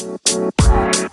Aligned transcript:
Bye. 0.00 1.09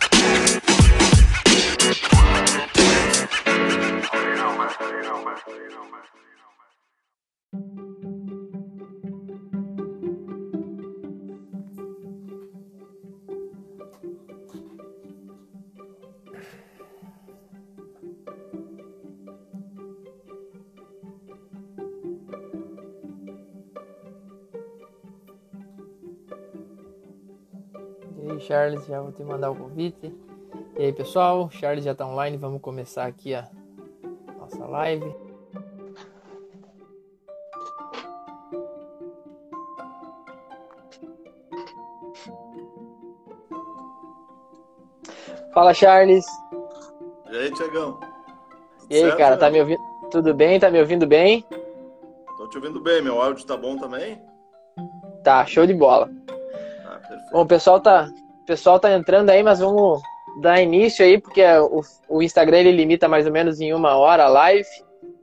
Charles, 28.67 28.85
já 28.85 29.01
vou 29.01 29.11
te 29.11 29.23
mandar 29.23 29.49
o 29.49 29.55
convite. 29.55 30.13
E 30.77 30.83
aí, 30.83 30.93
pessoal, 30.93 31.49
Charles 31.49 31.85
já 31.85 31.93
está 31.93 32.05
online, 32.05 32.35
vamos 32.35 32.61
começar 32.61 33.05
aqui 33.05 33.33
a 33.33 33.47
nossa 34.37 34.65
live. 34.65 35.15
Fala, 45.53 45.73
Charles. 45.73 46.25
E 47.31 47.37
aí, 47.37 47.51
Tiagão? 47.51 47.99
E 48.89 48.95
aí, 48.95 49.01
certo, 49.01 49.17
cara, 49.17 49.37
tá 49.37 49.49
me 49.49 49.61
ouvindo? 49.61 49.81
Tudo 50.11 50.33
bem? 50.33 50.59
Tá 50.59 50.69
me 50.69 50.79
ouvindo 50.79 51.07
bem? 51.07 51.45
Tô 52.37 52.47
te 52.49 52.57
ouvindo 52.57 52.81
bem, 52.81 53.01
meu 53.01 53.21
áudio 53.21 53.45
tá 53.45 53.55
bom 53.55 53.77
também? 53.77 54.21
Tá, 55.23 55.45
show 55.45 55.65
de 55.65 55.73
bola. 55.73 56.09
Ah, 56.85 56.99
perfeito. 56.99 57.31
Bom, 57.31 57.41
o 57.41 57.45
pessoal 57.45 57.79
tá, 57.79 58.09
o 58.13 58.26
pessoal 58.47 58.79
tá 58.79 58.91
entrando 58.93 59.29
aí, 59.29 59.43
mas 59.43 59.59
vamos 59.59 60.01
dar 60.41 60.61
início 60.61 61.05
aí, 61.05 61.19
porque 61.19 61.43
o, 61.43 61.81
o 62.09 62.23
Instagram 62.23 62.59
ele 62.59 62.71
limita 62.71 63.07
mais 63.07 63.25
ou 63.25 63.31
menos 63.31 63.59
em 63.59 63.73
uma 63.73 63.95
hora 63.97 64.23
a 64.23 64.29
live. 64.29 64.67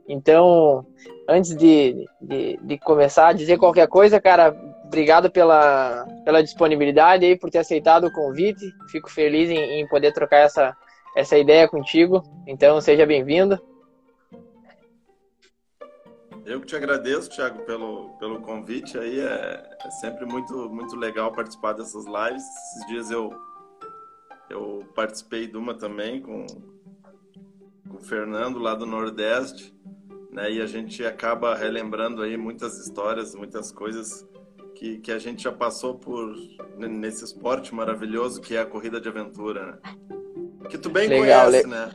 Então, 0.07 0.85
antes 1.27 1.57
de, 1.57 2.05
de, 2.21 2.59
de, 2.61 2.77
começar 2.77 3.29
a 3.29 3.33
dizer 3.33 3.57
qualquer 3.57 3.87
coisa, 3.87 4.21
cara, 4.21 4.55
obrigado 4.85 5.31
pela, 5.31 6.05
pela 6.23 6.43
disponibilidade 6.43 7.25
aí, 7.25 7.35
por 7.35 7.49
ter 7.49 7.57
aceitado 7.57 8.05
o 8.05 8.11
convite. 8.13 8.63
Fico 8.91 9.09
feliz 9.09 9.49
em, 9.49 9.79
em 9.79 9.87
poder 9.87 10.13
trocar 10.13 10.37
essa, 10.37 10.75
essa 11.17 11.37
ideia 11.37 11.67
contigo. 11.67 12.21
Então, 12.45 12.79
seja 12.79 13.05
bem-vindo. 13.05 13.59
Eu 16.45 16.61
que 16.61 16.67
te 16.67 16.75
agradeço, 16.75 17.29
Thiago, 17.29 17.63
pelo, 17.65 18.09
pelo 18.19 18.41
convite. 18.41 18.97
Aí 18.97 19.19
é, 19.19 19.77
é 19.83 19.91
sempre 19.91 20.25
muito, 20.25 20.69
muito 20.69 20.95
legal 20.95 21.31
participar 21.31 21.73
dessas 21.73 22.05
lives. 22.05 22.43
Esses 22.43 22.87
dias 22.87 23.11
eu, 23.11 23.33
eu 24.49 24.87
participei 24.95 25.47
de 25.47 25.57
uma 25.57 25.73
também 25.73 26.21
com, 26.21 26.45
com 27.89 27.97
o 27.97 28.01
Fernando 28.01 28.59
lá 28.59 28.75
do 28.75 28.85
Nordeste 28.85 29.75
né? 30.35 30.51
E 30.51 30.61
a 30.61 30.67
gente 30.67 31.03
acaba 31.05 31.55
relembrando 31.55 32.21
aí 32.21 32.35
muitas 32.35 32.77
histórias, 32.77 33.33
muitas 33.33 33.71
coisas 33.71 34.27
que, 34.75 34.97
que 34.99 35.11
a 35.11 35.17
gente 35.17 35.43
já 35.43 35.51
passou 35.51 35.95
por 35.95 36.35
nesse 36.77 37.23
esporte 37.23 37.73
maravilhoso 37.73 38.41
que 38.41 38.55
é 38.55 38.59
a 38.59 38.65
corrida 38.65 38.99
de 38.99 39.07
aventura, 39.07 39.65
né? 39.65 39.95
Que 40.69 40.77
tu 40.77 40.89
bem 40.89 41.07
Legal, 41.07 41.45
conhece, 41.45 41.65
le... 41.65 41.71
né? 41.71 41.91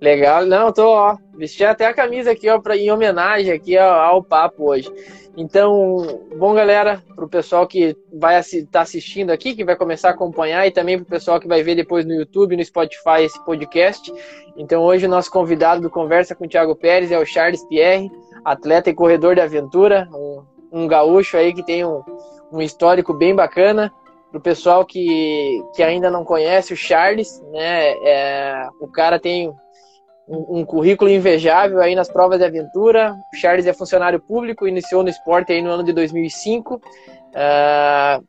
Legal, 0.00 0.46
não, 0.46 0.72
tô, 0.72 0.86
ó, 0.86 1.16
vesti 1.34 1.64
até 1.64 1.86
a 1.86 1.94
camisa 1.94 2.30
aqui, 2.30 2.48
ó, 2.48 2.60
pra, 2.60 2.76
em 2.76 2.90
homenagem 2.90 3.52
aqui 3.52 3.76
ao, 3.76 3.90
ao 3.98 4.22
papo 4.22 4.70
hoje. 4.70 4.88
Então, 5.36 6.24
bom, 6.36 6.52
galera, 6.52 7.02
para 7.14 7.24
o 7.24 7.28
pessoal 7.28 7.66
que 7.66 7.96
vai 8.12 8.38
estar 8.38 8.66
tá 8.70 8.80
assistindo 8.80 9.30
aqui, 9.30 9.54
que 9.54 9.64
vai 9.64 9.76
começar 9.76 10.08
a 10.08 10.10
acompanhar, 10.12 10.66
e 10.66 10.70
também 10.70 10.96
para 10.98 11.04
o 11.04 11.08
pessoal 11.08 11.40
que 11.40 11.48
vai 11.48 11.62
ver 11.62 11.74
depois 11.74 12.04
no 12.04 12.12
YouTube, 12.12 12.56
no 12.56 12.64
Spotify, 12.64 13.22
esse 13.22 13.44
podcast. 13.44 14.12
Então, 14.56 14.82
hoje 14.82 15.06
o 15.06 15.08
nosso 15.08 15.30
convidado 15.30 15.80
do 15.80 15.90
Conversa 15.90 16.34
com 16.34 16.44
o 16.44 16.48
Thiago 16.48 16.74
Pérez 16.74 17.12
é 17.12 17.18
o 17.18 17.24
Charles 17.24 17.64
Pierre, 17.66 18.10
atleta 18.44 18.90
e 18.90 18.94
corredor 18.94 19.36
de 19.36 19.40
aventura, 19.40 20.08
um, 20.12 20.42
um 20.72 20.86
gaúcho 20.88 21.36
aí 21.36 21.52
que 21.52 21.64
tem 21.64 21.84
um, 21.84 22.02
um 22.52 22.60
histórico 22.60 23.12
bem 23.12 23.34
bacana. 23.34 23.92
Para 24.30 24.38
o 24.38 24.42
pessoal 24.42 24.84
que, 24.84 25.62
que 25.74 25.82
ainda 25.82 26.10
não 26.10 26.24
conhece 26.24 26.72
o 26.72 26.76
Charles, 26.76 27.40
né, 27.50 27.92
é, 28.02 28.68
o 28.78 28.86
cara 28.86 29.18
tem 29.18 29.50
um, 30.28 30.64
currículo 30.64 31.10
invejável 31.10 31.80
aí 31.80 31.94
nas 31.94 32.10
provas 32.10 32.38
de 32.38 32.44
aventura. 32.44 33.16
O 33.32 33.36
Charles 33.36 33.66
é 33.66 33.72
funcionário 33.72 34.20
público, 34.20 34.68
iniciou 34.68 35.02
no 35.02 35.08
esporte 35.08 35.52
aí 35.52 35.62
no 35.62 35.70
ano 35.70 35.82
de 35.82 35.92
2005. 35.92 36.74
Uh, 36.74 36.80
ah, 37.34 38.20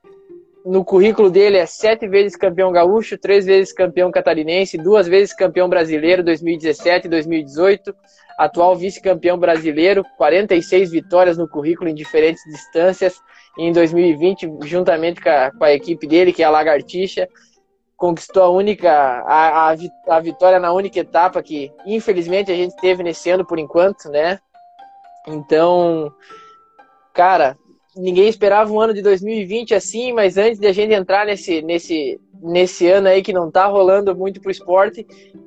no 0.65 0.83
currículo 0.83 1.29
dele 1.29 1.57
é 1.57 1.65
sete 1.65 2.07
vezes 2.07 2.35
campeão 2.35 2.71
gaúcho, 2.71 3.17
três 3.17 3.45
vezes 3.45 3.73
campeão 3.73 4.11
catarinense, 4.11 4.77
duas 4.77 5.07
vezes 5.07 5.33
campeão 5.33 5.67
brasileiro 5.67 6.23
2017 6.23 7.07
e 7.07 7.09
2018, 7.09 7.95
atual 8.37 8.75
vice-campeão 8.75 9.37
brasileiro, 9.37 10.03
46 10.17 10.91
vitórias 10.91 11.37
no 11.37 11.47
currículo 11.47 11.89
em 11.89 11.95
diferentes 11.95 12.43
distâncias. 12.45 13.16
E 13.57 13.63
em 13.63 13.73
2020, 13.73 14.49
juntamente 14.63 15.21
com 15.21 15.29
a, 15.29 15.51
com 15.51 15.63
a 15.63 15.73
equipe 15.73 16.07
dele, 16.07 16.31
que 16.31 16.43
é 16.43 16.45
a 16.45 16.49
Lagartixa, 16.49 17.27
conquistou 17.99 18.43
a 18.43 18.49
única 18.49 18.89
a, 19.27 19.71
a, 19.71 19.75
a, 20.07 20.19
vitória 20.21 20.57
na 20.57 20.71
única 20.71 20.99
etapa 20.99 21.43
que 21.43 21.69
infelizmente 21.85 22.49
a 22.49 22.55
gente 22.55 22.75
teve 22.77 23.03
nesse 23.03 23.29
ano 23.29 23.45
por 23.45 23.59
enquanto, 23.59 24.09
né? 24.09 24.39
Então, 25.27 26.11
cara, 27.13 27.57
ninguém 27.95 28.29
esperava 28.29 28.71
um 28.71 28.79
ano 28.79 28.93
de 28.93 29.01
2020 29.01 29.75
assim, 29.75 30.13
mas 30.13 30.37
antes 30.37 30.57
de 30.59 30.65
a 30.65 30.71
gente 30.71 30.93
entrar 30.93 31.25
nesse 31.25 31.61
nesse 31.61 32.19
nesse 32.41 32.87
ano 32.87 33.09
aí 33.09 33.21
que 33.21 33.33
não 33.33 33.51
tá 33.51 33.65
rolando 33.65 34.16
muito 34.16 34.39
pro 34.39 34.49
esporte, 34.49 35.05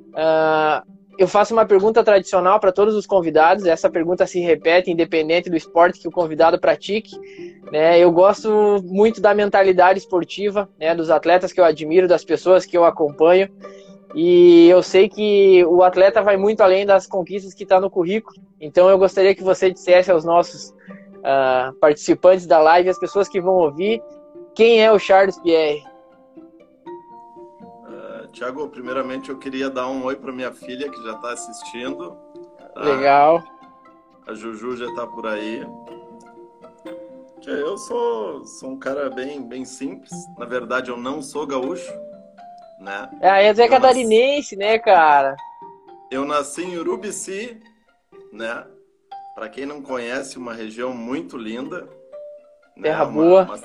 uh, 0.09 0.87
eu 1.17 1.27
faço 1.27 1.53
uma 1.53 1.65
pergunta 1.65 2.03
tradicional 2.03 2.59
para 2.59 2.71
todos 2.71 2.95
os 2.95 3.05
convidados. 3.05 3.65
Essa 3.65 3.89
pergunta 3.89 4.25
se 4.25 4.39
repete 4.39 4.91
independente 4.91 5.49
do 5.49 5.55
esporte 5.55 5.99
que 5.99 6.07
o 6.07 6.11
convidado 6.11 6.59
pratique. 6.59 7.15
Né? 7.71 7.99
Eu 7.99 8.11
gosto 8.11 8.81
muito 8.83 9.21
da 9.21 9.33
mentalidade 9.33 9.99
esportiva, 9.99 10.69
né? 10.79 10.95
dos 10.95 11.09
atletas 11.09 11.53
que 11.53 11.59
eu 11.59 11.65
admiro, 11.65 12.07
das 12.07 12.23
pessoas 12.23 12.65
que 12.65 12.77
eu 12.77 12.85
acompanho. 12.85 13.49
E 14.15 14.67
eu 14.69 14.83
sei 14.83 15.09
que 15.09 15.63
o 15.65 15.83
atleta 15.83 16.21
vai 16.21 16.37
muito 16.37 16.61
além 16.61 16.85
das 16.85 17.07
conquistas 17.07 17.53
que 17.53 17.63
está 17.63 17.79
no 17.79 17.89
currículo. 17.89 18.35
Então 18.59 18.89
eu 18.89 18.97
gostaria 18.97 19.33
que 19.35 19.43
você 19.43 19.71
dissesse 19.71 20.11
aos 20.11 20.23
nossos 20.23 20.69
uh, 20.69 21.73
participantes 21.79 22.45
da 22.45 22.59
live, 22.59 22.89
as 22.89 22.99
pessoas 22.99 23.27
que 23.27 23.41
vão 23.41 23.55
ouvir, 23.55 24.01
quem 24.55 24.83
é 24.83 24.91
o 24.91 24.99
Charles 24.99 25.39
Pierre? 25.39 25.83
Tiago, 28.33 28.67
primeiramente 28.67 29.29
eu 29.29 29.37
queria 29.37 29.69
dar 29.69 29.87
um 29.87 30.03
oi 30.05 30.15
para 30.15 30.31
minha 30.31 30.51
filha 30.51 30.89
que 30.89 31.03
já 31.03 31.13
está 31.13 31.33
assistindo. 31.33 32.17
Tá? 32.73 32.81
Legal. 32.81 33.43
A 34.27 34.33
Juju 34.33 34.75
já 34.75 34.87
está 34.87 35.05
por 35.05 35.27
aí. 35.27 35.63
Eu 37.45 37.77
sou, 37.77 38.43
sou 38.43 38.71
um 38.71 38.79
cara 38.79 39.09
bem, 39.11 39.47
bem 39.47 39.63
simples. 39.65 40.11
Na 40.37 40.45
verdade, 40.45 40.89
eu 40.89 40.97
não 40.97 41.21
sou 41.21 41.45
gaúcho, 41.45 41.91
né? 42.79 43.07
É, 43.21 43.29
aí 43.29 43.45
é 43.45 43.67
catarinense, 43.67 44.55
nasci... 44.55 44.71
né, 44.71 44.79
cara? 44.79 45.35
Eu 46.09 46.25
nasci 46.25 46.63
em 46.63 46.77
Urubici, 46.77 47.61
né? 48.31 48.65
Para 49.35 49.47
quem 49.47 49.67
não 49.67 49.79
conhece, 49.79 50.39
uma 50.39 50.53
região 50.53 50.91
muito 50.91 51.37
linda. 51.37 51.81
Né? 52.75 52.83
Terra 52.83 53.05
né? 53.05 53.11
boa. 53.11 53.43
Uma, 53.43 53.55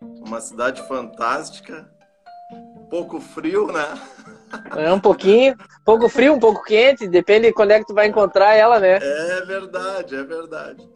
uma, 0.00 0.26
uma 0.28 0.40
cidade 0.40 0.80
fantástica 0.86 1.91
pouco 2.92 3.18
frio, 3.18 3.68
né? 3.68 3.98
É 4.76 4.92
um 4.92 5.00
pouquinho, 5.00 5.56
pouco 5.82 6.10
frio, 6.10 6.34
um 6.34 6.38
pouco 6.38 6.62
quente, 6.62 7.08
depende 7.08 7.46
de 7.46 7.52
quando 7.54 7.70
é 7.70 7.78
que 7.78 7.86
tu 7.86 7.94
vai 7.94 8.06
encontrar 8.06 8.54
ela, 8.54 8.78
né? 8.78 8.98
É 9.00 9.40
verdade, 9.46 10.14
é 10.14 10.22
verdade. 10.22 10.86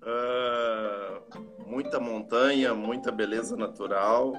Uh, 0.00 1.66
muita 1.66 1.98
montanha, 1.98 2.72
muita 2.72 3.10
beleza 3.10 3.56
natural, 3.56 4.32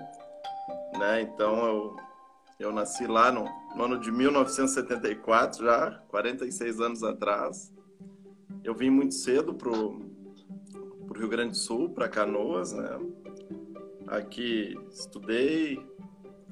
né? 0.98 1.20
Então 1.20 1.66
eu, 1.66 1.96
eu 2.58 2.72
nasci 2.72 3.06
lá 3.06 3.30
no, 3.30 3.44
no 3.76 3.84
ano 3.84 4.00
de 4.00 4.10
1974, 4.10 5.66
já 5.66 5.92
46 6.08 6.80
anos 6.80 7.04
atrás. 7.04 7.74
Eu 8.64 8.74
vim 8.74 8.90
muito 8.90 9.16
cedo 9.16 9.54
pro, 9.54 10.00
pro 11.10 11.20
Rio 11.20 11.28
Grande 11.28 11.52
do 11.52 11.58
Sul, 11.58 11.90
para 11.90 12.08
Canoas, 12.08 12.72
né? 12.72 12.98
Aqui 14.08 14.78
estudei, 14.90 15.78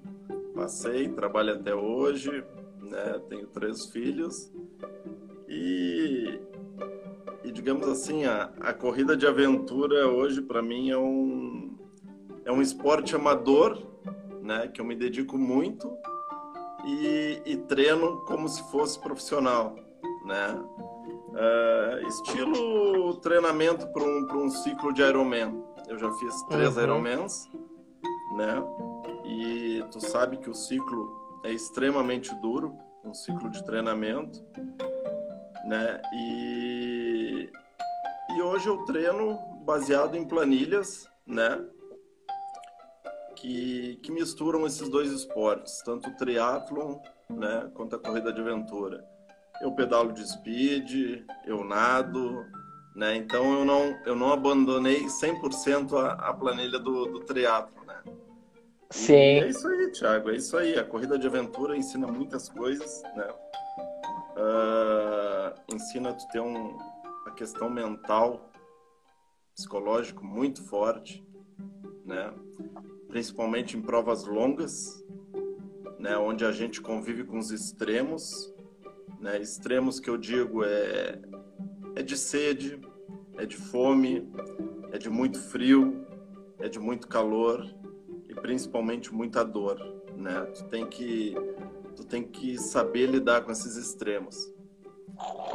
passei, 0.54 1.08
trabalho 1.08 1.54
até 1.54 1.74
hoje, 1.74 2.44
né? 2.80 3.20
Tenho 3.28 3.46
três 3.48 3.86
filhos 3.86 4.52
e, 5.48 6.40
e 7.44 7.52
digamos 7.52 7.88
assim, 7.88 8.24
a, 8.24 8.50
a 8.60 8.72
corrida 8.72 9.16
de 9.16 9.26
aventura 9.26 10.08
hoje 10.08 10.40
para 10.42 10.62
mim 10.62 10.90
é 10.90 10.98
um 10.98 11.76
é 12.44 12.52
um 12.52 12.62
esporte 12.62 13.14
amador, 13.14 13.82
né? 14.42 14.68
Que 14.68 14.80
eu 14.80 14.84
me 14.84 14.94
dedico 14.94 15.36
muito 15.36 15.92
e, 16.86 17.42
e 17.44 17.56
treino 17.56 18.20
como 18.20 18.48
se 18.48 18.62
fosse 18.70 18.98
profissional, 19.00 19.76
né? 20.24 20.60
Uh, 21.28 22.08
estilo 22.08 23.14
treinamento 23.16 23.86
para 23.88 24.02
um, 24.02 24.44
um 24.44 24.48
ciclo 24.48 24.92
de 24.92 25.02
Ironman 25.02 25.62
Eu 25.88 25.98
já 25.98 26.10
fiz 26.12 26.42
três 26.44 26.76
uhum. 26.76 26.82
Ironmans, 26.82 27.50
né? 28.36 28.62
E 29.24 29.84
tu 29.90 30.00
sabe 30.00 30.36
que 30.38 30.50
o 30.50 30.54
ciclo 30.54 31.40
é 31.44 31.52
extremamente 31.52 32.34
duro, 32.36 32.76
um 33.04 33.14
ciclo 33.14 33.48
de 33.50 33.64
treinamento, 33.64 34.44
né? 35.64 36.02
E, 36.12 37.50
e 38.36 38.42
hoje 38.42 38.68
eu 38.68 38.84
treino 38.84 39.38
baseado 39.64 40.16
em 40.16 40.26
planilhas, 40.26 41.08
né? 41.26 41.64
Que, 43.36 43.96
que 44.02 44.10
misturam 44.10 44.66
esses 44.66 44.88
dois 44.88 45.10
esportes, 45.12 45.82
tanto 45.84 46.08
o 46.08 46.16
triatlon, 46.16 46.98
né, 47.28 47.70
quanto 47.74 47.96
a 47.96 47.98
corrida 47.98 48.32
de 48.32 48.40
aventura. 48.40 49.04
Eu 49.60 49.72
pedalo 49.72 50.12
de 50.12 50.26
speed, 50.26 51.22
eu 51.44 51.64
nado, 51.64 52.44
né? 52.96 53.14
Então 53.14 53.58
eu 53.58 53.64
não, 53.64 53.98
eu 54.06 54.16
não 54.16 54.32
abandonei 54.32 55.04
100% 55.04 55.92
a, 55.92 56.12
a 56.30 56.32
planilha 56.32 56.78
do, 56.78 57.04
do 57.04 57.20
triatlo, 57.20 57.84
né? 57.84 58.02
Sim. 58.90 59.12
E 59.12 59.40
é 59.40 59.48
isso 59.48 59.68
aí, 59.68 59.92
Thiago, 59.92 60.30
é 60.30 60.36
isso 60.36 60.56
aí. 60.56 60.78
A 60.78 60.84
corrida 60.84 61.18
de 61.18 61.26
aventura 61.26 61.76
ensina 61.76 62.06
muitas 62.06 62.48
coisas, 62.48 63.02
né? 63.14 63.28
Uh, 64.38 65.74
ensina 65.74 66.14
tu 66.14 66.26
ter 66.28 66.40
um, 66.40 66.78
a 67.26 67.32
questão 67.32 67.68
mental, 67.68 68.50
psicológico 69.54 70.24
muito 70.24 70.62
forte, 70.64 71.22
né? 72.02 72.32
Principalmente 73.08 73.76
em 73.76 73.82
provas 73.82 74.24
longas, 74.24 75.04
né? 75.98 76.16
Onde 76.16 76.46
a 76.46 76.52
gente 76.52 76.80
convive 76.80 77.24
com 77.24 77.38
os 77.38 77.50
extremos, 77.50 78.54
né? 79.20 79.38
Extremos 79.38 80.00
que 80.00 80.08
eu 80.08 80.16
digo 80.16 80.64
é 80.64 81.20
é 81.96 82.02
de 82.02 82.16
sede, 82.16 82.78
é 83.38 83.46
de 83.46 83.56
fome, 83.56 84.30
é 84.92 84.98
de 84.98 85.08
muito 85.08 85.40
frio, 85.40 86.06
é 86.60 86.68
de 86.68 86.78
muito 86.78 87.08
calor 87.08 87.66
e 88.28 88.34
principalmente 88.34 89.12
muita 89.12 89.42
dor, 89.42 89.78
né? 90.14 90.42
Tu 90.54 90.64
tem 90.64 90.86
que 90.86 91.34
tu 91.96 92.04
tem 92.04 92.22
que 92.22 92.58
saber 92.58 93.06
lidar 93.06 93.40
com 93.42 93.50
esses 93.50 93.76
extremos. 93.76 94.36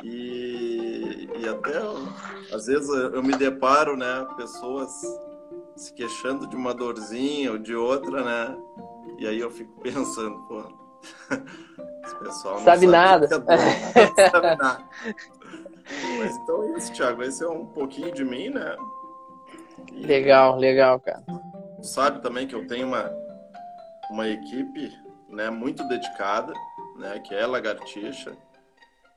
E, 0.03 1.29
e 1.39 1.47
até 1.47 1.77
às 2.53 2.65
vezes 2.65 2.89
eu 2.89 3.21
me 3.21 3.37
deparo, 3.37 3.95
né, 3.95 4.25
pessoas 4.35 4.89
se 5.75 5.93
queixando 5.93 6.47
de 6.47 6.55
uma 6.55 6.73
dorzinha 6.73 7.51
ou 7.51 7.59
de 7.59 7.75
outra, 7.75 8.23
né? 8.23 8.57
E 9.19 9.27
aí 9.27 9.39
eu 9.39 9.51
fico 9.51 9.71
pensando, 9.81 10.39
pô, 10.47 10.63
esse 12.03 12.15
pessoal 12.15 12.55
não 12.55 12.63
sabe, 12.63 12.79
sabe 12.79 12.87
nada. 12.87 13.25
É 13.27 14.07
não 14.07 14.29
sabe 14.31 14.55
nada. 14.55 14.89
Mas 16.19 16.35
então 16.37 16.63
é 16.63 16.77
isso, 16.77 16.93
Thiago. 16.93 17.23
Esse 17.23 17.43
é 17.43 17.47
um 17.47 17.65
pouquinho 17.65 18.13
de 18.13 18.23
mim, 18.23 18.49
né? 18.49 18.75
E... 19.91 20.05
Legal, 20.05 20.57
legal, 20.57 20.99
cara. 20.99 21.23
Sabe 21.81 22.21
também 22.21 22.47
que 22.47 22.55
eu 22.55 22.67
tenho 22.67 22.87
uma, 22.87 23.11
uma 24.09 24.27
equipe 24.27 24.91
né, 25.29 25.49
muito 25.49 25.87
dedicada, 25.87 26.53
né, 26.97 27.19
que 27.19 27.33
é 27.33 27.45
Lagartixa. 27.45 28.37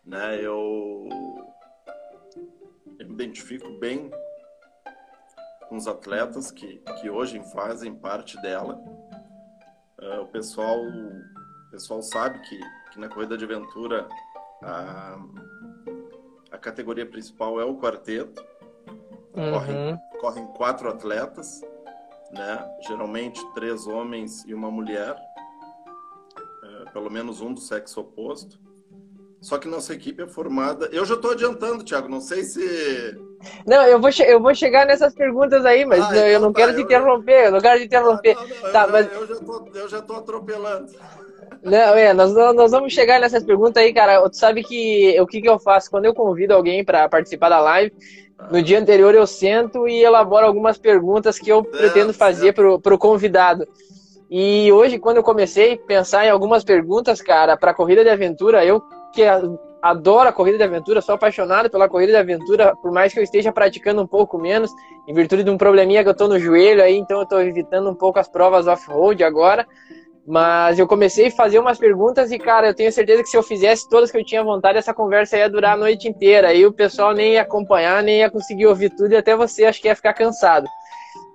Né, 0.04 0.38
eu, 0.40 1.08
eu 2.98 3.06
me 3.06 3.14
identifico 3.14 3.68
bem 3.78 4.10
com 5.68 5.76
os 5.76 5.86
atletas 5.86 6.50
que, 6.50 6.78
que 7.00 7.10
hoje 7.10 7.42
fazem 7.52 7.94
parte 7.94 8.40
dela. 8.40 8.74
Uh, 9.98 10.22
o 10.22 10.26
pessoal 10.26 10.78
o 10.78 11.70
pessoal 11.70 12.02
sabe 12.02 12.38
que, 12.40 12.60
que 12.92 13.00
na 13.00 13.08
corrida 13.08 13.36
de 13.36 13.44
aventura 13.44 14.06
a, 14.62 15.18
a 16.54 16.58
categoria 16.58 17.04
principal 17.04 17.60
é 17.60 17.64
o 17.64 17.76
quarteto. 17.76 18.44
Uhum. 19.34 19.52
Correm, 19.52 19.98
correm 20.20 20.46
quatro 20.56 20.88
atletas, 20.88 21.60
né? 22.32 22.64
Geralmente 22.86 23.44
três 23.54 23.86
homens 23.88 24.44
e 24.46 24.54
uma 24.54 24.70
mulher, 24.70 25.16
é, 26.62 26.90
pelo 26.92 27.10
menos 27.10 27.40
um 27.40 27.52
do 27.52 27.60
sexo 27.60 28.00
oposto. 28.00 28.58
Só 29.40 29.58
que 29.58 29.68
nossa 29.68 29.92
equipe 29.92 30.22
é 30.22 30.26
formada. 30.26 30.88
Eu 30.90 31.04
já 31.04 31.16
estou 31.16 31.32
adiantando, 31.32 31.84
Thiago. 31.84 32.08
Não 32.08 32.20
sei 32.20 32.44
se. 32.44 33.20
Não, 33.66 33.82
eu 33.82 34.00
vou, 34.00 34.08
eu 34.24 34.40
vou 34.40 34.54
chegar 34.54 34.86
nessas 34.86 35.12
perguntas 35.12 35.66
aí, 35.66 35.84
mas 35.84 36.02
ah, 36.02 36.16
eu 36.16 36.28
então 36.28 36.40
não 36.40 36.52
tá, 36.52 36.60
quero 36.60 36.76
te 36.76 36.82
interromper. 36.82 37.46
Eu 37.46 37.52
não 37.52 37.60
quero 37.60 37.80
te 37.80 37.86
interromper. 37.86 38.34
Não, 38.36 38.48
não, 38.48 38.72
tá, 38.72 38.84
eu, 38.84 38.92
mas... 38.92 39.12
eu, 39.12 39.26
já 39.26 39.36
tô, 39.36 39.68
eu 39.74 39.88
já 39.88 40.00
tô 40.00 40.14
atropelando. 40.14 40.92
Não, 41.64 41.94
é, 41.94 42.12
nós, 42.12 42.34
nós 42.34 42.70
vamos 42.70 42.92
chegar 42.92 43.18
nessas 43.18 43.42
perguntas 43.42 43.82
aí, 43.82 43.92
cara. 43.92 44.28
Tu 44.28 44.36
sabe 44.36 44.62
que 44.62 45.18
o 45.18 45.26
que, 45.26 45.40
que 45.40 45.48
eu 45.48 45.58
faço? 45.58 45.90
Quando 45.90 46.04
eu 46.04 46.14
convido 46.14 46.52
alguém 46.52 46.84
para 46.84 47.08
participar 47.08 47.48
da 47.48 47.58
live, 47.58 47.90
no 48.50 48.62
dia 48.62 48.78
anterior 48.78 49.14
eu 49.14 49.26
sento 49.26 49.88
e 49.88 50.02
elaboro 50.02 50.44
algumas 50.44 50.76
perguntas 50.76 51.38
que 51.38 51.50
eu 51.50 51.64
pretendo 51.64 52.12
fazer 52.12 52.52
para 52.52 52.78
pro 52.78 52.98
convidado. 52.98 53.66
E 54.30 54.70
hoje, 54.72 54.98
quando 54.98 55.18
eu 55.18 55.22
comecei 55.22 55.74
a 55.74 55.78
pensar 55.78 56.26
em 56.26 56.30
algumas 56.30 56.64
perguntas, 56.64 57.22
cara, 57.22 57.56
para 57.56 57.72
corrida 57.72 58.02
de 58.02 58.10
aventura, 58.10 58.64
eu 58.64 58.82
que 59.14 59.22
adoro 59.80 60.28
a 60.28 60.32
corrida 60.32 60.58
de 60.58 60.64
aventura, 60.64 61.00
sou 61.00 61.14
apaixonado 61.14 61.70
pela 61.70 61.88
corrida 61.88 62.12
de 62.12 62.18
aventura, 62.18 62.74
por 62.82 62.90
mais 62.90 63.12
que 63.12 63.20
eu 63.20 63.22
esteja 63.22 63.52
praticando 63.52 64.02
um 64.02 64.06
pouco 64.06 64.36
menos, 64.36 64.70
em 65.06 65.14
virtude 65.14 65.44
de 65.44 65.50
um 65.50 65.56
probleminha 65.56 66.02
que 66.02 66.08
eu 66.08 66.16
tô 66.16 66.26
no 66.26 66.38
joelho 66.38 66.82
aí, 66.82 66.96
então 66.96 67.20
eu 67.20 67.26
tô 67.26 67.38
evitando 67.40 67.88
um 67.88 67.94
pouco 67.94 68.18
as 68.18 68.28
provas 68.28 68.66
off-road 68.66 69.22
agora. 69.22 69.66
Mas 70.26 70.78
eu 70.78 70.86
comecei 70.86 71.26
a 71.26 71.30
fazer 71.30 71.58
umas 71.58 71.78
perguntas 71.78 72.32
e, 72.32 72.38
cara, 72.38 72.68
eu 72.68 72.74
tenho 72.74 72.90
certeza 72.90 73.22
que 73.22 73.28
se 73.28 73.36
eu 73.36 73.42
fizesse 73.42 73.88
todas 73.90 74.10
que 74.10 74.16
eu 74.16 74.24
tinha 74.24 74.42
vontade, 74.42 74.78
essa 74.78 74.94
conversa 74.94 75.36
ia 75.36 75.50
durar 75.50 75.74
a 75.74 75.76
noite 75.76 76.08
inteira. 76.08 76.48
Aí 76.48 76.64
o 76.64 76.72
pessoal 76.72 77.12
nem 77.12 77.34
ia 77.34 77.42
acompanhar, 77.42 78.02
nem 78.02 78.20
ia 78.20 78.30
conseguir 78.30 78.66
ouvir 78.66 78.90
tudo 78.90 79.12
e 79.12 79.16
até 79.16 79.36
você 79.36 79.66
acho 79.66 79.82
que 79.82 79.88
ia 79.88 79.94
ficar 79.94 80.14
cansado. 80.14 80.66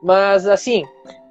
Mas, 0.01 0.47
assim, 0.47 0.83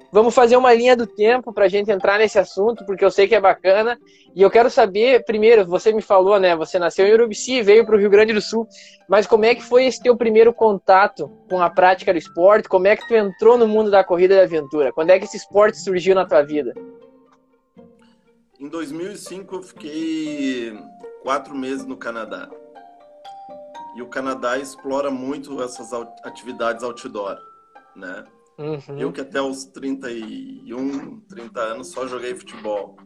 vamos 0.09 0.33
fazer 0.33 0.55
uma 0.55 0.73
linha 0.73 0.95
do 0.95 1.05
tempo 1.05 1.51
para 1.51 1.65
a 1.65 1.67
gente 1.67 1.91
entrar 1.91 2.17
nesse 2.17 2.39
assunto, 2.39 2.85
porque 2.85 3.03
eu 3.03 3.11
sei 3.11 3.27
que 3.27 3.35
é 3.35 3.41
bacana. 3.41 3.99
E 4.33 4.41
eu 4.41 4.49
quero 4.49 4.69
saber, 4.69 5.25
primeiro, 5.25 5.65
você 5.65 5.91
me 5.91 6.01
falou, 6.01 6.39
né? 6.39 6.55
Você 6.55 6.79
nasceu 6.79 7.05
em 7.07 7.13
Urubici, 7.13 7.61
veio 7.61 7.85
para 7.85 7.95
o 7.95 7.99
Rio 7.99 8.09
Grande 8.09 8.31
do 8.31 8.41
Sul. 8.41 8.65
Mas 9.09 9.27
como 9.27 9.43
é 9.43 9.53
que 9.53 9.63
foi 9.63 9.85
esse 9.85 10.01
teu 10.01 10.15
primeiro 10.15 10.53
contato 10.53 11.29
com 11.49 11.61
a 11.61 11.69
prática 11.69 12.13
do 12.13 12.19
esporte? 12.19 12.69
Como 12.69 12.87
é 12.87 12.95
que 12.95 13.05
tu 13.05 13.15
entrou 13.15 13.57
no 13.57 13.67
mundo 13.67 13.91
da 13.91 14.01
corrida 14.01 14.35
de 14.35 14.41
aventura? 14.41 14.93
Quando 14.93 15.09
é 15.09 15.19
que 15.19 15.25
esse 15.25 15.35
esporte 15.35 15.77
surgiu 15.77 16.15
na 16.15 16.25
tua 16.25 16.41
vida? 16.41 16.73
Em 18.59 18.67
2005 18.67 19.55
eu 19.55 19.63
fiquei 19.63 20.77
quatro 21.23 21.55
meses 21.55 21.85
no 21.85 21.95
Canadá. 21.95 22.49
E 23.95 24.01
o 24.01 24.07
Canadá 24.07 24.57
explora 24.57 25.09
muito 25.09 25.63
essas 25.63 25.93
atividades 26.23 26.83
outdoor, 26.83 27.37
né? 27.95 28.25
Uhum. 28.57 28.99
Eu 28.99 29.13
que 29.13 29.21
até 29.21 29.41
os 29.41 29.63
31, 29.63 31.21
30 31.21 31.59
anos 31.61 31.87
só 31.87 32.05
joguei 32.05 32.35
futebol. 32.35 32.97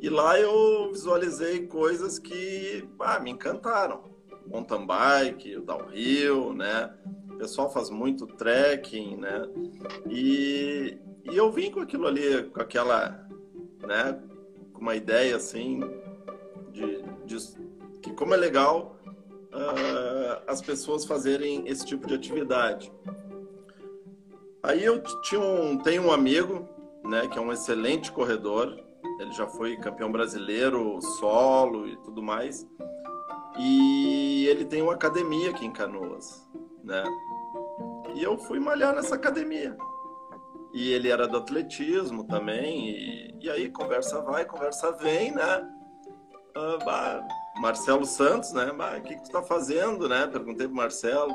E 0.00 0.08
lá 0.10 0.38
eu 0.38 0.90
visualizei 0.90 1.68
coisas 1.68 2.18
que 2.18 2.88
ah, 2.98 3.20
me 3.20 3.30
encantaram. 3.30 4.12
Mountain 4.48 4.84
bike, 4.84 5.56
o 5.56 5.62
downhill, 5.62 6.52
né? 6.52 6.92
O 7.30 7.36
pessoal 7.36 7.72
faz 7.72 7.88
muito 7.88 8.26
trekking, 8.26 9.16
né? 9.16 9.48
E, 10.10 10.98
e 11.30 11.36
eu 11.36 11.52
vim 11.52 11.70
com 11.70 11.80
aquilo 11.80 12.08
ali, 12.08 12.42
com 12.50 12.60
aquela 12.60 13.23
né? 13.86 14.20
Com 14.72 14.80
uma 14.80 14.94
ideia 14.94 15.36
assim 15.36 15.80
de, 16.72 17.02
de 17.24 17.36
que 18.02 18.12
como 18.12 18.34
é 18.34 18.36
legal 18.36 18.96
uh, 19.52 20.42
as 20.46 20.60
pessoas 20.60 21.04
fazerem 21.04 21.66
esse 21.66 21.86
tipo 21.86 22.06
de 22.06 22.14
atividade. 22.14 22.92
Aí 24.62 24.84
eu 24.84 25.02
tinha 25.22 25.40
um, 25.40 25.78
tenho 25.78 26.02
um 26.04 26.12
amigo, 26.12 26.68
né, 27.04 27.28
que 27.28 27.38
é 27.38 27.40
um 27.40 27.52
excelente 27.52 28.10
corredor. 28.10 28.82
Ele 29.20 29.32
já 29.32 29.46
foi 29.46 29.76
campeão 29.76 30.10
brasileiro 30.10 31.00
solo 31.18 31.86
e 31.86 31.96
tudo 31.98 32.22
mais. 32.22 32.66
E 33.58 34.46
ele 34.48 34.64
tem 34.64 34.82
uma 34.82 34.94
academia 34.94 35.50
aqui 35.50 35.64
em 35.64 35.70
Canoas, 35.70 36.48
né? 36.82 37.04
E 38.14 38.22
eu 38.22 38.36
fui 38.36 38.58
malhar 38.58 38.94
nessa 38.94 39.14
academia 39.14 39.76
e 40.74 40.92
ele 40.92 41.08
era 41.08 41.28
do 41.28 41.38
atletismo 41.38 42.24
também, 42.24 42.90
e, 42.90 43.38
e 43.40 43.50
aí 43.50 43.70
conversa 43.70 44.20
vai, 44.22 44.44
conversa 44.44 44.90
vem, 44.92 45.32
né? 45.32 45.70
Ah, 46.56 46.78
bah, 46.84 47.28
Marcelo 47.56 48.04
Santos, 48.04 48.52
né? 48.52 48.70
O 48.72 49.02
que, 49.02 49.14
que 49.14 49.22
tu 49.24 49.30
tá 49.30 49.42
fazendo, 49.42 50.08
né? 50.08 50.26
Perguntei 50.26 50.66
pro 50.66 50.76
Marcelo. 50.76 51.34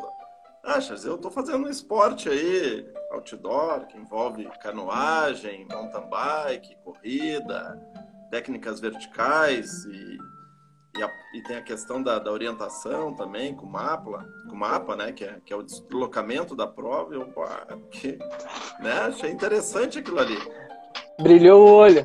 Ah, 0.64 0.82
Charles, 0.82 1.06
eu 1.06 1.18
tô 1.18 1.32
fazendo 1.32 1.66
um 1.66 1.70
esporte 1.70 2.28
aí, 2.28 2.86
outdoor, 3.12 3.88
que 3.88 3.98
envolve 3.98 4.44
canoagem, 4.62 5.66
mountain 5.72 6.10
bike, 6.10 6.76
corrida, 6.84 7.80
técnicas 8.30 8.82
verticais 8.82 9.86
e 9.86 10.18
e, 11.00 11.04
a, 11.04 11.12
e, 11.34 11.42
tem 11.42 11.56
a 11.56 11.62
questão 11.62 12.04
da, 12.04 12.20
da, 12.20 12.32
orientação 12.32 13.14
também, 13.14 13.56
com 13.56 13.66
o 13.66 13.72
mapa, 13.72 14.28
com 14.50 14.56
mapa, 14.56 14.96
né? 14.96 15.12
Que 15.14 15.24
é, 15.24 15.40
que 15.46 15.54
é 15.54 15.56
o 15.56 15.64
deslocamento 15.64 16.56
da 16.56 16.68
prova. 16.68 17.14
Eu, 17.14 17.32
que, 17.90 18.20
né, 18.80 18.92
achei 19.08 19.32
interessante 19.32 20.00
aquilo 20.00 20.20
ali. 20.20 20.38
Brilhou 21.22 21.68
o 21.68 21.72
olho. 21.72 22.04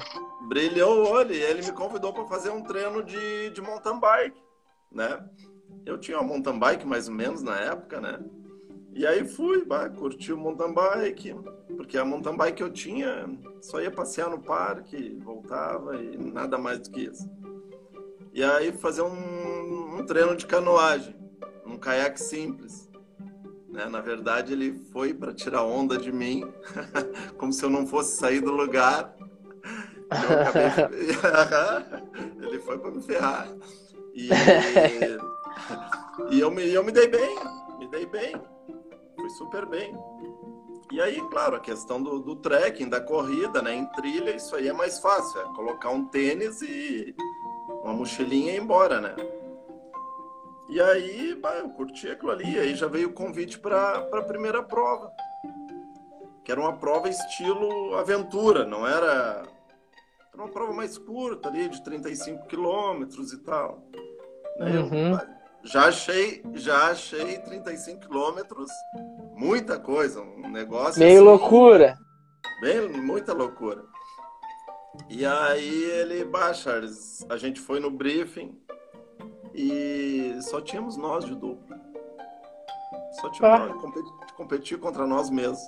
Brilhou 0.49 0.99
o 0.99 1.11
olho. 1.11 1.35
E 1.35 1.43
ele 1.43 1.63
me 1.63 1.73
convidou 1.73 2.13
para 2.13 2.25
fazer 2.27 2.51
um 2.51 2.63
treino 2.63 3.03
de, 3.03 3.51
de 3.51 3.61
mountain 3.61 3.99
bike, 3.99 4.41
né? 4.93 5.25
Eu 5.85 5.99
tinha 5.99 6.19
uma 6.19 6.27
mountain 6.27 6.59
bike 6.59 6.87
mais 6.87 7.09
ou 7.09 7.15
menos 7.15 7.43
na 7.43 7.57
época, 7.57 8.01
né? 8.01 8.19
E 8.93 9.05
aí 9.05 9.27
fui, 9.27 9.65
bah, 9.65 9.91
curti 9.91 10.33
o 10.33 10.39
mountain 10.39 10.73
bike, 10.73 11.35
porque 11.77 11.99
a 11.99 12.05
mountain 12.05 12.37
bike 12.37 12.59
que 12.59 12.63
eu 12.63 12.73
tinha, 12.73 13.27
só 13.61 13.81
ia 13.81 13.91
passear 13.91 14.31
no 14.31 14.41
parque, 14.41 15.19
voltava 15.21 16.01
e 16.01 16.17
nada 16.17 16.57
mais 16.57 16.79
do 16.79 16.91
que 16.91 17.01
isso. 17.01 17.29
E 18.35 18.43
aí 18.43 18.73
fazer 18.73 19.03
um, 19.03 19.99
um 19.99 20.05
treino 20.05 20.37
de 20.37 20.45
canoagem, 20.45 21.17
um 21.65 21.79
caiaque 21.79 22.21
simples. 22.21 22.91
Né? 23.69 23.87
Na 23.87 24.01
verdade, 24.01 24.53
ele 24.53 24.85
foi 24.93 25.15
para 25.15 25.33
tirar 25.33 25.63
onda 25.63 25.97
de 25.97 26.13
mim, 26.13 26.45
como 27.39 27.53
se 27.53 27.65
eu 27.65 27.71
não 27.71 27.87
fosse 27.87 28.17
sair 28.17 28.41
do 28.41 28.51
lugar. 28.51 29.15
Acabei... 30.11 30.99
ele 32.47 32.59
foi 32.59 32.79
para 32.79 32.91
me 32.91 33.03
ferrar. 33.03 33.49
E, 34.13 34.29
e 36.31 36.41
eu, 36.41 36.51
me, 36.51 36.69
eu 36.69 36.85
me 36.85 36.93
dei 36.93 37.09
bem, 37.09 37.37
me 37.79 37.89
dei 37.89 38.05
bem 38.07 38.35
fui 39.25 39.31
super 39.31 39.65
bem. 39.67 39.97
E 40.93 41.01
aí, 41.01 41.21
claro, 41.31 41.57
a 41.57 41.61
questão 41.61 42.03
do, 42.03 42.21
do 42.21 42.37
trekking, 42.37 42.89
da 42.89 43.01
corrida, 43.01 43.63
né? 43.63 43.75
Em 43.75 43.87
trilha, 43.87 44.37
isso 44.37 44.55
aí 44.55 44.69
é 44.69 44.73
mais 44.73 45.01
fácil. 45.01 45.41
É 45.41 45.45
colocar 45.55 45.91
um 45.91 46.07
tênis 46.07 46.61
e 46.61 47.15
uma 47.85 47.93
mochilinha 47.93 48.53
e 48.53 48.57
ir 48.57 48.61
embora, 48.61 49.01
né? 49.01 49.15
E 50.71 50.81
aí, 50.81 51.35
bah, 51.35 51.57
eu 51.57 51.69
curti 51.69 52.09
aquilo 52.09 52.33
ali. 52.33 52.59
Aí 52.59 52.75
já 52.75 52.87
veio 52.89 53.11
o 53.11 53.13
convite 53.13 53.59
para 53.59 53.99
a 53.99 54.23
primeira 54.23 54.63
prova. 54.63 55.13
Que 56.43 56.51
era 56.51 56.61
uma 56.61 56.77
prova 56.77 57.09
estilo 57.09 57.95
aventura, 57.97 58.65
não 58.65 58.87
era... 58.87 59.43
Era 60.33 60.43
uma 60.43 60.49
prova 60.49 60.73
mais 60.73 60.99
curta 60.99 61.49
ali, 61.49 61.69
de 61.69 61.83
35 61.85 62.47
quilômetros 62.47 63.33
e 63.33 63.39
tal. 63.39 63.87
Né? 64.59 64.71
Uhum. 64.71 65.13
Eu, 65.13 65.21
já 65.63 65.87
achei, 65.87 66.43
já 66.55 66.91
achei 66.91 67.39
35 67.39 68.01
quilômetros 68.01 68.71
muita 69.37 69.79
coisa, 69.79 70.21
um 70.21 70.51
negócio. 70.51 70.99
Meio 70.99 71.19
assim, 71.19 71.25
loucura. 71.25 71.97
Bem, 72.61 72.89
muita 72.89 73.33
loucura. 73.33 73.85
E 75.09 75.25
aí 75.25 75.85
ele 75.85 76.25
baixa, 76.25 76.81
a 77.29 77.37
gente 77.37 77.61
foi 77.61 77.81
no 77.81 77.91
briefing 77.91 78.59
e 79.55 80.37
só 80.43 80.61
tínhamos 80.61 80.97
nós 80.97 81.25
de 81.25 81.35
dupla. 81.35 81.81
Só 83.21 83.31
tínhamos 83.31 83.85
ah. 83.85 84.33
competir 84.37 84.79
contra 84.79 85.07
nós 85.07 85.31
mesmos. 85.31 85.61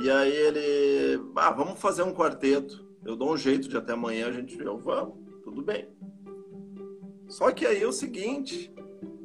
E 0.00 0.10
aí 0.10 0.32
ele, 0.32 1.32
ah, 1.36 1.50
vamos 1.50 1.80
fazer 1.80 2.02
um 2.02 2.14
quarteto. 2.14 2.84
Eu 3.04 3.16
dou 3.16 3.32
um 3.32 3.36
jeito 3.36 3.68
de 3.68 3.76
até 3.76 3.92
amanhã 3.92 4.28
a 4.28 4.32
gente, 4.32 4.58
eu 4.58 4.78
vamos, 4.78 5.16
tudo 5.44 5.62
bem. 5.62 5.88
Só 7.28 7.50
que 7.50 7.66
aí 7.66 7.82
é 7.82 7.86
o 7.86 7.92
seguinte, 7.92 8.72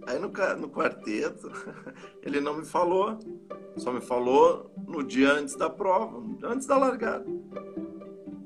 Aí 0.08 0.18
no, 0.18 0.30
no 0.58 0.70
quarteto, 0.70 1.51
ele 2.24 2.39
não 2.39 2.56
me 2.56 2.66
falou. 2.66 3.20
Só 3.75 3.92
me 3.92 4.00
falou 4.00 4.72
no 4.88 5.04
dia 5.04 5.34
antes 5.34 5.56
da 5.56 5.70
prova, 5.70 6.24
antes 6.44 6.66
da 6.66 6.77
largada. 6.77 7.25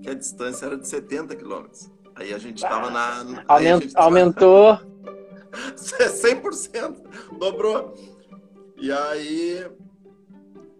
Que 0.02 0.10
a 0.10 0.14
distância 0.14 0.66
era 0.66 0.78
de 0.78 0.88
70 0.88 1.36
quilômetros. 1.36 1.92
Aí 2.16 2.34
a 2.34 2.38
gente 2.38 2.64
estava 2.64 2.90
na. 2.90 3.44
Aument, 3.48 3.82
gente 3.82 3.98
aumentou. 3.98 4.80
100%. 5.76 7.38
Dobrou. 7.38 7.94
E 8.78 8.92
aí. 8.92 9.72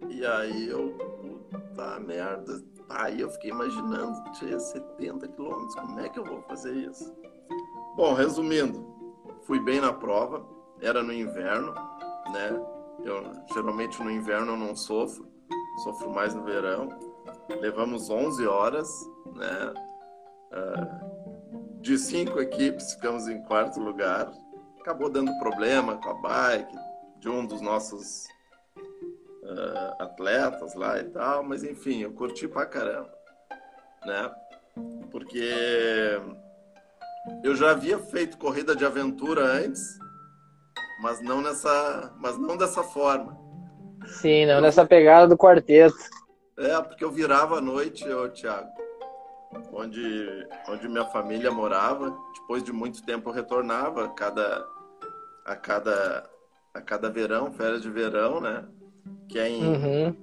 E 0.08 0.26
aí 0.26 0.68
eu. 0.68 0.90
Puta 1.50 2.00
merda. 2.00 2.62
Aí 2.94 3.20
eu 3.20 3.30
fiquei 3.30 3.50
imaginando, 3.50 4.22
tinha 4.32 4.58
70 4.58 5.26
quilômetros, 5.28 5.74
como 5.74 6.00
é 6.00 6.08
que 6.10 6.18
eu 6.18 6.24
vou 6.24 6.42
fazer 6.42 6.74
isso? 6.74 7.10
Bom, 7.96 8.12
resumindo, 8.12 8.86
fui 9.46 9.58
bem 9.60 9.80
na 9.80 9.92
prova, 9.92 10.46
era 10.80 11.02
no 11.02 11.12
inverno, 11.12 11.72
né? 12.32 12.66
Eu 13.02 13.32
geralmente 13.52 14.02
no 14.02 14.10
inverno 14.10 14.52
eu 14.52 14.56
não 14.56 14.76
sofro, 14.76 15.26
sofro 15.82 16.10
mais 16.10 16.34
no 16.34 16.44
verão. 16.44 16.88
Levamos 17.60 18.10
11 18.10 18.46
horas, 18.46 18.90
né? 19.34 19.74
Uh, 20.52 21.80
de 21.80 21.98
cinco 21.98 22.40
equipes 22.40 22.92
ficamos 22.94 23.28
em 23.28 23.42
quarto 23.42 23.80
lugar. 23.80 24.30
Acabou 24.80 25.10
dando 25.10 25.36
problema 25.38 25.96
com 25.96 26.10
a 26.10 26.14
bike 26.14 26.76
de 27.18 27.28
um 27.28 27.46
dos 27.46 27.60
nossos 27.60 28.26
uh, 28.76 30.02
atletas 30.02 30.74
lá 30.74 30.98
e 30.98 31.04
tal, 31.04 31.42
mas 31.42 31.62
enfim, 31.62 32.02
eu 32.02 32.12
curti 32.12 32.48
pra 32.48 32.66
caramba, 32.66 33.12
né? 34.04 34.30
Porque 35.10 36.20
eu 37.44 37.54
já 37.54 37.70
havia 37.70 37.98
feito 37.98 38.38
corrida 38.38 38.74
de 38.74 38.84
aventura 38.84 39.44
antes 39.44 39.98
mas 41.02 41.20
não 41.20 41.42
nessa, 41.42 42.12
mas 42.16 42.38
não 42.38 42.56
dessa 42.56 42.84
forma. 42.84 43.36
Sim, 44.06 44.46
não 44.46 44.54
eu, 44.54 44.60
nessa 44.60 44.86
pegada 44.86 45.26
do 45.26 45.36
quarteto. 45.36 45.96
É, 46.56 46.80
porque 46.80 47.04
eu 47.04 47.10
virava 47.10 47.58
à 47.58 47.60
noite, 47.60 48.08
ô, 48.08 48.28
Thiago, 48.28 48.68
onde, 49.72 50.46
onde 50.68 50.88
minha 50.88 51.04
família 51.06 51.50
morava. 51.50 52.16
Depois 52.34 52.62
de 52.62 52.72
muito 52.72 53.04
tempo 53.04 53.30
eu 53.30 53.34
retornava 53.34 54.04
a 54.04 54.08
cada, 54.08 54.66
a 55.44 55.56
cada, 55.56 56.30
a 56.74 56.80
cada 56.80 57.10
verão, 57.10 57.52
férias 57.52 57.82
de 57.82 57.90
verão, 57.90 58.40
né? 58.40 58.64
Que 59.28 59.38
é 59.38 59.48
em, 59.48 59.64
uhum. 59.64 60.16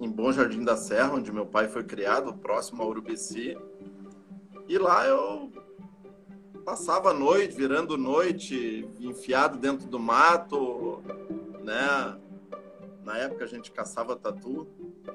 em 0.00 0.10
Bom 0.10 0.32
Jardim 0.32 0.64
da 0.64 0.76
Serra, 0.76 1.14
onde 1.14 1.32
meu 1.32 1.46
pai 1.46 1.68
foi 1.68 1.84
criado, 1.84 2.34
próximo 2.34 2.82
a 2.82 2.86
Urubici. 2.86 3.56
E 4.68 4.78
lá 4.78 5.06
eu 5.06 5.52
passava 6.64 7.10
a 7.10 7.14
noite, 7.14 7.56
virando 7.56 7.96
noite, 7.96 8.88
enfiado 8.98 9.56
dentro 9.56 9.86
do 9.86 10.00
mato, 10.00 11.00
né? 11.62 12.18
Na 13.04 13.18
época 13.18 13.44
a 13.44 13.46
gente 13.46 13.70
caçava 13.70 14.16
tatu, 14.16 14.66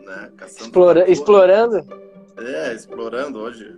né? 0.05 0.31
Caçando 0.37 0.65
Explora... 0.65 0.99
tatu. 1.01 1.11
Explorando? 1.11 2.10
É, 2.37 2.73
explorando. 2.73 3.39
Hoje, 3.39 3.77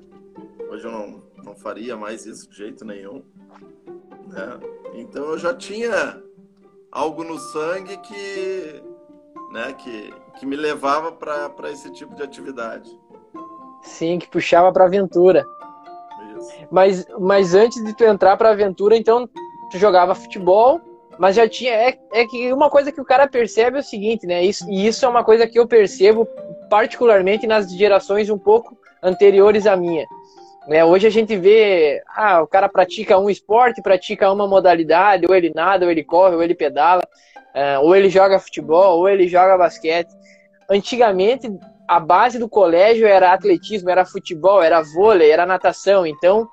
hoje 0.70 0.86
eu 0.86 0.92
não, 0.92 1.24
não 1.44 1.56
faria 1.56 1.96
mais 1.96 2.26
isso 2.26 2.50
de 2.50 2.58
jeito 2.58 2.86
nenhum. 2.86 3.24
Né? 4.28 4.60
Então 4.96 5.26
eu 5.26 5.38
já 5.38 5.54
tinha 5.54 6.22
algo 6.92 7.24
no 7.24 7.38
sangue 7.38 7.98
que, 7.98 8.84
né, 9.52 9.74
que, 9.74 10.14
que 10.40 10.46
me 10.46 10.56
levava 10.56 11.12
para 11.12 11.72
esse 11.72 11.92
tipo 11.92 12.16
de 12.16 12.24
atividade. 12.24 12.90
Sim, 13.82 14.20
que 14.20 14.28
puxava 14.28 14.72
para 14.72 14.86
aventura. 14.86 15.46
Mas, 16.72 17.06
mas 17.20 17.54
antes 17.54 17.84
de 17.84 17.96
tu 17.96 18.04
entrar 18.04 18.38
pra 18.38 18.52
aventura, 18.52 18.96
então 18.96 19.28
tu 19.72 19.78
jogava 19.78 20.16
futebol, 20.16 20.80
mas 21.18 21.36
já 21.36 21.48
tinha. 21.48 21.72
É, 21.72 22.00
é 22.12 22.26
que 22.26 22.52
uma 22.52 22.70
coisa 22.70 22.92
que 22.92 23.02
o 23.02 23.06
cara 23.06 23.28
percebe 23.28 23.78
é 23.78 23.82
o 23.82 23.84
seguinte, 23.84 24.26
né? 24.26 24.44
Isso, 24.44 24.70
e 24.70 24.88
isso 24.88 25.06
é 25.06 25.08
uma 25.08 25.24
coisa 25.24 25.48
que 25.48 25.60
eu 25.60 25.68
percebo 25.68 26.28
particularmente 26.74 27.46
nas 27.46 27.72
gerações 27.72 28.32
um 28.32 28.38
pouco 28.40 28.76
anteriores 29.04 29.68
à 29.68 29.76
minha. 29.76 30.08
É, 30.68 30.84
hoje 30.84 31.06
a 31.06 31.10
gente 31.12 31.38
vê, 31.38 32.02
ah, 32.16 32.42
o 32.42 32.48
cara 32.48 32.68
pratica 32.68 33.20
um 33.20 33.30
esporte, 33.30 33.80
pratica 33.80 34.32
uma 34.32 34.48
modalidade, 34.48 35.28
ou 35.30 35.36
ele 35.36 35.52
nada, 35.54 35.86
ou 35.86 35.92
ele 35.92 36.04
corre, 36.04 36.36
ou 36.36 36.42
ele 36.42 36.56
pedala, 36.56 37.04
é, 37.54 37.78
ou 37.78 37.96
ele 37.96 38.10
joga 38.10 38.40
futebol, 38.40 38.98
ou 38.98 39.08
ele 39.08 39.28
joga 39.28 39.56
basquete. 39.56 40.10
Antigamente, 40.68 41.48
a 41.88 42.00
base 42.00 42.40
do 42.40 42.50
colégio 42.50 43.06
era 43.06 43.34
atletismo, 43.34 43.92
era 43.92 44.04
futebol, 44.04 44.64
era 44.64 44.82
vôlei, 44.82 45.30
era 45.30 45.46
natação. 45.46 46.08
Então, 46.08 46.48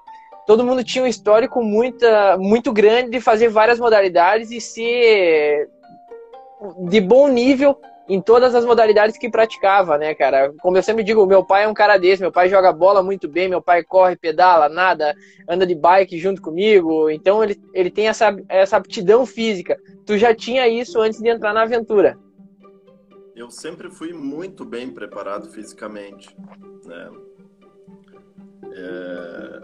todo 0.46 0.66
mundo 0.66 0.84
tinha 0.84 1.02
um 1.02 1.08
histórico 1.08 1.62
muita, 1.62 2.36
muito 2.36 2.74
grande 2.74 3.12
de 3.12 3.22
fazer 3.22 3.48
várias 3.48 3.80
modalidades 3.80 4.50
e 4.50 4.60
ser 4.60 5.70
de 6.90 7.00
bom 7.00 7.26
nível 7.26 7.74
em 8.14 8.20
todas 8.20 8.54
as 8.54 8.64
modalidades 8.64 9.16
que 9.16 9.30
praticava, 9.30 9.96
né, 9.96 10.14
cara? 10.14 10.52
Como 10.60 10.76
eu 10.76 10.82
sempre 10.82 11.04
digo, 11.04 11.26
meu 11.26 11.44
pai 11.44 11.64
é 11.64 11.68
um 11.68 11.74
cara 11.74 11.96
desse, 11.96 12.22
meu 12.22 12.32
pai 12.32 12.48
joga 12.48 12.72
bola 12.72 13.02
muito 13.02 13.28
bem, 13.28 13.48
meu 13.48 13.62
pai 13.62 13.82
corre, 13.82 14.16
pedala, 14.16 14.68
nada, 14.68 15.14
anda 15.48 15.66
de 15.66 15.74
bike 15.74 16.18
junto 16.18 16.42
comigo, 16.42 17.08
então 17.08 17.42
ele, 17.42 17.58
ele 17.72 17.90
tem 17.90 18.08
essa, 18.08 18.36
essa 18.48 18.76
aptidão 18.76 19.24
física. 19.24 19.76
Tu 20.04 20.18
já 20.18 20.34
tinha 20.34 20.66
isso 20.68 21.00
antes 21.00 21.20
de 21.20 21.28
entrar 21.28 21.52
na 21.52 21.62
aventura? 21.62 22.16
eu 23.40 23.50
sempre 23.50 23.90
fui 23.90 24.12
muito 24.12 24.64
bem 24.64 24.90
preparado 24.90 25.48
fisicamente, 25.48 26.36
né? 26.84 27.10
É, 28.72 29.60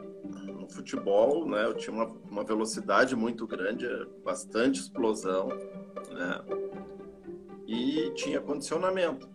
no 0.52 0.68
futebol, 0.68 1.46
né, 1.46 1.64
eu 1.64 1.74
tinha 1.74 1.94
uma, 1.94 2.06
uma 2.30 2.42
velocidade 2.42 3.14
muito 3.14 3.46
grande, 3.46 3.86
bastante 4.24 4.80
explosão, 4.80 5.48
né? 5.48 6.40
E 7.66 8.10
tinha 8.14 8.40
condicionamento. 8.40 9.28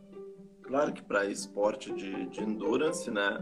Claro 0.64 0.94
que 0.94 1.04
para 1.04 1.26
esporte 1.26 1.92
de, 1.94 2.28
de 2.28 2.42
endurance, 2.42 3.12
né, 3.12 3.40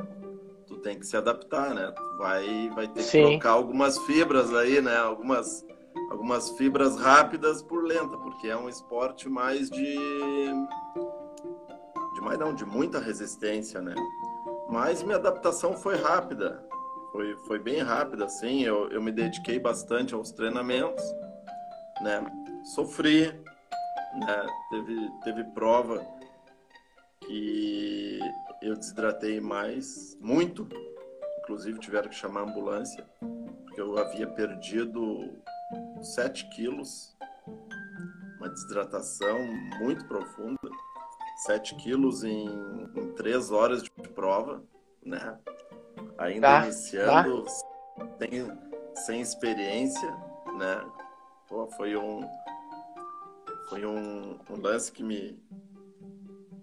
tu 0.67 0.77
tem 0.77 0.97
que 0.97 1.05
se 1.05 1.15
adaptar, 1.15 1.75
né? 1.75 1.91
Tu 1.91 2.17
vai, 2.17 2.69
vai 2.69 2.87
ter 2.87 3.01
que 3.01 3.03
Sim. 3.03 3.21
trocar 3.21 3.51
algumas 3.51 3.97
fibras 3.99 4.53
aí, 4.53 4.81
né? 4.81 4.97
Algumas, 4.97 5.65
algumas 6.09 6.49
fibras 6.51 6.95
rápidas 6.97 7.61
por 7.61 7.83
lenta, 7.83 8.17
porque 8.17 8.47
é 8.47 8.57
um 8.57 8.67
esporte 8.67 9.29
mais 9.29 9.69
de 9.69 9.97
de 12.19 12.21
mais 12.21 12.37
não, 12.37 12.53
de 12.53 12.65
muita 12.65 12.99
resistência, 12.99 13.81
né? 13.81 13.95
Mas 14.69 15.01
minha 15.01 15.15
adaptação 15.15 15.73
foi 15.73 15.95
rápida, 15.95 16.63
foi, 17.11 17.35
foi 17.47 17.59
bem 17.59 17.81
rápida, 17.81 18.25
assim. 18.25 18.63
Eu, 18.63 18.89
eu 18.89 19.01
me 19.01 19.11
dediquei 19.11 19.57
bastante 19.57 20.13
aos 20.13 20.31
treinamentos, 20.31 21.03
né? 22.01 22.23
Sofri, 22.75 23.33
né? 24.13 24.47
Teve, 24.69 25.11
teve 25.23 25.43
prova 25.51 26.05
que 27.21 28.19
eu 28.61 28.75
desidratei 28.75 29.39
mais, 29.39 30.17
muito. 30.19 30.67
Inclusive 31.39 31.79
tiveram 31.79 32.09
que 32.09 32.15
chamar 32.15 32.41
a 32.41 32.43
ambulância, 32.43 33.07
porque 33.65 33.81
eu 33.81 33.97
havia 33.97 34.27
perdido 34.27 35.33
7 36.01 36.47
quilos, 36.49 37.15
uma 38.37 38.49
desidratação 38.49 39.37
muito 39.79 40.05
profunda, 40.05 40.59
7 41.45 41.75
quilos 41.75 42.23
em, 42.23 42.47
em 42.95 43.13
3 43.15 43.51
horas 43.51 43.81
de 43.81 43.89
prova, 43.89 44.63
né? 45.03 45.37
Ainda 46.17 46.47
tá, 46.47 46.65
iniciando, 46.65 47.43
tá. 47.43 47.51
Sem, 48.19 48.59
sem 48.95 49.21
experiência, 49.21 50.09
né? 50.57 50.85
Pô, 51.47 51.67
foi 51.71 51.95
um 51.95 52.21
foi 53.69 53.85
um, 53.85 54.39
um 54.49 54.61
lance 54.61 54.91
que 54.91 55.03
me 55.03 55.39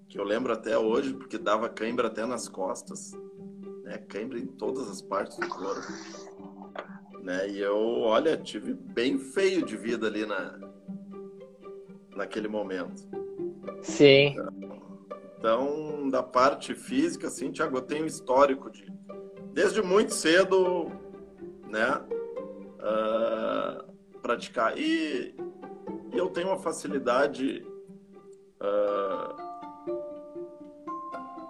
que 0.09 0.19
eu 0.19 0.25
lembro 0.25 0.53
até 0.53 0.79
hoje, 0.79 1.15
porque 1.15 1.37
dava 1.37 1.69
cãibra 1.69 2.07
até 2.09 2.25
nas 2.25 2.49
costas, 2.49 3.13
né? 3.83 3.99
Cãibra 3.99 4.39
em 4.39 4.47
todas 4.47 4.89
as 4.89 5.03
partes 5.03 5.37
do 5.37 5.49
corpo. 5.49 5.87
Né? 7.23 7.51
E 7.51 7.59
eu, 7.59 7.77
olha, 7.77 8.37
tive 8.37 8.73
bem 8.73 9.19
feio 9.19 9.65
de 9.65 9.77
vida 9.77 10.07
ali 10.07 10.25
na 10.25 10.59
naquele 12.15 12.49
momento. 12.49 13.07
Sim. 13.83 14.29
Então, 14.29 14.77
então 15.39 16.09
da 16.09 16.23
parte 16.23 16.75
física, 16.75 17.27
assim, 17.27 17.53
Thiago, 17.53 17.77
eu 17.77 17.83
tenho 17.83 18.07
histórico 18.07 18.71
de 18.71 18.87
desde 19.53 19.83
muito 19.83 20.15
cedo, 20.15 20.91
né? 21.69 22.01
Uh, 22.79 23.87
praticar. 24.21 24.79
E, 24.79 25.35
e, 26.13 26.19
eu 26.19 26.29
tenho 26.31 26.49
uma 26.49 26.59
facilidade 26.59 27.67
uh, 28.61 29.47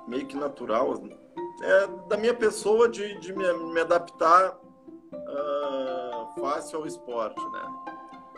meio 0.08 0.26
que 0.26 0.36
natural 0.36 0.94
é, 1.62 1.86
da 2.08 2.16
minha 2.16 2.34
pessoa 2.34 2.88
de, 2.88 3.18
de 3.18 3.32
me, 3.32 3.52
me 3.72 3.80
adaptar 3.80 4.56
uh, 5.12 6.40
fácil 6.40 6.80
ao 6.80 6.86
esporte, 6.86 7.42
né? 7.50 7.62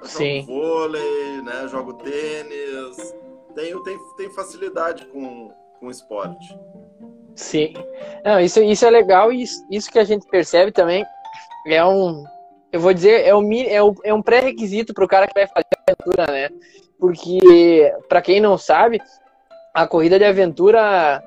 Eu 0.00 0.06
Sim. 0.06 0.40
jogo 0.40 0.52
vôlei, 0.52 1.42
né? 1.42 1.66
Jogo 1.68 1.94
tênis, 1.94 3.14
tenho, 3.54 3.82
tenho, 3.82 3.98
tenho 4.16 4.30
facilidade 4.30 5.06
com, 5.06 5.52
com 5.80 5.90
esporte. 5.90 6.56
Sim. 7.34 7.74
Não, 8.24 8.40
isso, 8.40 8.62
isso 8.62 8.84
é 8.84 8.90
legal 8.90 9.32
e 9.32 9.42
isso, 9.42 9.66
isso 9.70 9.90
que 9.90 9.98
a 9.98 10.04
gente 10.04 10.26
percebe 10.28 10.72
também 10.72 11.04
é 11.66 11.84
um, 11.84 12.24
eu 12.72 12.80
vou 12.80 12.92
dizer, 12.92 13.26
é, 13.26 13.34
um, 13.34 13.52
é, 13.52 13.82
um, 13.82 13.94
é 14.04 14.14
um 14.14 14.22
pré-requisito 14.22 14.92
para 14.92 15.04
o 15.04 15.08
cara 15.08 15.26
que 15.26 15.34
vai 15.34 15.46
fazer 15.46 15.66
a 15.76 15.92
aventura, 15.92 16.26
né? 16.26 16.48
Porque, 16.98 17.92
para 18.08 18.20
quem 18.20 18.40
não 18.40 18.58
sabe, 18.58 19.00
a 19.72 19.86
corrida 19.86 20.18
de 20.18 20.24
aventura, 20.24 21.22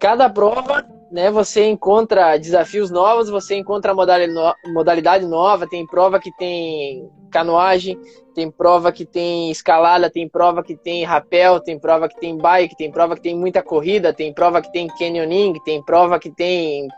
cada 0.00 0.28
prova, 0.30 0.84
né, 1.12 1.30
você 1.30 1.66
encontra 1.66 2.36
desafios 2.38 2.90
novos, 2.90 3.28
você 3.28 3.56
encontra 3.56 3.94
modalidade 3.94 5.26
nova, 5.26 5.66
tem 5.66 5.86
prova 5.86 6.18
que 6.18 6.30
tem 6.36 7.08
canoagem, 7.30 7.98
tem 8.34 8.50
prova 8.50 8.90
que 8.90 9.04
tem 9.04 9.50
escalada, 9.50 10.10
tem 10.10 10.28
prova 10.28 10.62
que 10.62 10.76
tem 10.76 11.04
rapel, 11.04 11.60
tem 11.60 11.78
prova 11.78 12.08
que 12.08 12.18
tem 12.18 12.36
bike, 12.36 12.76
tem 12.76 12.90
prova 12.90 13.14
que 13.14 13.22
tem 13.22 13.36
muita 13.36 13.62
corrida, 13.62 14.12
tem 14.12 14.32
prova 14.32 14.62
que 14.62 14.72
tem 14.72 14.88
canyoning, 14.88 15.54
tem 15.64 15.82
prova 15.82 16.18
que 16.18 16.30
tem, 16.30 16.88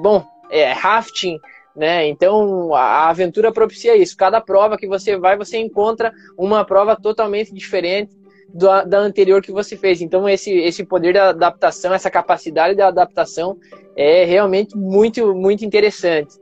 bom, 0.00 0.24
é, 0.50 0.72
rafting, 0.72 1.38
né? 1.74 2.06
Então 2.08 2.74
a 2.74 3.08
aventura 3.08 3.52
propicia 3.52 3.96
isso. 3.96 4.16
Cada 4.16 4.40
prova 4.40 4.76
que 4.76 4.86
você 4.86 5.16
vai, 5.16 5.36
você 5.36 5.58
encontra 5.58 6.12
uma 6.36 6.64
prova 6.64 6.96
totalmente 6.96 7.52
diferente 7.52 8.14
do, 8.48 8.66
da 8.84 8.98
anterior 8.98 9.42
que 9.42 9.52
você 9.52 9.76
fez. 9.76 10.00
Então 10.00 10.28
esse, 10.28 10.50
esse 10.50 10.84
poder 10.84 11.14
da 11.14 11.30
adaptação, 11.30 11.94
essa 11.94 12.10
capacidade 12.10 12.74
da 12.76 12.88
adaptação 12.88 13.58
é 13.96 14.24
realmente 14.24 14.76
muito, 14.76 15.34
muito 15.34 15.64
interessante. 15.64 16.40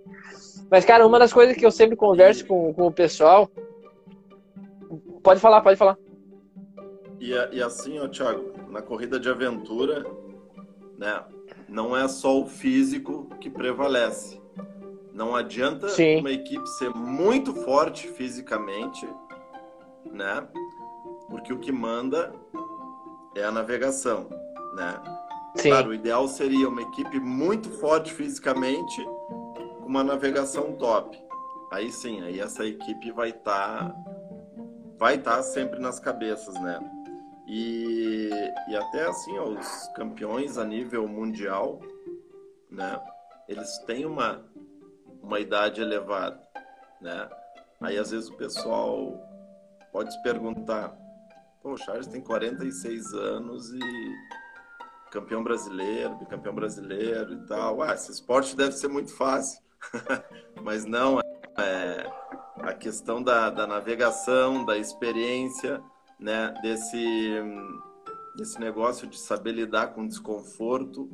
Mas, 0.70 0.84
cara, 0.84 1.06
uma 1.06 1.18
das 1.18 1.32
coisas 1.32 1.56
que 1.56 1.66
eu 1.66 1.70
sempre 1.70 1.96
converso 1.96 2.46
com, 2.46 2.72
com 2.72 2.86
o 2.86 2.92
pessoal. 2.92 3.50
Pode 5.22 5.40
falar, 5.40 5.60
pode 5.60 5.76
falar. 5.76 5.96
E, 7.18 7.32
e 7.52 7.62
assim, 7.62 7.98
ó, 7.98 8.08
Thiago, 8.08 8.52
na 8.70 8.80
corrida 8.80 9.18
de 9.18 9.28
aventura, 9.28 10.06
né, 10.96 11.22
não 11.68 11.96
é 11.96 12.06
só 12.08 12.40
o 12.40 12.46
físico 12.46 13.28
que 13.40 13.50
prevalece 13.50 14.39
não 15.12 15.34
adianta 15.34 15.88
Sim. 15.88 16.20
uma 16.20 16.30
equipe 16.30 16.66
ser 16.78 16.90
muito 16.90 17.54
forte 17.54 18.08
fisicamente, 18.08 19.08
né? 20.10 20.46
Porque 21.28 21.52
o 21.52 21.58
que 21.58 21.72
manda 21.72 22.32
é 23.34 23.44
a 23.44 23.50
navegação, 23.50 24.28
né? 24.74 25.00
Sim. 25.56 25.70
Claro, 25.70 25.90
o 25.90 25.94
ideal 25.94 26.28
seria 26.28 26.68
uma 26.68 26.82
equipe 26.82 27.18
muito 27.18 27.70
forte 27.70 28.12
fisicamente 28.12 29.04
com 29.04 29.86
uma 29.86 30.04
navegação 30.04 30.72
top. 30.74 31.18
Aí 31.72 31.90
sim, 31.90 32.22
aí 32.22 32.40
essa 32.40 32.64
equipe 32.64 33.10
vai 33.12 33.30
estar 33.30 33.90
tá, 33.90 33.96
vai 34.98 35.16
estar 35.16 35.36
tá 35.36 35.42
sempre 35.42 35.80
nas 35.80 35.98
cabeças, 35.98 36.54
né? 36.60 36.80
E, 37.46 38.30
e 38.68 38.76
até 38.76 39.06
assim, 39.06 39.36
ó, 39.38 39.48
os 39.48 39.88
campeões 39.96 40.56
a 40.56 40.64
nível 40.64 41.06
mundial, 41.08 41.80
né? 42.70 43.00
Eles 43.48 43.78
têm 43.86 44.06
uma 44.06 44.44
uma 45.22 45.40
idade 45.40 45.80
elevada, 45.80 46.40
né? 47.00 47.28
Aí 47.80 47.98
às 47.98 48.10
vezes 48.10 48.28
o 48.28 48.36
pessoal 48.36 49.18
pode 49.92 50.12
se 50.12 50.22
perguntar, 50.22 50.96
pô, 51.62 51.72
o 51.72 51.76
Charles 51.76 52.06
tem 52.06 52.20
46 52.20 53.14
anos 53.14 53.72
e 53.72 53.80
campeão 55.10 55.42
brasileiro, 55.42 56.16
bicampeão 56.16 56.54
brasileiro 56.54 57.34
e 57.34 57.46
tal. 57.46 57.82
Ah, 57.82 57.94
esse 57.94 58.12
esporte 58.12 58.56
deve 58.56 58.72
ser 58.72 58.88
muito 58.88 59.14
fácil. 59.14 59.60
Mas 60.62 60.84
não, 60.84 61.20
é 61.58 62.06
a 62.62 62.74
questão 62.74 63.22
da, 63.22 63.50
da 63.50 63.66
navegação, 63.66 64.64
da 64.64 64.76
experiência, 64.76 65.82
né, 66.18 66.52
desse, 66.62 67.42
desse 68.36 68.60
negócio 68.60 69.08
de 69.08 69.18
saber 69.18 69.52
lidar 69.52 69.88
com 69.88 70.06
desconforto, 70.06 71.10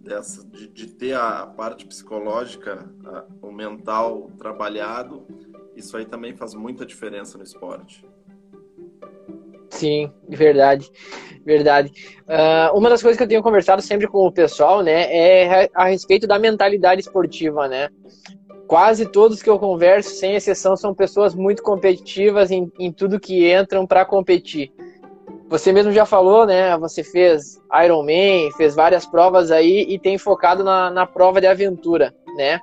dessa, 0.00 0.44
de, 0.46 0.68
de 0.68 0.86
ter 0.86 1.14
a 1.14 1.46
parte 1.46 1.86
psicológica, 1.86 2.88
a, 3.04 3.24
o 3.42 3.52
mental 3.52 4.30
trabalhado, 4.38 5.26
isso 5.74 5.96
aí 5.96 6.04
também 6.04 6.34
faz 6.34 6.54
muita 6.54 6.84
diferença 6.84 7.36
no 7.36 7.44
esporte. 7.44 8.04
Sim, 9.70 10.10
verdade, 10.28 10.90
verdade. 11.44 11.92
Uh, 12.26 12.76
uma 12.76 12.88
das 12.88 13.02
coisas 13.02 13.16
que 13.16 13.22
eu 13.22 13.28
tenho 13.28 13.42
conversado 13.42 13.82
sempre 13.82 14.08
com 14.08 14.26
o 14.26 14.32
pessoal, 14.32 14.82
né, 14.82 15.04
é 15.14 15.70
a 15.74 15.84
respeito 15.84 16.26
da 16.26 16.38
mentalidade 16.38 17.00
esportiva, 17.00 17.68
né. 17.68 17.88
Quase 18.66 19.06
todos 19.06 19.42
que 19.42 19.48
eu 19.48 19.58
converso, 19.58 20.10
sem 20.10 20.34
exceção, 20.34 20.76
são 20.76 20.94
pessoas 20.94 21.34
muito 21.34 21.62
competitivas 21.62 22.50
em, 22.50 22.70
em 22.78 22.92
tudo 22.92 23.20
que 23.20 23.50
entram 23.50 23.86
para 23.86 24.04
competir. 24.04 24.70
Você 25.48 25.72
mesmo 25.72 25.92
já 25.92 26.04
falou, 26.04 26.44
né? 26.44 26.76
Você 26.76 27.02
fez 27.02 27.58
Ironman, 27.84 28.52
fez 28.52 28.74
várias 28.74 29.06
provas 29.06 29.50
aí 29.50 29.86
e 29.88 29.98
tem 29.98 30.18
focado 30.18 30.62
na, 30.62 30.90
na 30.90 31.06
prova 31.06 31.40
de 31.40 31.46
aventura, 31.46 32.14
né? 32.36 32.60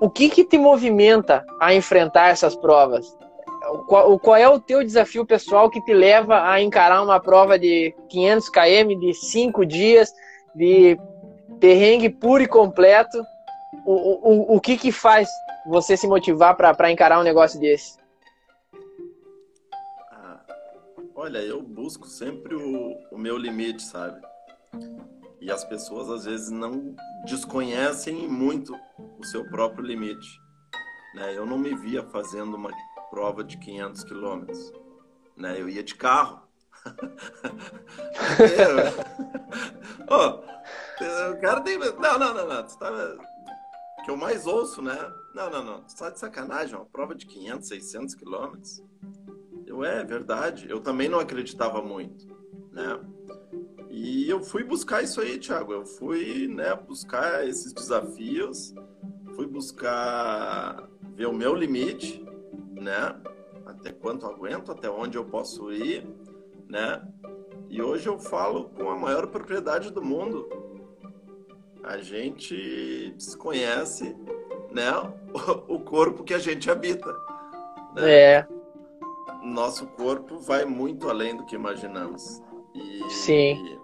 O 0.00 0.10
que 0.10 0.28
que 0.28 0.44
te 0.44 0.58
movimenta 0.58 1.44
a 1.58 1.74
enfrentar 1.74 2.28
essas 2.28 2.54
provas? 2.54 3.16
Qual, 3.86 4.18
qual, 4.18 4.36
é 4.36 4.48
o 4.48 4.60
teu 4.60 4.84
desafio 4.84 5.26
pessoal 5.26 5.70
que 5.70 5.82
te 5.82 5.92
leva 5.92 6.48
a 6.48 6.60
encarar 6.60 7.02
uma 7.02 7.18
prova 7.18 7.58
de 7.58 7.94
500 8.08 8.48
km 8.48 9.00
de 9.00 9.14
5 9.14 9.66
dias, 9.66 10.12
de 10.54 10.98
perrengue 11.58 12.10
puro 12.10 12.42
e 12.42 12.46
completo? 12.46 13.18
O, 13.84 14.54
o, 14.54 14.56
o 14.56 14.60
que 14.60 14.76
que 14.76 14.92
faz 14.92 15.28
você 15.66 15.96
se 15.96 16.06
motivar 16.06 16.56
para 16.56 16.90
encarar 16.90 17.18
um 17.18 17.24
negócio 17.24 17.58
desse? 17.58 17.97
Olha, 21.20 21.38
eu 21.38 21.60
busco 21.60 22.06
sempre 22.06 22.54
o, 22.54 22.96
o 23.10 23.18
meu 23.18 23.36
limite, 23.36 23.82
sabe? 23.82 24.24
E 25.40 25.50
as 25.50 25.64
pessoas 25.64 26.08
às 26.08 26.24
vezes 26.24 26.48
não 26.48 26.94
desconhecem 27.24 28.28
muito 28.28 28.72
o 29.18 29.24
seu 29.24 29.44
próprio 29.50 29.84
limite. 29.84 30.40
Né? 31.16 31.36
Eu 31.36 31.44
não 31.44 31.58
me 31.58 31.74
via 31.74 32.04
fazendo 32.04 32.54
uma 32.54 32.70
prova 33.10 33.42
de 33.42 33.58
500 33.58 34.04
quilômetros. 34.04 34.72
Né? 35.36 35.60
Eu 35.60 35.68
ia 35.68 35.82
de 35.82 35.96
carro. 35.96 36.46
oh, 40.08 40.40
o 41.32 41.40
cara 41.40 41.60
tem. 41.62 41.78
Não, 41.78 42.16
não, 42.16 42.32
não, 42.32 42.46
não. 42.46 42.62
Tá... 42.62 43.16
que 44.04 44.10
eu 44.12 44.16
mais 44.16 44.46
ouço, 44.46 44.80
né? 44.80 44.96
Não, 45.34 45.50
não, 45.50 45.64
não. 45.64 45.82
Você 45.82 45.96
tá 45.96 46.10
de 46.10 46.20
sacanagem, 46.20 46.76
uma 46.76 46.86
prova 46.86 47.12
de 47.12 47.26
500, 47.26 47.66
600 47.66 48.14
quilômetros. 48.14 48.80
Eu, 49.78 49.84
é 49.84 50.04
verdade. 50.04 50.66
Eu 50.68 50.80
também 50.80 51.08
não 51.08 51.18
acreditava 51.18 51.80
muito, 51.82 52.26
né? 52.72 53.00
E 53.88 54.28
eu 54.28 54.40
fui 54.40 54.62
buscar 54.62 55.02
isso 55.02 55.20
aí, 55.20 55.38
Thiago. 55.38 55.72
Eu 55.72 55.86
fui, 55.86 56.48
né, 56.48 56.74
buscar 56.74 57.46
esses 57.46 57.72
desafios, 57.72 58.74
fui 59.34 59.46
buscar 59.46 60.88
ver 61.14 61.26
o 61.26 61.32
meu 61.32 61.54
limite, 61.54 62.24
né? 62.72 63.14
Até 63.66 63.92
quanto 63.92 64.26
aguento, 64.26 64.72
até 64.72 64.90
onde 64.90 65.16
eu 65.16 65.24
posso 65.24 65.72
ir, 65.72 66.06
né? 66.68 67.02
E 67.68 67.82
hoje 67.82 68.08
eu 68.08 68.18
falo 68.18 68.70
com 68.70 68.90
a 68.90 68.96
maior 68.96 69.26
propriedade 69.26 69.92
do 69.92 70.02
mundo. 70.02 70.48
A 71.82 71.98
gente 71.98 73.12
desconhece, 73.16 74.16
né, 74.70 74.90
o 75.68 75.80
corpo 75.80 76.24
que 76.24 76.34
a 76.34 76.38
gente 76.38 76.70
habita. 76.70 77.12
Né? 77.94 78.10
É. 78.10 78.57
Nosso 79.48 79.86
corpo 79.88 80.38
vai 80.38 80.64
muito 80.64 81.08
além 81.08 81.36
do 81.36 81.44
que 81.44 81.54
imaginamos. 81.54 82.42
E, 82.74 83.10
Sim. 83.10 83.78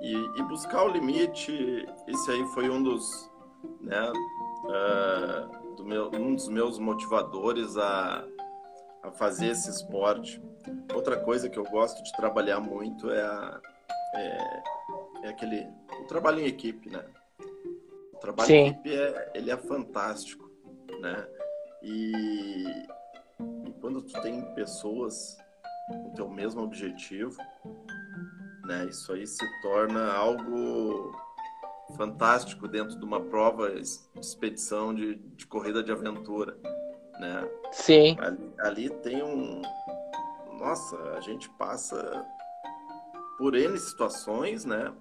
E, 0.00 0.14
e 0.38 0.42
buscar 0.44 0.84
o 0.84 0.88
limite, 0.88 1.86
esse 2.06 2.30
aí 2.30 2.44
foi 2.48 2.70
um 2.70 2.82
dos, 2.82 3.30
né, 3.80 4.12
uh, 4.64 5.74
do 5.76 5.84
meu, 5.84 6.10
um 6.14 6.34
dos 6.34 6.48
meus 6.48 6.78
motivadores 6.78 7.76
a, 7.76 8.24
a 9.02 9.10
fazer 9.12 9.48
esse 9.48 9.70
esporte. 9.70 10.40
Outra 10.94 11.18
coisa 11.18 11.48
que 11.48 11.58
eu 11.58 11.64
gosto 11.64 12.02
de 12.02 12.12
trabalhar 12.12 12.60
muito 12.60 13.10
é, 13.10 13.22
a, 13.22 13.60
é, 14.14 14.62
é 15.24 15.28
aquele 15.28 15.66
o 16.00 16.04
trabalho 16.04 16.40
em 16.40 16.46
equipe, 16.46 16.88
né? 16.90 17.04
O 18.14 18.18
trabalho 18.18 18.46
Sim. 18.46 18.54
em 18.54 18.68
equipe 18.68 18.94
é, 18.94 19.30
ele 19.34 19.50
é 19.50 19.56
fantástico, 19.56 20.50
né? 21.00 21.26
E, 21.82 22.12
e 22.66 22.99
quando 23.90 24.02
tu 24.02 24.22
tem 24.22 24.40
pessoas 24.54 25.36
com 25.88 26.10
o 26.10 26.14
teu 26.14 26.28
mesmo 26.28 26.62
objetivo, 26.62 27.36
né? 28.64 28.86
Isso 28.86 29.12
aí 29.12 29.26
se 29.26 29.44
torna 29.62 30.12
algo 30.12 31.10
fantástico 31.96 32.68
dentro 32.68 32.96
de 32.96 33.04
uma 33.04 33.20
prova 33.20 33.68
de 33.68 33.82
expedição 34.20 34.94
de, 34.94 35.16
de 35.16 35.44
corrida 35.44 35.82
de 35.82 35.90
aventura, 35.90 36.56
né? 37.18 37.50
Sim. 37.72 38.16
Ali, 38.20 38.54
ali 38.60 38.90
tem 39.00 39.24
um, 39.24 39.60
nossa, 40.60 40.96
a 41.16 41.20
gente 41.20 41.50
passa 41.50 42.24
por 43.38 43.56
N 43.56 43.76
situações, 43.76 44.64
né? 44.64 44.94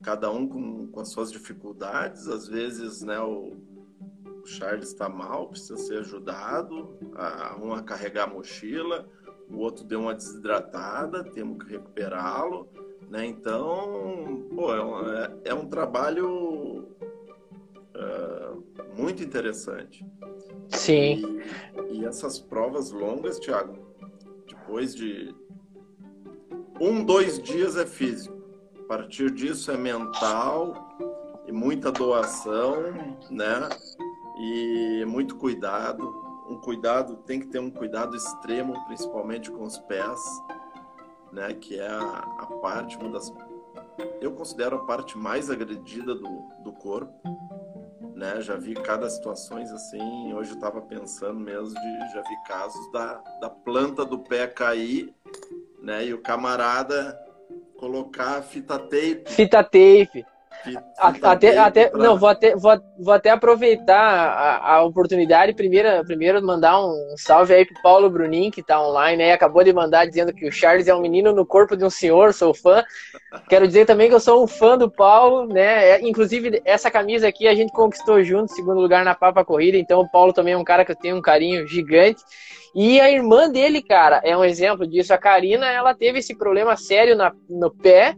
Cada 0.00 0.30
um 0.30 0.48
com, 0.48 0.86
com 0.86 1.00
as 1.00 1.08
suas 1.08 1.32
dificuldades. 1.32 2.28
Às 2.28 2.46
vezes, 2.46 3.02
né, 3.02 3.18
o, 3.20 3.56
o 4.42 4.46
Charles 4.46 4.88
está 4.88 5.08
mal, 5.08 5.48
precisa 5.48 5.76
ser 5.76 5.98
ajudado. 5.98 6.96
A, 7.14 7.56
um 7.60 7.72
a 7.72 7.82
carregar 7.82 8.24
a 8.24 8.26
mochila, 8.26 9.08
o 9.48 9.58
outro 9.58 9.84
deu 9.84 10.00
uma 10.00 10.14
desidratada, 10.14 11.24
temos 11.24 11.62
que 11.62 11.72
recuperá-lo. 11.72 12.68
Né? 13.08 13.26
Então, 13.26 14.48
pô, 14.54 14.74
é, 14.74 14.82
um, 14.82 15.12
é, 15.12 15.36
é 15.46 15.54
um 15.54 15.68
trabalho 15.68 16.88
uh, 17.94 18.64
muito 18.96 19.22
interessante. 19.22 20.04
Sim. 20.70 21.40
E, 21.90 21.98
e 21.98 22.04
essas 22.04 22.38
provas 22.38 22.90
longas, 22.90 23.38
Thiago, 23.38 23.76
depois 24.48 24.94
de 24.94 25.34
um, 26.80 27.04
dois 27.04 27.40
dias 27.40 27.76
é 27.76 27.86
físico. 27.86 28.40
A 28.80 28.84
partir 28.84 29.30
disso 29.30 29.70
é 29.70 29.76
mental 29.76 30.96
e 31.46 31.52
muita 31.52 31.92
doação, 31.92 32.82
né? 33.30 33.68
E 34.42 35.04
muito 35.04 35.36
cuidado. 35.36 36.02
Um 36.48 36.56
cuidado, 36.56 37.14
tem 37.18 37.38
que 37.38 37.46
ter 37.46 37.60
um 37.60 37.70
cuidado 37.70 38.16
extremo, 38.16 38.74
principalmente 38.86 39.48
com 39.52 39.62
os 39.62 39.78
pés, 39.78 40.20
né? 41.30 41.54
Que 41.54 41.78
é 41.78 41.86
a, 41.86 42.18
a 42.40 42.46
parte, 42.60 42.98
uma 42.98 43.10
das. 43.10 43.32
Eu 44.20 44.32
considero 44.32 44.76
a 44.76 44.84
parte 44.84 45.16
mais 45.16 45.48
agredida 45.48 46.16
do, 46.16 46.42
do 46.64 46.72
corpo. 46.72 47.14
Né? 48.16 48.40
Já 48.40 48.56
vi 48.56 48.74
cada 48.74 49.08
situações 49.08 49.70
assim. 49.70 50.34
Hoje 50.34 50.50
eu 50.50 50.56
estava 50.56 50.82
pensando 50.82 51.38
mesmo 51.38 51.68
de 51.68 52.12
já 52.12 52.22
vi 52.22 52.42
casos 52.46 52.90
da, 52.90 53.14
da 53.40 53.48
planta 53.48 54.04
do 54.04 54.18
pé 54.18 54.48
cair, 54.48 55.14
né? 55.80 56.04
E 56.06 56.12
o 56.12 56.20
camarada 56.20 57.16
colocar 57.76 58.42
fita 58.42 58.76
tape. 58.76 59.24
Fita 59.26 59.62
tape. 59.62 60.26
Até, 60.98 61.58
até 61.58 61.88
pra... 61.88 61.98
não, 61.98 62.16
vou 62.16 62.28
até, 62.28 62.54
vou, 62.54 62.80
vou 62.98 63.12
até 63.14 63.30
aproveitar 63.30 63.98
a, 63.98 64.74
a 64.74 64.82
oportunidade. 64.84 65.54
Primeiro, 65.54 66.04
primeiro 66.04 66.44
mandar 66.44 66.80
um 66.80 67.14
salve 67.16 67.54
aí 67.54 67.64
pro 67.64 67.82
Paulo 67.82 68.08
Brunin, 68.08 68.50
que 68.50 68.62
tá 68.62 68.80
online 68.80 69.22
aí, 69.22 69.32
acabou 69.32 69.64
de 69.64 69.72
mandar 69.72 70.06
dizendo 70.06 70.32
que 70.32 70.46
o 70.46 70.52
Charles 70.52 70.88
é 70.88 70.94
um 70.94 71.00
menino 71.00 71.32
no 71.32 71.44
corpo 71.44 71.76
de 71.76 71.84
um 71.84 71.90
senhor, 71.90 72.32
sou 72.32 72.54
fã. 72.54 72.84
Quero 73.48 73.66
dizer 73.66 73.86
também 73.86 74.08
que 74.08 74.14
eu 74.14 74.20
sou 74.20 74.44
um 74.44 74.46
fã 74.46 74.76
do 74.78 74.90
Paulo, 74.90 75.46
né? 75.46 76.00
Inclusive, 76.00 76.62
essa 76.64 76.90
camisa 76.90 77.28
aqui 77.28 77.48
a 77.48 77.54
gente 77.54 77.72
conquistou 77.72 78.22
junto, 78.22 78.52
segundo 78.52 78.80
lugar 78.80 79.04
na 79.04 79.14
Papa 79.14 79.44
Corrida, 79.44 79.76
então 79.76 80.00
o 80.00 80.10
Paulo 80.10 80.32
também 80.32 80.54
é 80.54 80.58
um 80.58 80.64
cara 80.64 80.84
que 80.84 80.92
eu 80.92 80.96
tenho 80.96 81.16
um 81.16 81.22
carinho 81.22 81.66
gigante. 81.66 82.22
E 82.74 83.00
a 83.00 83.10
irmã 83.10 83.50
dele, 83.50 83.82
cara, 83.82 84.20
é 84.24 84.36
um 84.36 84.44
exemplo 84.44 84.86
disso. 84.86 85.12
A 85.12 85.18
Karina, 85.18 85.66
ela 85.66 85.94
teve 85.94 86.20
esse 86.20 86.34
problema 86.34 86.74
sério 86.76 87.14
na, 87.14 87.32
no 87.48 87.70
pé. 87.70 88.14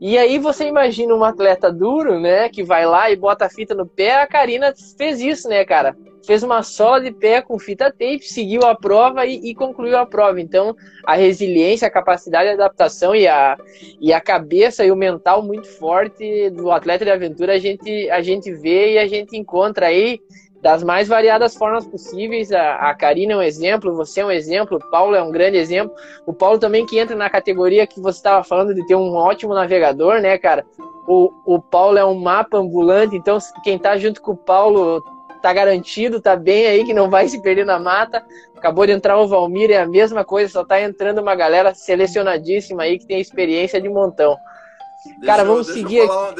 E 0.00 0.16
aí 0.16 0.38
você 0.38 0.66
imagina 0.66 1.14
um 1.14 1.24
atleta 1.24 1.72
duro, 1.72 2.20
né, 2.20 2.48
que 2.48 2.62
vai 2.62 2.86
lá 2.86 3.10
e 3.10 3.16
bota 3.16 3.46
a 3.46 3.50
fita 3.50 3.74
no 3.74 3.86
pé. 3.86 4.22
A 4.22 4.26
Karina 4.26 4.72
fez 4.96 5.20
isso, 5.20 5.48
né, 5.48 5.64
cara? 5.64 5.96
Fez 6.24 6.42
uma 6.42 6.62
sola 6.62 7.00
de 7.00 7.10
pé 7.10 7.40
com 7.40 7.58
fita 7.58 7.90
tape, 7.90 8.20
seguiu 8.22 8.62
a 8.64 8.74
prova 8.74 9.24
e, 9.24 9.50
e 9.50 9.54
concluiu 9.54 9.96
a 9.96 10.06
prova. 10.06 10.40
Então, 10.40 10.76
a 11.04 11.14
resiliência, 11.14 11.88
a 11.88 11.90
capacidade 11.90 12.48
de 12.48 12.54
adaptação 12.54 13.14
e 13.14 13.26
a, 13.26 13.56
e 14.00 14.12
a 14.12 14.20
cabeça 14.20 14.84
e 14.84 14.90
o 14.90 14.96
mental 14.96 15.42
muito 15.42 15.66
forte 15.68 16.50
do 16.50 16.70
atleta 16.70 17.04
de 17.04 17.10
aventura 17.10 17.54
a 17.54 17.58
gente, 17.58 18.10
a 18.10 18.20
gente 18.20 18.52
vê 18.52 18.94
e 18.94 18.98
a 18.98 19.08
gente 19.08 19.36
encontra 19.36 19.86
aí 19.86 20.20
das 20.60 20.82
mais 20.82 21.08
variadas 21.08 21.54
formas 21.54 21.86
possíveis. 21.86 22.52
A, 22.52 22.76
a 22.76 22.94
Karina 22.94 23.34
é 23.34 23.36
um 23.36 23.42
exemplo, 23.42 23.94
você 23.94 24.20
é 24.20 24.26
um 24.26 24.30
exemplo, 24.30 24.78
o 24.78 24.90
Paulo 24.90 25.14
é 25.14 25.22
um 25.22 25.30
grande 25.30 25.56
exemplo. 25.56 25.94
O 26.26 26.32
Paulo 26.32 26.58
também 26.58 26.86
que 26.86 26.98
entra 26.98 27.16
na 27.16 27.30
categoria 27.30 27.86
que 27.86 28.00
você 28.00 28.18
estava 28.18 28.42
falando 28.44 28.74
de 28.74 28.86
ter 28.86 28.94
um 28.94 29.14
ótimo 29.14 29.54
navegador, 29.54 30.20
né, 30.20 30.36
cara? 30.38 30.66
O, 31.06 31.32
o 31.46 31.60
Paulo 31.60 31.96
é 31.96 32.04
um 32.04 32.14
mapa 32.14 32.58
ambulante, 32.58 33.16
então 33.16 33.38
quem 33.62 33.78
tá 33.78 33.96
junto 33.96 34.20
com 34.20 34.32
o 34.32 34.36
Paulo 34.36 35.02
tá 35.40 35.52
garantido, 35.52 36.20
tá 36.20 36.36
bem 36.36 36.66
aí, 36.66 36.84
que 36.84 36.92
não 36.92 37.08
vai 37.08 37.28
se 37.28 37.40
perder 37.40 37.64
na 37.64 37.78
mata. 37.78 38.24
Acabou 38.56 38.84
de 38.84 38.92
entrar 38.92 39.18
o 39.18 39.28
Valmir, 39.28 39.70
é 39.70 39.78
a 39.78 39.86
mesma 39.86 40.24
coisa, 40.24 40.52
só 40.52 40.64
tá 40.64 40.80
entrando 40.80 41.20
uma 41.20 41.34
galera 41.34 41.74
selecionadíssima 41.74 42.82
aí 42.82 42.98
que 42.98 43.06
tem 43.06 43.20
experiência 43.20 43.80
de 43.80 43.88
montão. 43.88 44.36
Deixa 45.04 45.26
cara, 45.26 45.42
eu, 45.42 45.46
vamos 45.46 45.66
deixa 45.66 45.80
seguir. 45.80 45.98
Eu 45.98 46.08
falar, 46.08 46.34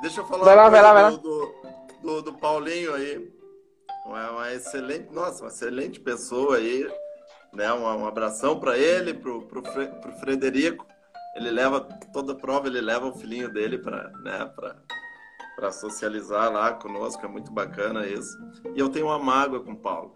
deixa 0.00 0.20
eu 0.20 0.24
falar 0.24 0.44
vai 0.44 0.56
lá, 0.56 0.68
vai 0.68 0.82
lá, 0.82 0.92
vai 0.92 1.02
lá. 1.02 1.10
Do, 1.10 1.61
do 2.02 2.22
do, 2.22 2.34
Paulinho 2.34 2.94
aí. 2.94 3.32
Uma, 4.04 4.30
uma, 4.30 4.52
excelente, 4.52 5.12
nossa, 5.12 5.42
uma 5.42 5.48
excelente 5.48 6.00
pessoa 6.00 6.56
aí. 6.56 6.90
Né? 7.52 7.72
Um, 7.72 7.82
um 7.82 8.06
abração 8.06 8.58
para 8.58 8.76
ele, 8.76 9.14
pro, 9.14 9.42
pro, 9.42 9.62
pro 9.62 10.12
Frederico. 10.20 10.86
Ele 11.36 11.50
leva 11.50 11.80
toda 12.12 12.34
prova, 12.34 12.66
ele 12.66 12.80
leva 12.80 13.06
o 13.06 13.14
filhinho 13.14 13.50
dele 13.50 13.78
para 13.78 14.10
né, 14.22 14.52
para 15.56 15.72
socializar 15.72 16.52
lá 16.52 16.72
conosco, 16.72 17.24
é 17.24 17.28
muito 17.28 17.52
bacana 17.52 18.06
isso. 18.06 18.36
E 18.74 18.80
eu 18.80 18.88
tenho 18.88 19.06
uma 19.06 19.18
mágoa 19.18 19.62
com 19.62 19.72
o 19.72 19.76
Paulo. 19.76 20.14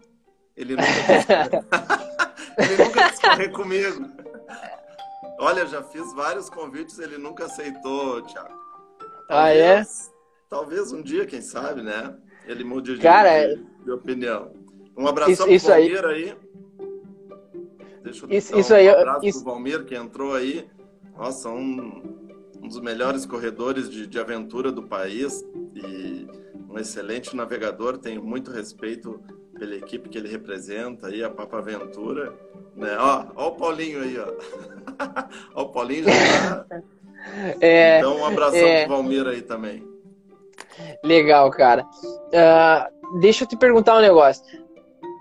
Ele 0.55 0.75
nunca 0.75 0.87
ele 2.57 2.83
nunca 2.83 3.09
quis 3.09 3.19
correr 3.19 3.49
comigo. 3.49 4.11
Olha, 5.39 5.65
já 5.67 5.83
fiz 5.83 6.13
vários 6.13 6.49
convites, 6.49 6.99
ele 6.99 7.17
nunca 7.17 7.45
aceitou, 7.45 8.21
Thiago. 8.23 8.57
Ah, 9.29 9.53
é? 9.53 9.83
Talvez 10.49 10.91
um 10.91 11.01
dia, 11.01 11.25
quem 11.25 11.41
sabe, 11.41 11.81
né? 11.81 12.15
Ele 12.45 12.63
mude 12.63 12.95
de, 12.95 13.01
Cara, 13.01 13.47
de, 13.47 13.63
de 13.83 13.91
opinião. 13.91 14.51
Um 14.97 15.07
abraço 15.07 15.31
isso, 15.31 15.49
isso 15.49 15.67
Valmir 15.67 16.05
aí. 16.05 16.23
aí. 16.23 16.35
Deixa 18.03 18.25
eu 18.25 18.31
isso, 18.31 18.51
dar 18.53 18.59
isso 18.59 18.73
um 18.73 18.75
aí, 18.77 18.89
abraço 18.89 19.25
isso... 19.25 19.43
pro 19.43 19.51
Valmir, 19.51 19.83
que 19.83 19.95
entrou 19.95 20.33
aí. 20.33 20.65
Nossa, 21.17 21.49
um, 21.49 22.01
um 22.61 22.67
dos 22.67 22.79
melhores 22.79 23.25
corredores 23.25 23.89
de, 23.89 24.07
de 24.07 24.19
aventura 24.19 24.71
do 24.71 24.83
país 24.83 25.45
e 25.75 26.25
um 26.69 26.79
excelente 26.79 27.35
navegador. 27.35 27.97
Tenho 27.97 28.23
muito 28.23 28.49
respeito 28.49 29.21
pela 29.59 29.75
equipe 29.75 30.07
que 30.07 30.17
ele 30.17 30.29
representa 30.29 31.07
aí, 31.07 31.21
a 31.23 31.29
Papa 31.29 31.57
Aventura. 31.57 32.33
Né? 32.73 32.95
Ó, 32.97 33.25
ó 33.35 33.47
o 33.49 33.55
Paulinho 33.55 34.01
aí, 34.01 34.17
ó. 34.17 34.33
ó 35.53 35.63
o 35.63 35.69
Paulinho 35.69 36.05
já 36.05 36.63
tá... 36.63 36.81
É, 37.59 37.97
então, 37.99 38.17
um 38.17 38.25
abração 38.25 38.59
é... 38.59 38.85
pro 38.85 38.95
Valmir 38.95 39.27
aí 39.27 39.41
também. 39.41 39.96
Legal, 41.03 41.49
cara. 41.51 41.83
Uh, 41.83 43.19
deixa 43.19 43.43
eu 43.43 43.47
te 43.47 43.55
perguntar 43.55 43.97
um 43.97 44.01
negócio. 44.01 44.43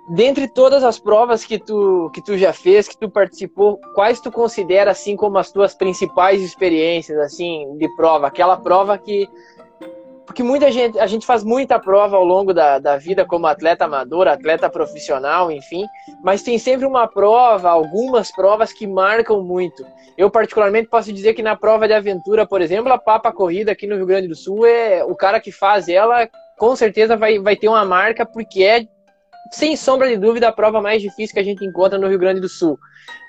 Dentre 0.09 0.47
todas 0.47 0.85
as 0.85 1.01
provas 1.01 1.45
que 1.45 1.59
tu, 1.59 2.11
que 2.14 2.23
tu 2.23 2.38
já 2.38 2.53
fez, 2.53 2.87
que 2.87 2.97
tu 2.97 3.11
participou, 3.11 3.81
quais 3.95 4.21
tu 4.21 4.31
considera 4.31 4.92
assim 4.92 5.16
como 5.16 5.37
as 5.37 5.51
tuas 5.51 5.75
principais 5.75 6.40
experiências 6.40 7.19
assim 7.19 7.77
de 7.77 7.88
prova? 7.97 8.29
Aquela 8.29 8.57
prova 8.57 8.97
que 8.97 9.29
porque 10.26 10.42
muita 10.42 10.70
gente, 10.72 10.98
a 10.98 11.06
gente 11.06 11.24
faz 11.24 11.44
muita 11.44 11.78
prova 11.78 12.16
ao 12.16 12.24
longo 12.24 12.52
da, 12.52 12.78
da 12.80 12.96
vida 12.98 13.24
como 13.24 13.46
atleta 13.46 13.84
amador, 13.84 14.26
atleta 14.26 14.68
profissional, 14.68 15.50
enfim, 15.50 15.86
mas 16.22 16.42
tem 16.42 16.58
sempre 16.58 16.84
uma 16.84 17.06
prova, 17.06 17.70
algumas 17.70 18.32
provas 18.32 18.72
que 18.72 18.86
marcam 18.86 19.40
muito. 19.42 19.86
Eu, 20.18 20.28
particularmente, 20.28 20.88
posso 20.88 21.12
dizer 21.12 21.34
que 21.34 21.42
na 21.42 21.54
prova 21.54 21.86
de 21.86 21.94
aventura, 21.94 22.44
por 22.44 22.60
exemplo, 22.60 22.92
a 22.92 22.98
Papa 22.98 23.30
Corrida 23.32 23.72
aqui 23.72 23.86
no 23.86 23.96
Rio 23.96 24.06
Grande 24.06 24.26
do 24.26 24.34
Sul, 24.34 24.66
é 24.66 25.04
o 25.04 25.14
cara 25.14 25.38
que 25.38 25.52
faz 25.52 25.88
ela, 25.88 26.28
com 26.58 26.74
certeza 26.74 27.16
vai, 27.16 27.38
vai 27.38 27.54
ter 27.54 27.68
uma 27.68 27.84
marca, 27.84 28.26
porque 28.26 28.64
é 28.64 28.86
sem 29.52 29.76
sombra 29.76 30.08
de 30.08 30.16
dúvida, 30.16 30.48
a 30.48 30.52
prova 30.52 30.80
mais 30.80 31.00
difícil 31.00 31.34
que 31.34 31.40
a 31.40 31.44
gente 31.44 31.64
encontra 31.64 31.98
no 31.98 32.08
Rio 32.08 32.18
Grande 32.18 32.40
do 32.40 32.48
Sul, 32.48 32.76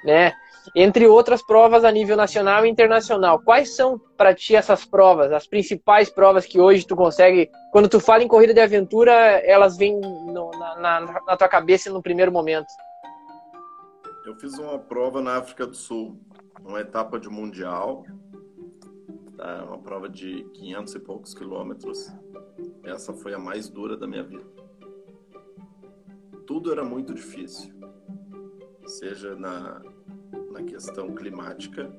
né? 0.03 0.33
Entre 0.75 1.07
outras 1.07 1.45
provas 1.45 1.83
a 1.83 1.91
nível 1.91 2.15
nacional 2.15 2.65
e 2.65 2.69
internacional. 2.69 3.41
Quais 3.41 3.75
são 3.75 3.99
para 4.17 4.33
ti 4.33 4.55
essas 4.55 4.85
provas, 4.85 5.31
as 5.31 5.47
principais 5.47 6.09
provas 6.09 6.45
que 6.45 6.59
hoje 6.59 6.85
tu 6.85 6.95
consegue, 6.95 7.49
quando 7.71 7.89
tu 7.89 7.99
fala 7.99 8.23
em 8.23 8.27
corrida 8.27 8.53
de 8.53 8.59
aventura, 8.59 9.11
elas 9.45 9.77
vêm 9.77 9.99
no, 9.99 10.51
na, 10.51 10.75
na, 10.75 11.21
na 11.27 11.37
tua 11.37 11.47
cabeça 11.47 11.89
no 11.89 12.01
primeiro 12.01 12.31
momento? 12.31 12.67
Eu 14.25 14.35
fiz 14.35 14.57
uma 14.57 14.77
prova 14.77 15.21
na 15.21 15.37
África 15.37 15.65
do 15.65 15.75
Sul, 15.75 16.19
uma 16.63 16.81
etapa 16.81 17.17
de 17.19 17.29
mundial, 17.29 18.05
tá? 19.37 19.63
uma 19.63 19.77
prova 19.77 20.09
de 20.09 20.43
500 20.53 20.95
e 20.95 20.99
poucos 20.99 21.33
quilômetros. 21.33 22.11
Essa 22.83 23.13
foi 23.13 23.33
a 23.33 23.39
mais 23.39 23.69
dura 23.69 23.95
da 23.95 24.05
minha 24.05 24.23
vida. 24.23 24.45
Tudo 26.45 26.71
era 26.71 26.83
muito 26.83 27.13
difícil, 27.13 27.73
seja 28.85 29.35
na, 29.35 29.81
na 30.51 30.63
questão 30.63 31.13
climática, 31.13 31.91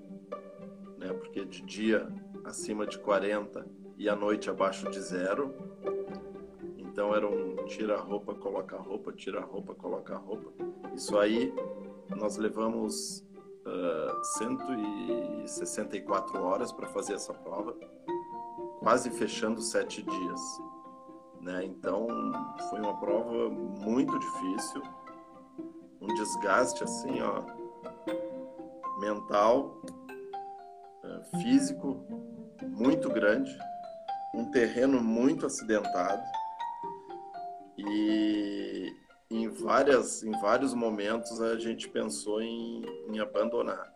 né? 0.97 1.12
porque 1.12 1.45
de 1.45 1.62
dia 1.62 2.09
acima 2.45 2.87
de 2.87 2.99
40 2.99 3.67
e 3.97 4.09
à 4.09 4.17
noite 4.17 4.49
abaixo 4.49 4.88
de 4.91 5.01
zero. 5.01 5.55
Então 6.77 7.14
era 7.14 7.27
um 7.27 7.57
tira 7.67 7.99
roupa, 7.99 8.35
coloca 8.35 8.77
roupa, 8.77 9.12
tira 9.12 9.41
roupa, 9.41 9.75
coloca 9.75 10.17
roupa. 10.17 10.53
Isso 10.95 11.19
aí 11.19 11.53
nós 12.17 12.37
levamos 12.37 13.25
uh, 13.67 14.25
164 14.38 16.43
horas 16.43 16.73
para 16.73 16.88
fazer 16.88 17.14
essa 17.14 17.35
prova, 17.35 17.77
quase 18.81 19.11
fechando 19.11 19.61
sete 19.61 20.03
dias. 20.03 20.41
Né? 21.41 21.64
Então, 21.64 22.09
foi 22.69 22.81
uma 22.81 22.99
prova 22.99 23.49
muito 23.51 24.19
difícil, 24.19 24.83
um 26.01 26.09
desgaste 26.14 26.83
assim, 26.83 27.21
ó, 27.21 27.43
mental, 28.98 29.80
uh, 31.04 31.40
físico 31.40 32.06
muito 32.62 33.08
grande, 33.11 33.56
um 34.34 34.50
terreno 34.50 35.00
muito 35.02 35.46
acidentado 35.46 36.22
e 37.76 38.92
em 39.30 39.48
várias 39.48 40.22
em 40.22 40.32
vários 40.40 40.74
momentos 40.74 41.40
a 41.40 41.58
gente 41.58 41.88
pensou 41.88 42.42
em, 42.42 42.82
em 43.08 43.20
abandonar 43.20 43.92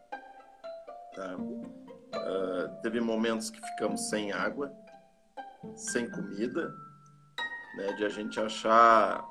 tá? 1.14 1.36
uh, 1.36 2.82
teve 2.82 3.00
momentos 3.00 3.50
que 3.50 3.60
ficamos 3.60 4.08
sem 4.08 4.30
água 4.32 4.72
sem 5.74 6.08
comida 6.10 6.72
né 7.76 7.92
de 7.94 8.04
a 8.04 8.08
gente 8.08 8.38
achar 8.38 9.26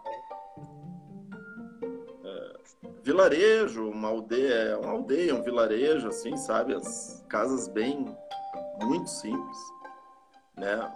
vilarejo 3.03 3.89
uma 3.89 4.07
aldeia 4.07 4.77
uma 4.79 4.91
aldeia 4.91 5.35
um 5.35 5.41
vilarejo 5.41 6.07
assim 6.07 6.35
sabe? 6.37 6.73
As 6.73 7.25
casas 7.27 7.67
bem 7.67 8.05
muito 8.81 9.09
simples 9.09 9.57
né? 10.57 10.91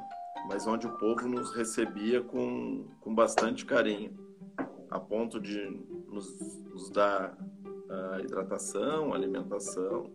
Mas 0.48 0.68
onde 0.68 0.86
o 0.86 0.98
povo 0.98 1.28
nos 1.28 1.52
recebia 1.56 2.22
com, 2.22 2.86
com 3.02 3.16
bastante 3.16 3.66
carinho 3.66 4.14
a 4.92 5.00
ponto 5.00 5.40
de 5.40 5.70
nos, 6.08 6.62
nos 6.72 6.90
dar 6.92 7.36
hidratação, 8.20 9.14
alimentação, 9.14 10.12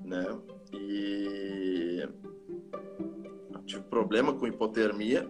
né? 0.00 0.24
E 0.72 2.08
tive 3.66 3.82
problema 3.84 4.34
com 4.34 4.46
hipotermia, 4.46 5.28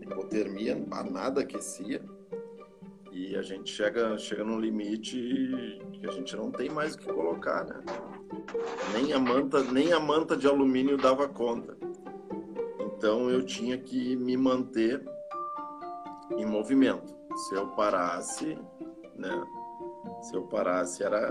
hipotermia, 0.00 0.76
nada 1.10 1.42
aquecia, 1.42 2.02
e 3.28 3.36
a 3.36 3.42
gente 3.42 3.72
chega, 3.72 4.16
chega 4.18 4.44
num 4.44 4.60
limite 4.60 5.80
que 5.94 6.06
a 6.06 6.12
gente 6.12 6.36
não 6.36 6.52
tem 6.52 6.70
mais 6.70 6.94
o 6.94 6.98
que 6.98 7.12
colocar, 7.12 7.64
né? 7.64 7.82
Nem 8.92 9.12
a 9.12 9.18
manta, 9.18 9.64
nem 9.64 9.92
a 9.92 9.98
manta 9.98 10.36
de 10.36 10.46
alumínio 10.46 10.96
dava 10.96 11.28
conta. 11.28 11.76
Então 12.78 13.28
eu 13.28 13.44
tinha 13.44 13.76
que 13.78 14.14
me 14.16 14.36
manter 14.36 15.04
em 16.36 16.46
movimento. 16.46 17.16
Se 17.36 17.56
eu 17.56 17.66
parasse, 17.68 18.56
né? 19.16 19.44
Se 20.22 20.36
eu 20.36 20.42
parasse 20.44 21.02
era 21.02 21.28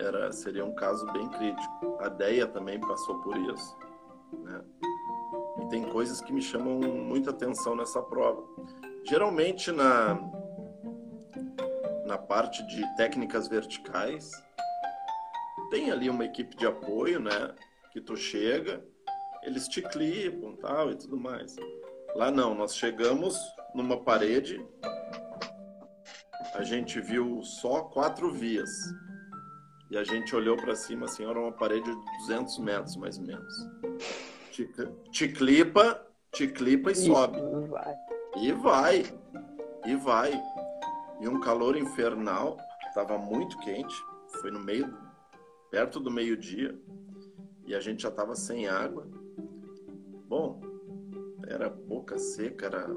era 0.00 0.30
seria 0.30 0.64
um 0.64 0.74
caso 0.76 1.04
bem 1.12 1.28
crítico. 1.28 1.98
A 1.98 2.08
Deia 2.08 2.46
também 2.46 2.80
passou 2.80 3.20
por 3.20 3.36
isso, 3.36 3.76
né? 4.32 4.62
E 5.60 5.68
tem 5.70 5.82
coisas 5.90 6.20
que 6.20 6.32
me 6.32 6.40
chamam 6.40 6.78
muita 6.78 7.30
atenção 7.30 7.74
nessa 7.74 8.00
prova. 8.00 8.44
Geralmente 9.04 9.72
na 9.72 10.37
na 12.08 12.16
parte 12.16 12.66
de 12.66 12.82
técnicas 12.96 13.48
verticais 13.48 14.32
tem 15.70 15.90
ali 15.90 16.08
uma 16.08 16.24
equipe 16.24 16.56
de 16.56 16.66
apoio, 16.66 17.20
né? 17.20 17.54
Que 17.92 18.00
tu 18.00 18.16
chega, 18.16 18.82
eles 19.42 19.68
te 19.68 19.82
clipam, 19.82 20.56
tal 20.56 20.90
e 20.90 20.96
tudo 20.96 21.18
mais. 21.18 21.54
Lá 22.14 22.30
não, 22.30 22.54
nós 22.54 22.74
chegamos 22.74 23.38
numa 23.74 24.02
parede, 24.02 24.58
a 26.54 26.62
gente 26.62 26.98
viu 26.98 27.42
só 27.42 27.82
quatro 27.82 28.32
vias. 28.32 28.70
E 29.90 29.98
a 29.98 30.04
gente 30.04 30.34
olhou 30.34 30.56
para 30.56 30.74
cima, 30.74 31.04
assim, 31.04 31.28
era 31.28 31.38
uma 31.38 31.52
parede 31.52 31.84
de 31.84 32.18
200 32.20 32.58
metros, 32.58 32.96
mais 32.96 33.18
ou 33.18 33.24
menos. 33.24 33.54
Te, 34.50 34.66
te 35.10 35.28
clipa, 35.28 36.06
te 36.32 36.48
clipa 36.48 36.88
e, 36.88 36.92
e 36.92 36.96
sobe. 36.96 37.38
Vai. 37.68 37.94
E 38.36 38.52
vai. 38.52 39.02
E 39.84 39.94
vai. 39.94 40.42
E 41.20 41.28
um 41.28 41.40
calor 41.40 41.76
infernal, 41.76 42.56
estava 42.88 43.18
muito 43.18 43.58
quente, 43.58 43.94
foi 44.40 44.50
no 44.50 44.60
meio, 44.60 44.92
perto 45.70 45.98
do 46.00 46.10
meio-dia, 46.10 46.78
e 47.66 47.74
a 47.74 47.80
gente 47.80 48.02
já 48.02 48.08
estava 48.08 48.34
sem 48.34 48.68
água. 48.68 49.06
Bom, 50.28 50.60
era 51.46 51.68
boca 51.68 52.18
seca, 52.18 52.66
era. 52.66 52.88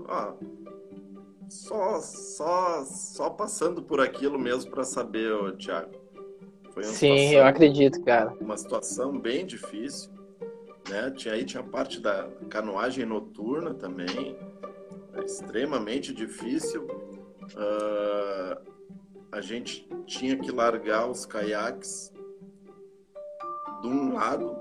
Só, 1.49 1.99
só, 1.99 2.85
só 2.85 3.29
passando 3.29 3.81
por 3.81 3.99
aquilo 3.99 4.39
mesmo 4.39 4.71
para 4.71 4.83
saber. 4.83 5.31
Foi 6.73 6.83
Sim, 6.83 6.93
situação, 6.93 7.33
eu 7.33 7.45
acredito, 7.45 8.01
cara. 8.03 8.33
Uma 8.39 8.55
situação 8.55 9.19
bem 9.19 9.45
difícil. 9.45 10.11
Né? 10.89 11.11
Tinha, 11.11 11.33
aí 11.33 11.45
tinha 11.45 11.61
a 11.61 11.65
parte 11.65 11.99
da 11.99 12.29
canoagem 12.49 13.05
noturna 13.05 13.73
também, 13.73 14.37
extremamente 15.25 16.13
difícil. 16.13 16.87
Uh, 17.55 18.71
a 19.31 19.41
gente 19.41 19.87
tinha 20.05 20.37
que 20.37 20.51
largar 20.51 21.09
os 21.09 21.25
caiaques 21.25 22.11
de 23.81 23.87
um 23.87 24.13
lado 24.13 24.55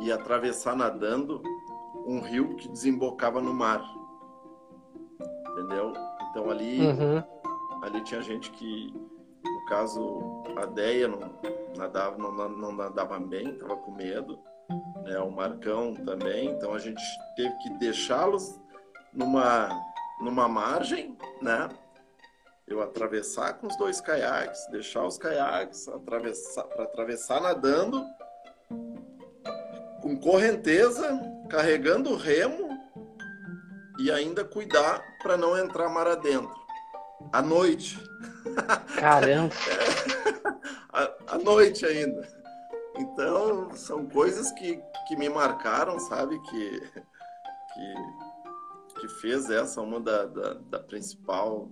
e 0.00 0.10
atravessar 0.10 0.74
nadando 0.74 1.42
um 2.06 2.20
rio 2.20 2.56
que 2.56 2.68
desembocava 2.68 3.40
no 3.40 3.52
mar 3.52 3.82
entendeu? 5.56 5.92
Então 6.30 6.50
ali, 6.50 6.80
uhum. 6.80 7.22
ali 7.82 8.02
tinha 8.02 8.20
gente 8.20 8.50
que, 8.52 8.94
no 9.42 9.64
caso, 9.66 10.44
a 10.56 10.66
Deia 10.66 11.08
não 11.08 11.18
nadava, 11.76 12.16
não, 12.18 12.48
não 12.48 12.72
nadava 12.72 13.18
bem, 13.18 13.50
estava 13.50 13.76
com 13.76 13.90
medo, 13.90 14.38
né? 15.02 15.18
O 15.18 15.30
Marcão 15.30 15.94
também, 15.94 16.50
então 16.50 16.74
a 16.74 16.78
gente 16.78 17.02
teve 17.34 17.54
que 17.58 17.70
deixá-los 17.78 18.60
numa, 19.12 19.68
numa 20.20 20.48
margem, 20.48 21.16
né? 21.40 21.68
Eu 22.66 22.82
atravessar 22.82 23.54
com 23.54 23.68
os 23.68 23.76
dois 23.76 24.00
caiaques, 24.00 24.66
deixar 24.70 25.04
os 25.04 25.16
caiaques 25.16 25.86
atravessar 25.88 26.64
para 26.64 26.84
atravessar 26.84 27.40
nadando 27.40 28.04
com 30.02 30.16
correnteza, 30.18 31.20
carregando 31.48 32.10
o 32.10 32.16
remo 32.16 32.68
e 33.98 34.10
ainda 34.10 34.44
cuidar 34.44 35.02
para 35.22 35.36
não 35.36 35.56
entrar 35.56 35.88
mar 35.88 36.06
adentro. 36.06 36.54
À 37.32 37.40
noite. 37.40 37.98
Caramba! 38.98 39.54
à, 40.92 41.34
à 41.34 41.38
noite 41.38 41.84
ainda. 41.84 42.28
Então, 42.98 43.74
são 43.74 44.06
coisas 44.06 44.50
que, 44.52 44.80
que 45.06 45.16
me 45.16 45.28
marcaram, 45.28 45.98
sabe? 45.98 46.38
Que, 46.42 46.80
que, 46.80 47.94
que 48.98 49.08
fez 49.08 49.50
essa 49.50 49.80
uma 49.80 50.00
da, 50.00 50.24
da, 50.24 50.54
da 50.54 50.78
principal 50.78 51.68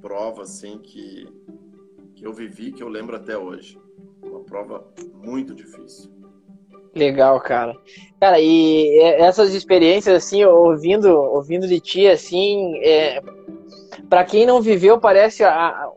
prova, 0.00 0.42
assim, 0.42 0.78
que, 0.78 1.26
que 2.14 2.26
eu 2.26 2.32
vivi, 2.32 2.72
que 2.72 2.82
eu 2.82 2.88
lembro 2.88 3.16
até 3.16 3.36
hoje. 3.36 3.78
Uma 4.22 4.40
prova 4.40 4.86
muito 5.14 5.54
difícil. 5.54 6.12
Legal, 6.94 7.40
cara. 7.40 7.74
Cara, 8.20 8.38
e 8.40 8.98
essas 9.00 9.52
experiências, 9.52 10.16
assim, 10.16 10.44
ouvindo, 10.44 11.08
ouvindo 11.08 11.66
de 11.66 11.80
ti, 11.80 12.06
assim, 12.06 12.76
é, 12.78 13.20
para 14.08 14.24
quem 14.24 14.46
não 14.46 14.60
viveu, 14.62 15.00
parece 15.00 15.42
a, 15.42 15.90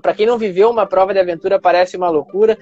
para 0.00 0.14
quem 0.14 0.26
não 0.26 0.38
viveu 0.38 0.70
uma 0.70 0.86
prova 0.86 1.12
de 1.12 1.20
aventura 1.20 1.60
parece 1.60 1.96
uma 1.96 2.08
loucura. 2.08 2.56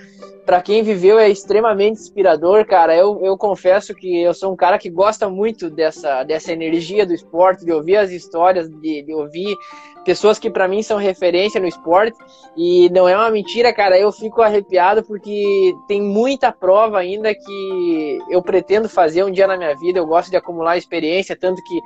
Para 0.45 0.61
quem 0.61 0.83
viveu 0.83 1.19
é 1.19 1.29
extremamente 1.29 2.01
inspirador, 2.01 2.67
cara. 2.67 2.97
Eu, 2.97 3.21
eu 3.23 3.37
confesso 3.37 3.95
que 3.95 4.21
eu 4.21 4.35
sou 4.35 4.53
um 4.53 4.57
cara 4.57 4.79
que 4.79 4.91
gosta 4.91 5.29
muito 5.29 5.71
dessa, 5.71 6.25
dessa 6.25 6.53
energia 6.53 7.07
do 7.07 7.15
esporte, 7.15 7.65
de 7.65 7.73
ouvir 7.73 7.97
as 7.97 8.11
histórias, 8.11 8.69
de, 8.69 9.03
de 9.03 9.15
ouvir 9.15 9.57
pessoas 10.05 10.39
que 10.39 10.51
para 10.51 10.69
mim 10.69 10.83
são 10.83 10.99
referência 10.99 11.61
no 11.61 11.67
esporte. 11.67 12.17
E 12.57 12.89
não 12.91 13.09
é 13.09 13.17
uma 13.17 13.31
mentira, 13.31 13.73
cara. 13.73 13.99
Eu 13.99 14.13
fico 14.13 14.43
arrepiado 14.43 15.03
porque 15.03 15.73
tem 15.89 16.01
muita 16.01 16.53
prova 16.53 16.99
ainda 16.99 17.35
que 17.35 18.19
eu 18.31 18.43
pretendo 18.43 18.89
fazer 18.89 19.25
um 19.25 19.31
dia 19.31 19.47
na 19.47 19.57
minha 19.57 19.77
vida. 19.77 19.99
Eu 19.99 20.07
gosto 20.07 20.31
de 20.31 20.37
acumular 20.37 20.77
experiência, 20.77 21.37
tanto 21.37 21.63
que 21.63 21.81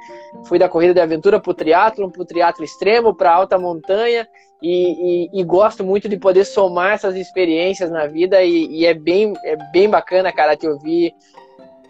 fui 0.47 0.59
da 0.59 0.69
corrida 0.69 0.95
de 0.95 1.01
aventura 1.01 1.41
pro 1.41 1.55
triatlo, 1.55 2.11
pro 2.11 2.25
triatlo 2.25 2.65
extremo, 2.65 3.15
para 3.15 3.33
alta 3.33 3.59
montanha. 3.59 4.27
E, 4.63 5.29
e, 5.29 5.41
e, 5.41 5.45
gosto 5.45 5.85
muito 5.85 6.09
de 6.09 6.17
poder 6.17 6.45
somar 6.47 6.95
essas 6.95 7.15
experiências 7.15 7.91
na 7.91 8.07
vida 8.07 8.43
e, 8.43 8.67
e, 8.69 8.87
é, 8.87 8.95
bem, 8.95 9.35
é 9.45 9.55
bem 9.71 9.89
bacana, 9.89 10.33
cara, 10.33 10.57
te 10.57 10.67
ouvir 10.67 11.13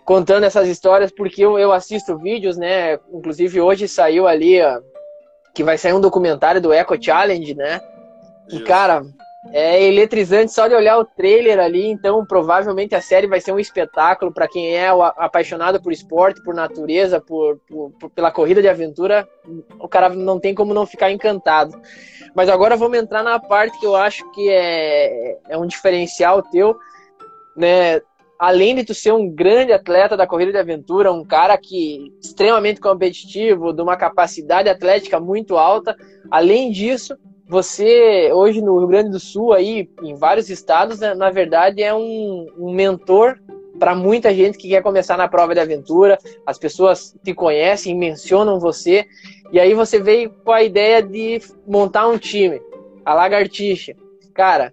contando 0.04 0.44
essas 0.44 0.68
histórias, 0.68 1.12
porque 1.12 1.44
eu, 1.44 1.58
eu 1.58 1.72
assisto 1.72 2.18
vídeos, 2.18 2.56
né? 2.56 2.98
Inclusive 3.12 3.60
hoje 3.60 3.88
saiu 3.88 4.26
ali, 4.26 4.60
ó, 4.62 4.80
que 5.56 5.64
vai 5.64 5.78
sair 5.78 5.94
um 5.94 6.00
documentário 6.00 6.60
do 6.60 6.70
Eco 6.70 7.02
Challenge, 7.02 7.54
né? 7.54 7.80
E, 8.52 8.60
cara, 8.60 9.02
é 9.50 9.82
eletrizante 9.82 10.52
só 10.52 10.68
de 10.68 10.74
olhar 10.74 10.98
o 10.98 11.04
trailer 11.04 11.58
ali, 11.58 11.86
então 11.86 12.26
provavelmente 12.26 12.94
a 12.94 13.00
série 13.00 13.26
vai 13.26 13.40
ser 13.40 13.52
um 13.52 13.58
espetáculo 13.58 14.30
para 14.30 14.46
quem 14.46 14.76
é 14.76 14.88
apaixonado 15.16 15.80
por 15.80 15.92
esporte, 15.92 16.42
por 16.42 16.54
natureza, 16.54 17.22
por, 17.22 17.58
por, 17.66 17.90
por, 17.98 18.10
pela 18.10 18.30
corrida 18.30 18.60
de 18.60 18.68
aventura, 18.68 19.26
o 19.80 19.88
cara 19.88 20.10
não 20.10 20.38
tem 20.38 20.54
como 20.54 20.74
não 20.74 20.84
ficar 20.84 21.10
encantado. 21.10 21.80
Mas 22.34 22.50
agora 22.50 22.76
vamos 22.76 22.98
entrar 22.98 23.22
na 23.22 23.40
parte 23.40 23.80
que 23.80 23.86
eu 23.86 23.96
acho 23.96 24.30
que 24.32 24.50
é, 24.50 25.38
é 25.48 25.56
um 25.56 25.66
diferencial 25.66 26.42
teu, 26.42 26.76
né? 27.56 28.02
Além 28.38 28.74
de 28.74 28.84
tu 28.84 28.92
ser 28.92 29.12
um 29.12 29.30
grande 29.30 29.72
atleta 29.72 30.16
da 30.16 30.26
corrida 30.26 30.52
de 30.52 30.58
aventura, 30.58 31.12
um 31.12 31.24
cara 31.24 31.56
que 31.56 32.12
extremamente 32.22 32.80
competitivo, 32.80 33.72
de 33.72 33.80
uma 33.80 33.96
capacidade 33.96 34.68
atlética 34.68 35.18
muito 35.18 35.56
alta, 35.56 35.96
além 36.30 36.70
disso, 36.70 37.16
você 37.48 38.30
hoje 38.32 38.60
no 38.60 38.78
Rio 38.78 38.88
Grande 38.88 39.10
do 39.10 39.20
Sul 39.20 39.52
aí 39.52 39.88
em 40.02 40.14
vários 40.14 40.50
estados 40.50 40.98
né, 40.98 41.14
na 41.14 41.30
verdade 41.30 41.82
é 41.82 41.94
um, 41.94 42.46
um 42.58 42.72
mentor 42.72 43.38
para 43.78 43.94
muita 43.94 44.34
gente 44.34 44.58
que 44.58 44.68
quer 44.68 44.82
começar 44.82 45.16
na 45.16 45.28
prova 45.28 45.54
de 45.54 45.60
aventura. 45.60 46.18
As 46.44 46.58
pessoas 46.58 47.14
te 47.22 47.32
conhecem 47.32 47.96
mencionam 47.96 48.58
você 48.58 49.06
e 49.52 49.60
aí 49.60 49.74
você 49.74 50.00
veio 50.00 50.30
com 50.44 50.52
a 50.52 50.62
ideia 50.62 51.02
de 51.02 51.40
montar 51.66 52.08
um 52.08 52.18
time 52.18 52.60
a 53.04 53.14
Lagartixa. 53.14 53.94
Cara 54.34 54.72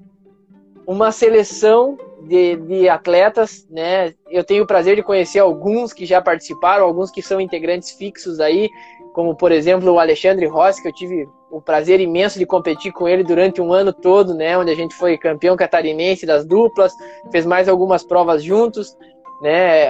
uma 0.85 1.11
seleção 1.11 1.97
de, 2.27 2.55
de 2.55 2.89
atletas 2.89 3.67
né 3.69 4.13
eu 4.29 4.43
tenho 4.43 4.63
o 4.63 4.67
prazer 4.67 4.95
de 4.95 5.03
conhecer 5.03 5.39
alguns 5.39 5.93
que 5.93 6.05
já 6.05 6.21
participaram 6.21 6.85
alguns 6.85 7.11
que 7.11 7.21
são 7.21 7.39
integrantes 7.39 7.91
fixos 7.91 8.39
aí 8.39 8.69
como 9.13 9.35
por 9.35 9.51
exemplo 9.51 9.91
o 9.91 9.99
Alexandre 9.99 10.45
Rossi 10.47 10.81
que 10.81 10.87
eu 10.87 10.93
tive 10.93 11.27
o 11.53 11.61
prazer 11.61 12.01
imenso 12.01 12.39
de 12.39 12.47
competir 12.47 12.91
com 12.91 13.07
ele 13.07 13.23
durante 13.23 13.61
um 13.61 13.71
ano 13.71 13.93
todo, 13.93 14.33
né? 14.33 14.57
Onde 14.57 14.71
a 14.71 14.75
gente 14.75 14.95
foi 14.95 15.19
campeão 15.19 15.55
catarinense 15.55 16.25
das 16.25 16.43
duplas, 16.43 16.91
fez 17.31 17.45
mais 17.45 17.69
algumas 17.69 18.03
provas 18.03 18.43
juntos, 18.43 18.97
né? 19.39 19.87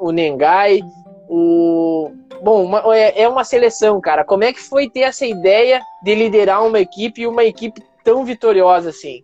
O 0.00 0.10
Nengai, 0.10 0.80
o 1.28 2.10
bom, 2.42 2.64
uma, 2.64 2.82
é, 2.96 3.22
é 3.22 3.28
uma 3.28 3.44
seleção, 3.44 4.00
cara. 4.00 4.24
Como 4.24 4.42
é 4.42 4.52
que 4.52 4.60
foi 4.60 4.90
ter 4.90 5.02
essa 5.02 5.24
ideia 5.24 5.80
de 6.02 6.12
liderar 6.16 6.66
uma 6.66 6.80
equipe 6.80 7.22
e 7.22 7.26
uma 7.28 7.44
equipe 7.44 7.80
tão 8.02 8.24
vitoriosa 8.24 8.90
assim? 8.90 9.22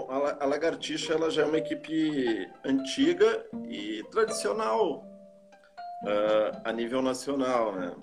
Bom, 0.00 0.08
a 0.40 0.46
Lagartixa 0.46 1.12
ela 1.12 1.30
já 1.30 1.42
é 1.42 1.44
uma 1.44 1.58
equipe 1.58 2.50
antiga 2.64 3.46
e 3.68 4.02
tradicional 4.10 5.04
uh, 6.04 6.60
a 6.64 6.72
nível 6.72 7.02
nacional, 7.02 7.72
né? 7.72 7.94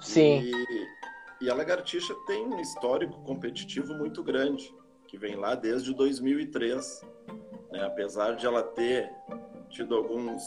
Sim. 0.00 0.42
E, 0.42 1.44
e 1.44 1.50
a 1.50 1.54
Lagartixa 1.54 2.14
tem 2.26 2.44
um 2.44 2.60
histórico 2.60 3.22
competitivo 3.24 3.94
muito 3.94 4.22
grande, 4.22 4.74
que 5.08 5.16
vem 5.16 5.36
lá 5.36 5.54
desde 5.54 5.94
2003. 5.94 7.00
Né? 7.70 7.84
Apesar 7.84 8.36
de 8.36 8.44
ela 8.44 8.62
ter 8.62 9.10
tido 9.70 9.94
alguns, 9.94 10.42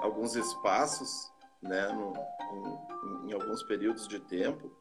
alguns 0.00 0.34
espaços 0.34 1.32
né? 1.62 1.88
No, 1.92 2.12
em, 3.24 3.30
em 3.30 3.32
alguns 3.32 3.62
períodos 3.62 4.08
de 4.08 4.18
tempo, 4.18 4.76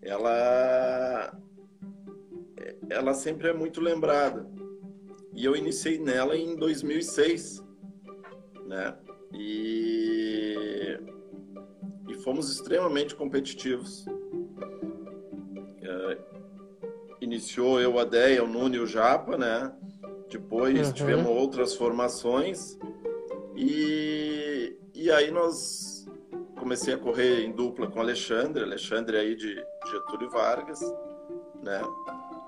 ela, 0.00 1.38
ela 2.88 3.14
sempre 3.14 3.48
é 3.48 3.52
muito 3.52 3.80
lembrada. 3.80 4.48
E 5.34 5.44
eu 5.44 5.54
iniciei 5.54 5.98
nela 5.98 6.36
em 6.36 6.56
2006, 6.56 7.62
né? 8.66 8.96
E 9.32 10.30
fomos 12.20 12.50
extremamente 12.50 13.14
competitivos. 13.14 14.04
É, 15.82 16.18
iniciou 17.20 17.80
eu, 17.80 17.98
a 17.98 18.04
Deia, 18.04 18.44
o 18.44 18.46
Nuno 18.46 18.76
e 18.76 18.78
o 18.78 18.86
Japa, 18.86 19.36
né? 19.36 19.72
Depois 20.30 20.88
uhum. 20.88 20.92
tivemos 20.92 21.26
outras 21.26 21.74
formações 21.74 22.78
e, 23.56 24.76
e 24.94 25.10
aí 25.10 25.30
nós 25.30 26.06
comecei 26.56 26.94
a 26.94 26.98
correr 26.98 27.44
em 27.44 27.50
dupla 27.50 27.88
com 27.88 27.98
o 27.98 28.02
Alexandre, 28.02 28.62
Alexandre 28.62 29.16
aí 29.16 29.34
de 29.34 29.56
Getúlio 29.90 30.30
Vargas, 30.30 30.80
né? 31.62 31.82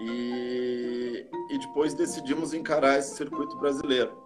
E, 0.03 1.27
e 1.51 1.59
depois 1.59 1.95
decidimos 1.95 2.53
encarar 2.53 2.99
esse 2.99 3.17
circuito 3.17 3.57
brasileiro 3.57 4.23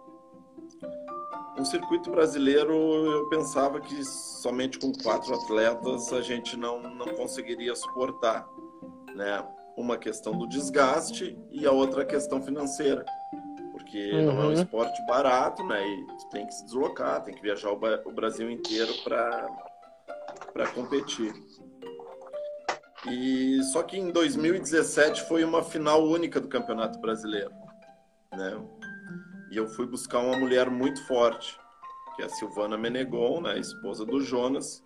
um 1.58 1.64
circuito 1.64 2.10
brasileiro 2.10 2.72
eu 2.72 3.28
pensava 3.28 3.80
que 3.80 4.04
somente 4.04 4.78
com 4.78 4.92
quatro 4.92 5.34
atletas 5.34 6.12
a 6.12 6.20
gente 6.20 6.56
não, 6.56 6.82
não 6.82 7.06
conseguiria 7.14 7.74
suportar, 7.74 8.46
né? 9.14 9.44
Uma 9.76 9.96
questão 9.96 10.36
do 10.36 10.46
desgaste 10.46 11.38
e 11.50 11.66
a 11.66 11.72
outra 11.72 12.04
questão 12.04 12.42
financeira, 12.42 13.04
porque 13.72 14.12
uhum. 14.12 14.26
não 14.26 14.32
é 14.32 14.44
um 14.44 14.46
uhum. 14.46 14.52
esporte 14.52 15.06
barato, 15.06 15.64
né? 15.64 15.86
E 15.86 16.06
tem 16.30 16.46
que 16.46 16.54
se 16.54 16.64
deslocar, 16.64 17.22
tem 17.22 17.34
que 17.34 17.42
viajar 17.42 17.70
o, 17.70 17.78
o 18.04 18.12
Brasil 18.12 18.50
inteiro 18.50 18.92
para 19.02 19.48
para 20.52 20.66
competir. 20.68 21.34
E 23.04 23.62
só 23.72 23.82
que 23.82 23.98
em 23.98 24.10
2017 24.10 25.22
foi 25.24 25.44
uma 25.44 25.62
final 25.62 26.04
única 26.04 26.40
do 26.40 26.48
Campeonato 26.48 26.98
Brasileiro, 26.98 27.52
né? 28.32 28.58
E 29.50 29.56
eu 29.56 29.68
fui 29.68 29.86
buscar 29.86 30.18
uma 30.18 30.36
mulher 30.36 30.70
muito 30.70 31.04
forte, 31.06 31.58
que 32.14 32.22
é 32.22 32.24
a 32.24 32.28
Silvana 32.28 32.76
Menegon, 32.76 33.40
né, 33.40 33.58
esposa 33.58 34.04
do 34.04 34.20
Jonas. 34.20 34.82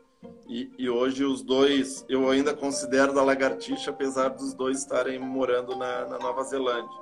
E, 0.46 0.70
e, 0.78 0.90
hoje 0.90 1.24
os 1.24 1.42
dois, 1.42 2.04
eu 2.08 2.28
ainda 2.28 2.54
considero 2.54 3.14
da 3.14 3.22
Lagartixa, 3.22 3.90
apesar 3.90 4.28
dos 4.28 4.52
dois 4.52 4.78
estarem 4.78 5.18
morando 5.18 5.74
na, 5.76 6.06
na 6.06 6.18
Nova 6.18 6.42
Zelândia. 6.42 7.00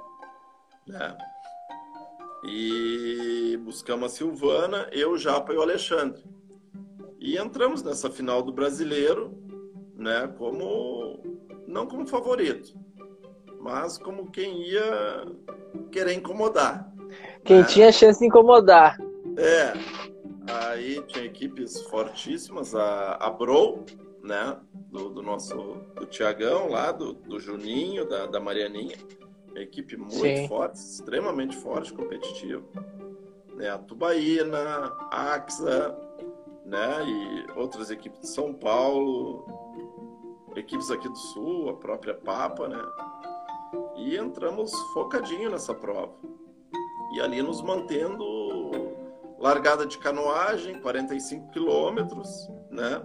Né? 0.86 1.18
E 2.44 3.58
buscamos 3.64 4.12
a 4.12 4.16
Silvana, 4.16 4.88
eu, 4.92 5.12
o 5.12 5.18
Japa 5.18 5.52
e 5.52 5.56
o 5.56 5.62
Alexandre. 5.62 6.22
E 7.18 7.36
entramos 7.36 7.82
nessa 7.82 8.08
final 8.08 8.40
do 8.40 8.52
brasileiro, 8.52 9.36
né, 9.98 10.32
como 10.38 11.20
não 11.66 11.86
como 11.86 12.06
favorito, 12.06 12.72
mas 13.60 13.98
como 13.98 14.30
quem 14.30 14.62
ia 14.62 15.26
querer 15.90 16.14
incomodar. 16.14 16.90
Quem 17.44 17.60
é. 17.60 17.64
tinha 17.64 17.92
chance 17.92 18.20
de 18.20 18.26
incomodar. 18.26 18.96
É. 19.36 19.72
Aí 20.50 21.02
tinha 21.08 21.24
equipes 21.24 21.82
fortíssimas, 21.82 22.74
a, 22.74 23.14
a 23.14 23.30
Bro, 23.30 23.84
né? 24.22 24.56
Do, 24.90 25.10
do 25.10 25.22
nosso 25.22 25.54
do 25.94 26.06
Tiagão 26.06 26.70
lá, 26.70 26.92
do, 26.92 27.12
do 27.12 27.38
Juninho, 27.38 28.08
da, 28.08 28.26
da 28.26 28.40
Marianinha. 28.40 28.96
Uma 29.50 29.60
equipe 29.60 29.96
muito 29.96 30.14
Sim. 30.14 30.48
forte, 30.48 30.76
extremamente 30.76 31.56
forte, 31.56 31.92
competitiva. 31.92 32.64
Né? 33.54 33.68
A 33.68 33.78
Tubaína, 33.78 34.96
a 35.10 35.34
AXA, 35.34 35.98
né? 36.64 37.04
E 37.04 37.58
outras 37.58 37.90
equipes 37.90 38.20
de 38.20 38.28
São 38.28 38.54
Paulo, 38.54 39.44
equipes 40.58 40.90
aqui 40.90 41.08
do 41.08 41.16
Sul, 41.16 41.70
a 41.70 41.74
própria 41.74 42.14
Papa, 42.14 42.68
né? 42.68 42.82
E 43.96 44.16
entramos 44.16 44.72
focadinho 44.92 45.50
nessa 45.50 45.74
prova 45.74 46.14
e 47.12 47.20
ali 47.20 47.42
nos 47.42 47.62
mantendo 47.62 48.24
largada 49.38 49.86
de 49.86 49.98
canoagem, 49.98 50.80
45 50.80 51.50
quilômetros, 51.50 52.48
né? 52.70 53.02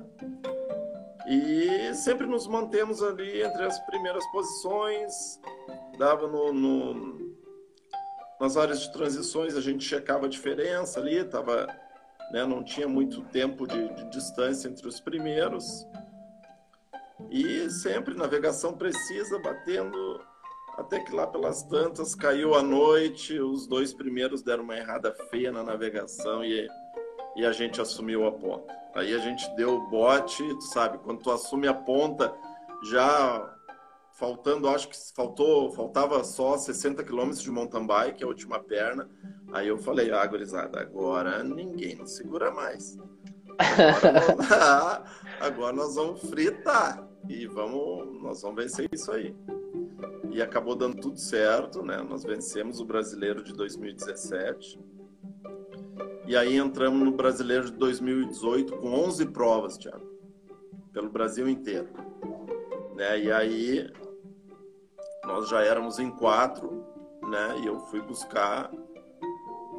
E 1.28 1.94
sempre 1.96 2.28
nos 2.28 2.48
mantemos 2.48 3.02
ali 3.02 3.42
entre 3.42 3.64
as 3.64 3.80
primeiras 3.86 4.26
posições, 4.32 5.40
dava 5.98 6.28
no, 6.28 6.52
no 6.52 7.34
nas 8.40 8.58
áreas 8.58 8.82
de 8.82 8.92
transições 8.92 9.56
a 9.56 9.62
gente 9.62 9.86
checava 9.86 10.26
a 10.26 10.30
diferença 10.30 11.00
ali, 11.00 11.24
tava, 11.24 11.66
né, 12.32 12.46
não 12.46 12.62
tinha 12.62 12.90
muito 12.90 13.22
tempo 13.26 13.66
de, 13.66 13.94
de 13.94 14.10
distância 14.10 14.68
entre 14.68 14.86
os 14.86 15.00
primeiros. 15.00 15.88
E 17.30 17.70
sempre 17.70 18.16
navegação 18.16 18.74
precisa, 18.74 19.40
batendo 19.40 20.22
até 20.78 21.00
que 21.00 21.14
lá 21.14 21.28
pelas 21.28 21.64
tantas 21.64 22.16
caiu 22.16 22.56
a 22.56 22.64
noite, 22.64 23.40
os 23.40 23.68
dois 23.68 23.94
primeiros 23.94 24.42
deram 24.42 24.64
uma 24.64 24.76
errada 24.76 25.14
feia 25.30 25.52
na 25.52 25.64
navegação 25.64 26.44
e, 26.44 26.68
e 27.36 27.46
a 27.46 27.52
gente 27.52 27.80
assumiu 27.80 28.26
a 28.26 28.32
ponta. 28.32 28.76
Aí 28.96 29.14
a 29.14 29.20
gente 29.20 29.48
deu 29.56 29.76
o 29.76 29.90
bote, 29.90 30.44
sabe, 30.72 30.98
quando 31.00 31.22
tu 31.22 31.32
assume 31.32 31.68
a 31.68 31.74
ponta, 31.74 32.34
já 32.84 33.54
faltando, 34.14 34.70
acho 34.70 34.88
que 34.88 34.96
faltou, 35.16 35.72
faltava 35.72 36.24
só 36.24 36.58
60 36.58 37.04
quilômetros 37.04 37.42
de 37.42 37.52
mountain 37.52 37.86
bike, 37.86 38.24
a 38.24 38.28
última 38.28 38.60
perna. 38.60 39.10
Aí 39.52 39.68
eu 39.68 39.78
falei, 39.78 40.12
ah, 40.12 40.26
gurizada, 40.26 40.80
agora 40.80 41.44
ninguém 41.44 41.96
nos 41.96 42.16
segura 42.16 42.52
mais. 42.52 42.98
Agora, 43.58 44.36
nós, 44.36 45.02
agora 45.40 45.76
nós 45.76 45.96
vamos 45.96 46.22
fritar 46.22 47.08
e 47.28 47.48
vamos, 47.48 48.22
nós 48.22 48.42
vamos 48.42 48.64
vencer 48.64 48.88
isso 48.92 49.12
aí. 49.12 49.36
E 50.32 50.42
acabou 50.42 50.76
dando 50.76 51.00
tudo 51.00 51.20
certo, 51.20 51.84
né? 51.84 51.98
Nós 52.02 52.24
vencemos 52.24 52.80
o 52.80 52.86
brasileiro 52.86 53.44
de 53.44 53.54
2017. 53.54 54.80
E 56.26 56.36
aí 56.36 56.58
entramos 56.58 57.04
no 57.04 57.12
brasileiro 57.12 57.66
de 57.66 57.74
2018 57.74 58.78
com 58.78 58.94
11 58.94 59.26
provas, 59.28 59.78
Thiago, 59.78 60.06
pelo 60.92 61.10
Brasil 61.10 61.48
inteiro. 61.48 61.90
Né? 62.96 63.26
E 63.26 63.32
aí 63.32 63.92
nós 65.26 65.50
já 65.50 65.62
éramos 65.62 66.00
em 66.00 66.10
quatro, 66.10 66.86
né? 67.30 67.60
E 67.62 67.68
eu 67.68 67.80
fui 67.88 68.02
buscar 68.02 68.72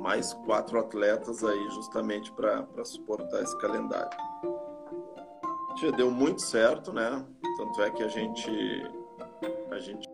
mais 0.05 0.35
quatro 0.35 0.79
atletas 0.79 1.43
aí 1.43 1.71
justamente 1.71 2.31
para 2.31 2.85
suportar 2.85 3.43
esse 3.43 3.57
calendário. 3.57 4.11
Já 5.81 5.91
deu 5.93 6.11
muito 6.11 6.43
certo, 6.43 6.93
né? 6.93 7.25
Tanto 7.57 7.83
é 7.83 7.91
que 7.91 8.03
a 8.03 8.09
gente 8.09 8.51
a 9.71 9.81
gente 9.81 10.07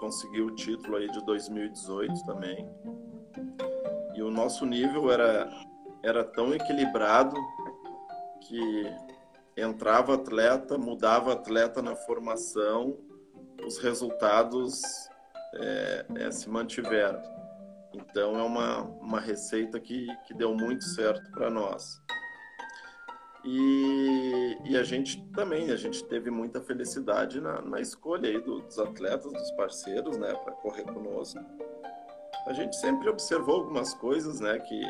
conseguiu 0.00 0.46
o 0.46 0.50
título 0.54 0.96
aí 0.96 1.10
de 1.10 1.22
2018 1.26 2.24
também. 2.24 2.66
E 4.14 4.22
o 4.22 4.30
nosso 4.30 4.64
nível 4.64 5.12
era 5.12 5.46
era 6.02 6.24
tão 6.24 6.54
equilibrado 6.54 7.36
que 8.48 8.94
entrava 9.58 10.14
atleta, 10.14 10.78
mudava 10.78 11.34
atleta 11.34 11.82
na 11.82 11.94
formação 11.94 12.96
os 13.62 13.76
resultados 13.76 14.80
é, 15.54 16.06
é, 16.16 16.30
se 16.30 16.48
mantiveram. 16.48 17.33
Então 17.94 18.38
é 18.38 18.42
uma, 18.42 18.82
uma 18.82 19.20
receita 19.20 19.78
que, 19.78 20.06
que 20.26 20.34
deu 20.34 20.54
muito 20.54 20.84
certo 20.84 21.30
para 21.30 21.50
nós. 21.50 22.02
E, 23.44 24.56
e, 24.64 24.76
a 24.76 24.82
gente 24.82 25.22
também, 25.32 25.70
a 25.70 25.76
gente 25.76 26.02
teve 26.04 26.30
muita 26.30 26.62
felicidade 26.62 27.42
na, 27.42 27.60
na 27.60 27.78
escolha 27.78 28.30
aí 28.30 28.40
dos 28.40 28.78
atletas, 28.78 29.30
dos 29.30 29.50
parceiros, 29.50 30.16
né, 30.16 30.32
para 30.32 30.54
correr 30.54 30.84
conosco. 30.84 31.38
A 32.46 32.54
gente 32.54 32.74
sempre 32.76 33.06
observou 33.06 33.56
algumas 33.56 33.92
coisas, 33.92 34.40
né, 34.40 34.58
que, 34.60 34.80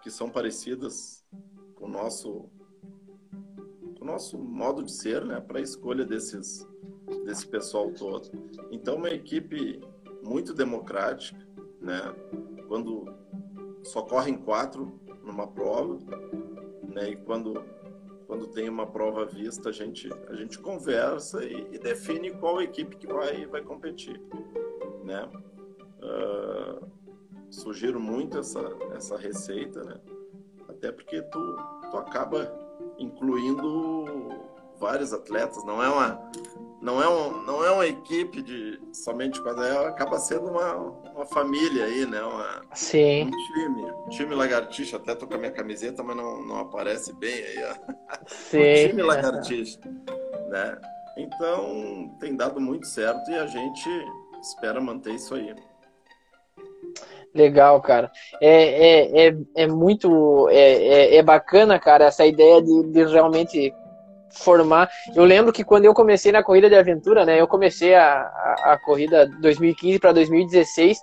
que 0.00 0.10
são 0.12 0.30
parecidas 0.30 1.24
com 1.74 1.86
o 1.86 1.88
nosso 1.88 2.48
nosso 4.08 4.38
modo 4.38 4.82
de 4.82 4.90
ser, 4.90 5.22
né, 5.22 5.38
para 5.38 5.58
a 5.58 5.62
escolha 5.62 6.02
desses 6.02 6.66
desse 7.24 7.46
pessoal 7.46 7.90
todo. 7.92 8.30
Então, 8.70 8.96
uma 8.96 9.10
equipe 9.10 9.80
muito 10.28 10.52
democrática, 10.52 11.38
né? 11.80 12.00
Quando 12.68 13.06
só 13.82 14.02
correm 14.02 14.36
quatro 14.36 15.00
numa 15.24 15.46
prova, 15.46 15.98
né? 16.82 17.10
E 17.10 17.16
quando 17.16 17.64
quando 18.26 18.46
tem 18.48 18.68
uma 18.68 18.86
prova 18.86 19.24
vista, 19.24 19.70
a 19.70 19.72
gente 19.72 20.10
a 20.28 20.34
gente 20.34 20.58
conversa 20.58 21.42
e, 21.42 21.66
e 21.72 21.78
define 21.78 22.30
qual 22.32 22.60
equipe 22.60 22.96
que 22.96 23.06
vai 23.06 23.46
vai 23.46 23.62
competir, 23.62 24.20
né? 25.02 25.28
Uh, 26.00 26.86
sugiro 27.50 27.98
muito 27.98 28.38
essa 28.38 28.60
essa 28.94 29.16
receita, 29.16 29.82
né? 29.82 29.98
Até 30.68 30.92
porque 30.92 31.22
tu 31.22 31.56
tu 31.90 31.96
acaba 31.96 32.52
incluindo 32.98 34.04
vários 34.78 35.12
atletas. 35.12 35.64
Não 35.64 35.82
é 35.82 35.88
uma, 35.88 36.30
não 36.80 37.02
é 37.02 37.08
um, 37.08 37.42
não 37.42 37.64
é 37.64 37.70
uma 37.72 37.86
equipe 37.86 38.40
de 38.40 38.80
somente 38.92 39.42
quando 39.42 39.64
é, 39.64 39.86
acaba 39.86 40.18
sendo 40.18 40.48
uma, 40.48 40.74
uma 40.74 41.26
família 41.26 41.84
aí, 41.84 42.06
né? 42.06 42.22
Uma, 42.22 42.62
Sim. 42.72 43.24
Um 43.24 43.30
time, 43.30 43.82
um 44.06 44.08
time 44.10 44.34
lagartixa. 44.34 44.96
Até 44.96 45.14
tô 45.14 45.26
com 45.26 45.34
a 45.34 45.38
minha 45.38 45.50
camiseta, 45.50 46.02
mas 46.02 46.16
não, 46.16 46.40
não 46.46 46.60
aparece 46.60 47.12
bem 47.14 47.34
aí. 47.34 47.64
Ó. 47.64 47.92
Sim. 48.26 48.58
Um 48.88 48.88
time 48.90 49.02
lagartixa, 49.02 49.80
né? 50.50 50.78
Então 51.16 52.16
tem 52.20 52.36
dado 52.36 52.60
muito 52.60 52.86
certo 52.86 53.28
e 53.30 53.34
a 53.34 53.46
gente 53.46 53.88
espera 54.40 54.80
manter 54.80 55.14
isso 55.14 55.34
aí. 55.34 55.54
Legal, 57.34 57.80
cara. 57.82 58.10
É, 58.40 59.26
é, 59.26 59.28
é, 59.28 59.36
é 59.56 59.66
muito 59.66 60.48
é, 60.48 60.56
é, 60.56 61.16
é, 61.16 61.22
bacana, 61.22 61.78
cara, 61.78 62.06
essa 62.06 62.24
ideia 62.24 62.62
de, 62.62 62.84
de 62.84 63.04
realmente 63.04 63.72
formar. 64.30 64.88
Eu 65.14 65.24
lembro 65.24 65.52
que 65.52 65.64
quando 65.64 65.84
eu 65.84 65.94
comecei 65.94 66.32
na 66.32 66.42
corrida 66.42 66.68
de 66.68 66.76
aventura, 66.76 67.24
né? 67.24 67.40
Eu 67.40 67.46
comecei 67.46 67.94
a, 67.94 68.20
a, 68.20 68.72
a 68.72 68.78
corrida 68.78 69.28
2015 69.40 69.98
para 69.98 70.12
2016. 70.12 70.98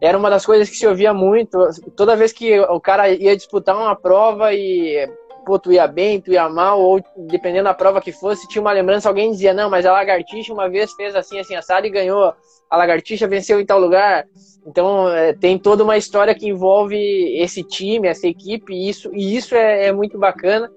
Era 0.00 0.18
uma 0.18 0.30
das 0.30 0.44
coisas 0.44 0.68
que 0.68 0.76
se 0.76 0.86
ouvia 0.86 1.14
muito. 1.14 1.58
Toda 1.96 2.16
vez 2.16 2.32
que 2.32 2.58
o 2.60 2.80
cara 2.80 3.08
ia 3.08 3.36
disputar 3.36 3.76
uma 3.76 3.96
prova 3.96 4.52
e 4.52 5.08
pô, 5.46 5.60
tu 5.60 5.72
ia 5.72 5.86
bem, 5.86 6.20
tu 6.20 6.32
ia 6.32 6.48
mal, 6.48 6.80
ou 6.80 7.00
dependendo 7.16 7.64
da 7.64 7.72
prova 7.72 8.00
que 8.00 8.10
fosse, 8.10 8.48
tinha 8.48 8.60
uma 8.60 8.72
lembrança, 8.72 9.08
alguém 9.08 9.30
dizia, 9.30 9.54
não, 9.54 9.70
mas 9.70 9.86
a 9.86 9.92
lagartixa 9.92 10.52
uma 10.52 10.68
vez 10.68 10.92
fez 10.94 11.14
assim, 11.14 11.38
assim, 11.38 11.54
assado 11.54 11.86
e 11.86 11.90
ganhou. 11.90 12.34
A 12.68 12.76
lagartixa 12.76 13.28
venceu 13.28 13.60
em 13.60 13.64
tal 13.64 13.78
lugar. 13.78 14.26
Então, 14.66 15.08
é, 15.08 15.32
tem 15.32 15.56
toda 15.56 15.84
uma 15.84 15.96
história 15.96 16.34
que 16.34 16.48
envolve 16.48 16.96
esse 17.40 17.62
time, 17.62 18.08
essa 18.08 18.26
equipe, 18.26 18.74
e 18.74 18.88
isso, 18.88 19.08
e 19.14 19.36
isso 19.36 19.54
é, 19.54 19.86
é 19.86 19.92
muito 19.92 20.18
bacana. 20.18 20.68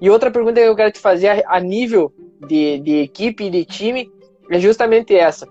E 0.00 0.08
outra 0.08 0.30
pergunta 0.30 0.60
que 0.60 0.66
eu 0.66 0.76
quero 0.76 0.92
te 0.92 0.98
fazer 0.98 1.44
a, 1.46 1.60
nível 1.60 2.12
de, 2.46 2.78
de 2.80 2.96
equipe 3.02 3.44
e 3.44 3.50
de 3.50 3.64
time 3.64 4.10
é 4.50 4.58
justamente 4.58 5.14
essa. 5.14 5.46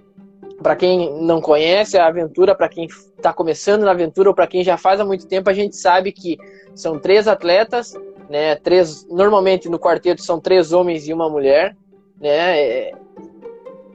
Para 0.62 0.76
quem 0.76 1.22
não 1.22 1.40
conhece 1.40 1.98
a 1.98 2.08
aventura, 2.08 2.56
para 2.56 2.68
quem 2.68 2.88
está 3.16 3.32
começando 3.32 3.84
na 3.84 3.92
aventura 3.92 4.30
ou 4.30 4.36
para 4.36 4.48
quem 4.48 4.64
já 4.64 4.76
faz 4.76 5.00
há 5.00 5.06
muito 5.06 5.28
tempo, 5.28 5.50
a 5.50 5.54
gente 5.54 5.76
sabe 5.78 6.12
que 6.12 6.38
são 6.76 7.00
três 7.00 7.28
atletas, 7.28 7.94
né? 8.30 8.56
Três, 8.56 9.08
normalmente 9.08 9.70
no 9.70 9.80
quarteto 9.80 10.24
são 10.24 10.40
três 10.40 10.74
homens 10.74 11.08
e 11.08 11.14
uma 11.14 11.30
mulher, 11.30 11.78
né? 12.20 12.92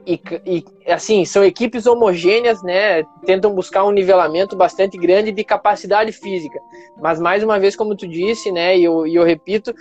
E, 0.07 0.21
e, 0.45 0.63
assim, 0.87 1.25
são 1.25 1.43
equipes 1.43 1.87
homogêneas, 1.87 2.61
né? 2.61 3.03
Tentam 3.25 3.53
buscar 3.55 3.83
um 3.85 3.91
nivelamento 3.91 4.55
bastante 4.55 4.97
grande 4.97 5.31
de 5.31 5.43
capacidade 5.43 6.11
física. 6.11 6.59
Mas 7.01 7.19
mais 7.19 7.43
uma 7.43 7.59
vez, 7.59 7.75
como 7.75 7.95
tu 7.95 8.07
disse, 8.07 8.51
né? 8.51 8.77
E 8.77 8.83
eu, 8.83 9.07
e 9.07 9.15
eu 9.15 9.23
repito, 9.23 9.73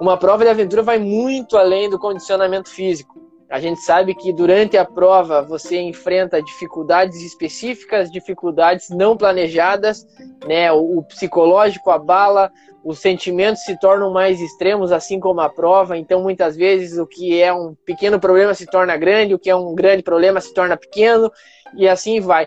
uma 0.00 0.16
prova 0.16 0.44
de 0.44 0.50
aventura 0.50 0.82
vai 0.82 0.98
muito 0.98 1.56
além 1.56 1.90
do 1.90 1.98
condicionamento 1.98 2.68
físico. 2.68 3.28
A 3.50 3.58
gente 3.58 3.80
sabe 3.80 4.14
que 4.14 4.30
durante 4.30 4.76
a 4.76 4.84
prova 4.84 5.40
você 5.40 5.80
enfrenta 5.80 6.42
dificuldades 6.42 7.22
específicas, 7.22 8.10
dificuldades 8.10 8.90
não 8.90 9.16
planejadas, 9.16 10.06
né? 10.46 10.70
O, 10.70 10.98
o 10.98 11.02
psicológico 11.02 11.90
abala, 11.90 12.52
os 12.84 12.98
sentimentos 12.98 13.62
se 13.62 13.78
tornam 13.80 14.12
mais 14.12 14.38
extremos, 14.38 14.92
assim 14.92 15.18
como 15.18 15.40
a 15.40 15.48
prova. 15.48 15.96
Então, 15.96 16.22
muitas 16.22 16.56
vezes, 16.56 16.98
o 16.98 17.06
que 17.06 17.40
é 17.40 17.50
um 17.50 17.74
pequeno 17.86 18.20
problema 18.20 18.52
se 18.52 18.66
torna 18.66 18.98
grande, 18.98 19.34
o 19.34 19.38
que 19.38 19.48
é 19.48 19.56
um 19.56 19.74
grande 19.74 20.02
problema 20.02 20.42
se 20.42 20.52
torna 20.52 20.76
pequeno, 20.76 21.32
e 21.74 21.88
assim 21.88 22.20
vai. 22.20 22.46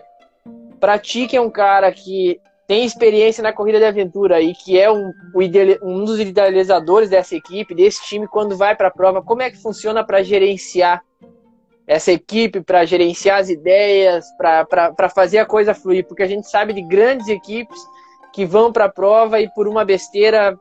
Para 0.78 0.98
ti, 0.98 1.26
que 1.26 1.36
é 1.36 1.40
um 1.40 1.50
cara 1.50 1.90
que 1.90 2.40
tem 2.66 2.84
experiência 2.84 3.42
na 3.42 3.52
corrida 3.52 3.78
de 3.78 3.84
aventura 3.84 4.40
e 4.40 4.54
que 4.54 4.78
é 4.78 4.90
um, 4.90 5.12
um 5.82 6.04
dos 6.04 6.20
idealizadores 6.20 7.10
dessa 7.10 7.34
equipe, 7.34 7.74
desse 7.74 8.04
time, 8.04 8.26
quando 8.26 8.56
vai 8.56 8.76
para 8.76 8.88
a 8.88 8.90
prova, 8.90 9.22
como 9.22 9.42
é 9.42 9.50
que 9.50 9.60
funciona 9.60 10.04
para 10.04 10.22
gerenciar 10.22 11.02
essa 11.86 12.12
equipe, 12.12 12.60
para 12.60 12.84
gerenciar 12.84 13.40
as 13.40 13.48
ideias, 13.48 14.24
para 14.36 15.08
fazer 15.08 15.38
a 15.38 15.46
coisa 15.46 15.74
fluir? 15.74 16.06
Porque 16.06 16.22
a 16.22 16.28
gente 16.28 16.48
sabe 16.48 16.72
de 16.72 16.82
grandes 16.82 17.28
equipes 17.28 17.78
que 18.32 18.46
vão 18.46 18.72
para 18.72 18.86
a 18.86 18.92
prova 18.92 19.40
e 19.40 19.48
por 19.52 19.68
uma 19.68 19.84
besteira 19.84 20.58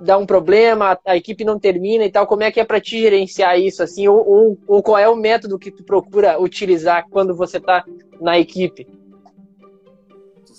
dá 0.00 0.18
um 0.18 0.26
problema, 0.26 0.98
a 1.04 1.16
equipe 1.16 1.44
não 1.44 1.58
termina 1.58 2.04
e 2.04 2.10
tal. 2.10 2.26
Como 2.26 2.42
é 2.42 2.50
que 2.50 2.60
é 2.60 2.64
para 2.64 2.80
te 2.80 2.98
gerenciar 3.00 3.58
isso 3.58 3.82
assim? 3.82 4.06
Ou, 4.08 4.28
ou, 4.28 4.58
ou, 4.66 4.82
qual 4.82 4.98
é 4.98 5.08
o 5.08 5.16
método 5.16 5.58
que 5.58 5.70
tu 5.70 5.84
procura 5.84 6.40
utilizar 6.40 7.06
quando 7.10 7.34
você 7.34 7.58
está 7.58 7.84
na 8.20 8.38
equipe? 8.38 8.86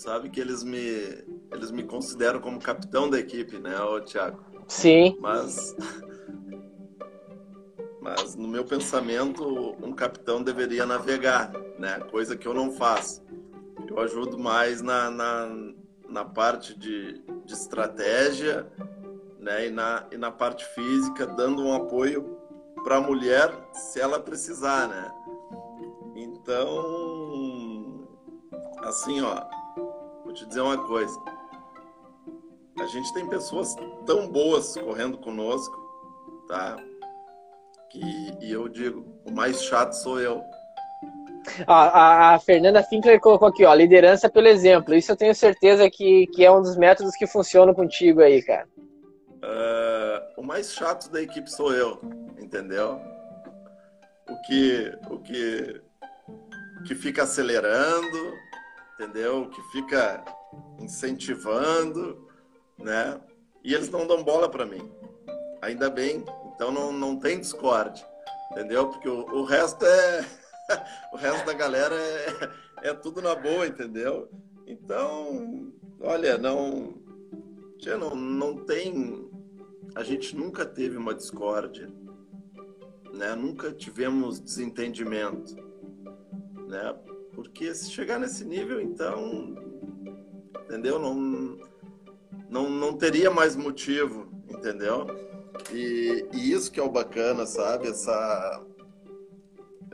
Sabe 0.06 0.30
que 0.30 0.39
eles 0.39 0.64
me 0.64 1.26
eles 1.51 1.72
me 1.72 1.84
consideram 1.84 2.39
como 2.39 2.62
capitão 2.62 3.10
da 3.10 3.20
equipe, 3.20 3.58
né, 3.58 3.78
o 3.82 3.99
Thiago? 4.01 4.39
Sim. 4.68 5.18
Mas 5.20 5.76
mas 8.06 8.36
no 8.36 8.47
meu 8.47 8.64
pensamento, 8.64 9.43
um 9.82 9.91
capitão 9.91 10.43
deveria 10.43 10.86
navegar, 10.86 11.51
né? 11.80 11.99
Coisa 12.12 12.38
que 12.38 12.47
eu 12.47 12.53
não 12.53 12.72
faço. 12.72 13.26
Eu 13.88 13.99
ajudo 13.99 14.38
mais 14.38 14.80
na, 14.84 15.10
na, 15.10 15.49
na 16.08 16.24
parte 16.24 16.78
de, 16.78 17.24
de 17.43 17.53
estratégia, 17.53 18.72
né? 19.39 19.66
E 19.66 19.72
na, 19.72 20.06
e 20.12 20.18
na 20.20 20.30
parte 20.30 20.64
física, 20.76 21.26
dando 21.26 21.64
um 21.64 21.74
apoio 21.74 22.38
para 22.84 22.97
a 22.97 23.01
mulher 23.01 23.51
se 23.74 23.99
ela 23.99 24.20
precisar, 24.20 24.88
né? 24.88 25.12
Então, 26.16 28.08
assim, 28.84 29.20
ó, 29.22 29.43
te 30.36 30.45
dizer 30.45 30.61
uma 30.61 30.77
coisa. 30.77 31.17
A 32.77 32.86
gente 32.88 33.13
tem 33.13 33.27
pessoas 33.27 33.73
tão 34.05 34.27
boas 34.27 34.77
correndo 34.77 35.17
conosco, 35.17 35.75
tá? 36.47 36.75
Que, 37.89 38.01
e 38.41 38.51
eu 38.51 38.67
digo, 38.67 39.05
o 39.25 39.31
mais 39.31 39.63
chato 39.63 39.93
sou 39.93 40.19
eu. 40.19 40.43
A, 41.67 42.33
a, 42.33 42.39
Fernanda 42.39 42.83
Finkler 42.83 43.19
colocou 43.19 43.47
aqui, 43.47 43.63
ó, 43.63 43.73
liderança 43.73 44.29
pelo 44.29 44.47
exemplo. 44.47 44.93
Isso 44.93 45.11
eu 45.11 45.15
tenho 45.15 45.33
certeza 45.33 45.89
que, 45.89 46.27
que 46.27 46.43
é 46.43 46.51
um 46.51 46.61
dos 46.61 46.75
métodos 46.75 47.15
que 47.15 47.27
funcionam 47.27 47.73
contigo 47.73 48.21
aí, 48.21 48.41
cara. 48.41 48.67
Uh, 49.29 50.41
o 50.41 50.43
mais 50.43 50.73
chato 50.73 51.09
da 51.11 51.21
equipe 51.21 51.49
sou 51.49 51.73
eu, 51.73 52.01
entendeu? 52.39 52.99
O 54.27 54.41
que, 54.41 54.91
o 55.09 55.19
que, 55.19 55.81
que 56.88 56.95
fica 56.95 57.23
acelerando, 57.23 58.33
entendeu? 58.96 59.50
Que 59.50 59.62
fica 59.72 60.24
incentivando, 60.80 62.28
né? 62.78 63.20
E 63.64 63.74
eles 63.74 63.89
não 63.89 64.08
dão 64.08 64.24
bola 64.24 64.50
para 64.50 64.66
mim. 64.66 64.91
Ainda 65.62 65.89
bem. 65.89 66.24
Então 66.56 66.72
não, 66.72 66.91
não 66.91 67.18
tem 67.18 67.39
discórdia, 67.39 68.08
entendeu? 68.52 68.88
Porque 68.88 69.10
o, 69.10 69.26
o 69.26 69.43
resto 69.43 69.86
é 69.86 70.26
o 71.12 71.18
resto 71.18 71.46
da 71.46 71.54
galera 71.54 71.96
é, 71.96 72.89
é 72.89 72.93
tudo 72.93 73.22
na 73.22 73.36
boa, 73.36 73.68
entendeu? 73.68 74.30
Então, 74.66 75.72
olha, 76.00 76.38
não, 76.38 76.96
não, 78.00 78.16
não 78.16 78.58
tem. 78.66 79.30
A 79.96 80.04
gente 80.04 80.36
nunca 80.36 80.66
teve 80.66 80.98
uma 80.98 81.14
discórdia, 81.14 81.91
né? 83.14 83.36
Nunca 83.36 83.72
tivemos 83.72 84.39
desentendimento, 84.39 85.56
né? 86.68 86.96
Porque 87.36 87.75
se 87.75 87.91
chegar 87.91 88.19
nesse 88.19 88.43
nível, 88.45 88.81
então, 88.81 89.55
entendeu? 90.63 90.97
Não, 90.97 91.13
não, 92.49 92.69
não 92.69 92.97
teria 92.97 93.29
mais 93.29 93.55
motivo, 93.55 94.27
entendeu? 94.49 95.05
E, 95.71 96.25
e 96.33 96.51
isso 96.51 96.71
que 96.71 96.79
é 96.79 96.83
o 96.83 96.89
bacana, 96.89 97.45
sabe? 97.45 97.88
Essa 97.88 98.63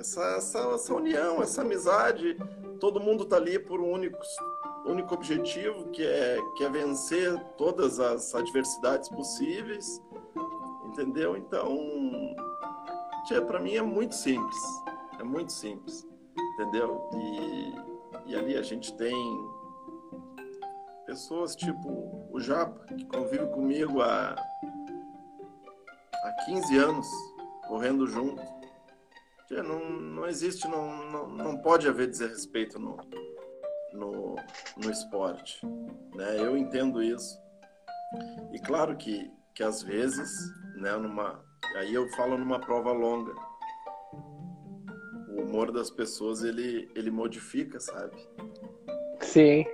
essa, 0.01 0.21
essa, 0.35 0.59
essa 0.59 0.93
união, 0.93 1.41
essa 1.41 1.61
amizade. 1.61 2.37
Todo 2.79 2.99
mundo 2.99 3.25
tá 3.25 3.37
ali 3.37 3.57
por 3.59 3.79
um 3.79 3.91
único, 3.91 4.17
único 4.85 5.13
objetivo, 5.13 5.89
que 5.91 6.03
é, 6.03 6.37
que 6.57 6.63
é 6.63 6.69
vencer 6.69 7.39
todas 7.57 7.99
as 7.99 8.33
adversidades 8.35 9.07
possíveis. 9.09 10.01
Entendeu? 10.85 11.37
Então, 11.37 11.77
para 13.47 13.59
mim 13.59 13.75
é 13.75 13.81
muito 13.81 14.15
simples. 14.15 14.57
É 15.19 15.23
muito 15.23 15.53
simples. 15.53 16.07
Entendeu? 16.53 17.09
E, 17.13 18.31
e 18.31 18.35
ali 18.35 18.57
a 18.57 18.61
gente 18.61 18.93
tem 18.95 19.15
pessoas 21.05 21.55
tipo 21.55 22.27
o 22.31 22.39
Japa, 22.39 22.85
que 22.95 23.05
convive 23.05 23.47
comigo 23.47 24.01
há, 24.01 24.35
há 26.13 26.45
15 26.45 26.77
anos, 26.77 27.07
correndo 27.67 28.07
junto 28.07 28.41
não, 29.61 29.89
não 29.89 30.27
existe, 30.27 30.67
não, 30.67 31.05
não, 31.11 31.27
não 31.27 31.57
pode 31.57 31.87
haver 31.87 32.07
desrespeito 32.07 32.79
no, 32.79 32.97
no, 33.91 34.35
no 34.77 34.91
esporte. 34.91 35.59
Né? 36.15 36.39
Eu 36.39 36.55
entendo 36.55 37.03
isso. 37.03 37.37
E 38.53 38.59
claro 38.59 38.95
que, 38.95 39.29
que 39.53 39.63
às 39.63 39.81
vezes, 39.81 40.29
né, 40.75 40.95
numa, 40.95 41.43
aí 41.75 41.93
eu 41.93 42.07
falo 42.09 42.37
numa 42.37 42.59
prova 42.59 42.93
longa, 42.93 43.33
humor 45.51 45.71
das 45.71 45.91
pessoas 45.91 46.43
ele, 46.43 46.89
ele 46.95 47.11
modifica, 47.11 47.79
sabe? 47.79 48.15
Sim. 49.19 49.65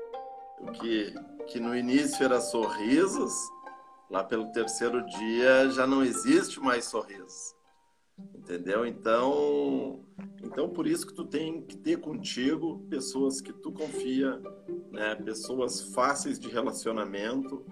O 0.60 0.72
que, 0.72 1.14
que 1.48 1.60
no 1.60 1.76
início 1.76 2.26
era 2.26 2.42
sorrisos, 2.42 3.34
lá 4.10 4.24
pelo 4.24 4.52
terceiro 4.52 5.06
dia 5.06 5.70
já 5.70 5.86
não 5.86 6.04
existe 6.04 6.60
mais 6.60 6.86
sorrisos 6.86 7.56
entendeu? 8.36 8.86
Então, 8.86 10.04
então 10.42 10.70
por 10.70 10.88
isso 10.88 11.06
que 11.06 11.14
tu 11.14 11.26
tem 11.26 11.62
que 11.62 11.78
ter 11.78 11.98
contigo 11.98 12.80
pessoas 12.90 13.42
que 13.42 13.54
tu 13.54 13.72
confia, 13.72 14.42
né? 14.92 15.16
Pessoas 15.16 15.82
fáceis 15.94 16.40
de 16.40 16.48
relacionamento, 16.48 17.66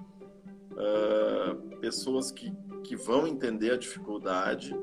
uh, 0.71 1.79
pessoas 1.79 2.31
que, 2.31 2.53
que 2.83 2.95
vão 2.95 3.27
entender 3.27 3.71
a 3.71 3.77
dificuldade 3.77 4.75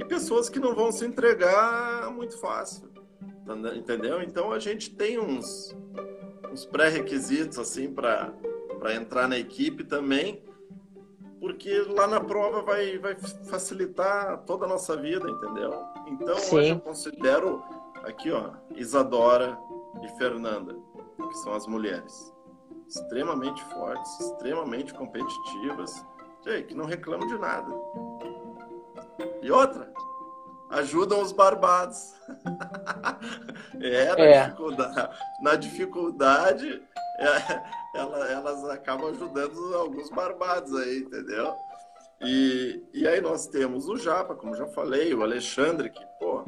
e 0.00 0.04
pessoas 0.04 0.48
que 0.48 0.58
não 0.58 0.74
vão 0.74 0.90
se 0.90 1.04
entregar 1.04 2.10
muito 2.10 2.38
fácil, 2.38 2.90
entendeu? 3.76 4.22
Então 4.22 4.50
a 4.50 4.58
gente 4.58 4.90
tem 4.94 5.18
uns 5.18 5.76
uns 6.50 6.64
pré-requisitos 6.64 7.58
assim 7.58 7.92
para 7.92 8.34
entrar 8.94 9.28
na 9.28 9.38
equipe 9.38 9.84
também 9.84 10.42
porque 11.40 11.80
lá 11.88 12.06
na 12.06 12.20
prova 12.20 12.60
vai, 12.60 12.98
vai 12.98 13.16
facilitar 13.46 14.44
toda 14.44 14.66
a 14.66 14.68
nossa 14.68 14.94
vida, 14.94 15.28
entendeu? 15.28 15.72
Então 16.06 16.36
Sim. 16.36 16.56
hoje 16.56 16.68
eu 16.70 16.80
considero 16.80 17.62
aqui, 18.04 18.30
ó, 18.30 18.50
Isadora 18.76 19.58
e 20.02 20.08
Fernanda, 20.18 20.76
que 21.16 21.34
são 21.38 21.54
as 21.54 21.66
mulheres, 21.66 22.32
extremamente 22.86 23.64
fortes, 23.64 24.20
extremamente 24.20 24.92
competitivas, 24.92 26.04
que 26.68 26.74
não 26.74 26.84
reclamam 26.84 27.26
de 27.26 27.38
nada. 27.38 27.72
E 29.42 29.50
outra, 29.50 29.92
ajudam 30.70 31.20
os 31.20 31.32
barbados. 31.32 32.14
é, 33.80 34.16
na, 34.16 34.24
é. 34.24 34.44
Dificuldade, 34.44 35.18
na 35.42 35.54
dificuldade 35.56 36.82
é, 37.20 37.98
ela, 37.98 38.30
elas 38.30 38.64
acabam 38.70 39.10
ajudando 39.10 39.74
alguns 39.76 40.10
barbados 40.10 40.74
aí, 40.74 41.00
entendeu? 41.00 41.54
E, 42.22 42.82
e 42.94 43.06
aí 43.06 43.20
nós 43.20 43.46
temos 43.46 43.88
o 43.88 43.96
Japa, 43.96 44.34
como 44.34 44.54
já 44.54 44.66
falei, 44.68 45.12
o 45.14 45.22
Alexandre, 45.22 45.90
que, 45.90 46.04
pô, 46.18 46.44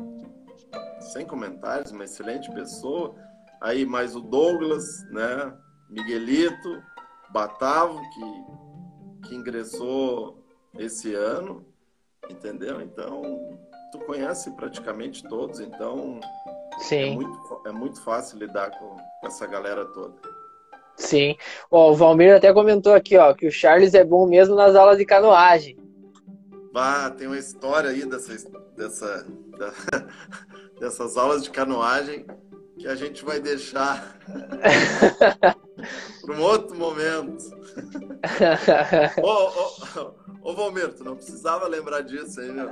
sem 1.13 1.27
comentários, 1.27 1.93
uma 1.93 2.05
excelente 2.05 2.51
pessoa. 2.53 3.15
Aí 3.61 3.85
mais 3.85 4.17
o 4.17 4.21
Douglas, 4.21 5.03
né? 5.11 5.53
Miguelito, 5.91 6.83
Batavo, 7.31 8.01
que, 8.11 9.29
que 9.29 9.35
ingressou 9.35 10.43
esse 10.79 11.15
ano, 11.15 11.67
entendeu? 12.31 12.81
Então, 12.81 13.59
tu 13.91 13.99
conhece 14.01 14.51
praticamente 14.53 15.23
todos, 15.25 15.61
então 15.61 16.21
Sim. 16.79 17.13
É, 17.13 17.15
muito, 17.15 17.63
é 17.67 17.73
muito 17.73 18.03
fácil 18.03 18.39
lidar 18.39 18.71
com 18.79 18.97
essa 19.25 19.47
galera 19.47 19.85
toda. 19.87 20.15
Sim. 20.97 21.37
Ó, 21.71 21.93
o 21.93 21.95
Valmir 21.95 22.35
até 22.35 22.53
comentou 22.53 22.95
aqui, 22.95 23.17
ó, 23.17 23.33
que 23.35 23.47
o 23.47 23.53
Charles 23.53 23.95
é 23.95 24.05
bom 24.05 24.27
mesmo 24.27 24.55
nas 24.55 24.75
aulas 24.75 24.99
de 24.99 25.05
canoagem. 25.05 25.77
Ah, 26.75 27.11
tem 27.17 27.27
uma 27.27 27.39
história 27.39 27.91
aí 27.91 28.05
dessa, 28.07 28.35
dessa, 28.77 29.27
da, 29.59 29.73
dessas 30.81 31.17
aulas 31.17 31.43
de 31.43 31.51
canoagem 31.51 32.27
que 32.83 32.89
a 32.89 32.97
gente 32.97 33.25
vai 33.25 33.39
deixar 33.39 34.19
para 36.27 36.35
um 36.35 36.43
outro 36.43 36.77
momento. 36.77 37.39
ô, 39.23 39.31
ô, 39.31 40.51
ô, 40.51 40.55
Valmir, 40.55 40.93
tu 40.93 41.05
não 41.05 41.15
precisava 41.15 41.69
lembrar 41.69 42.01
disso 42.01 42.41
aí, 42.41 42.51
meu. 42.51 42.71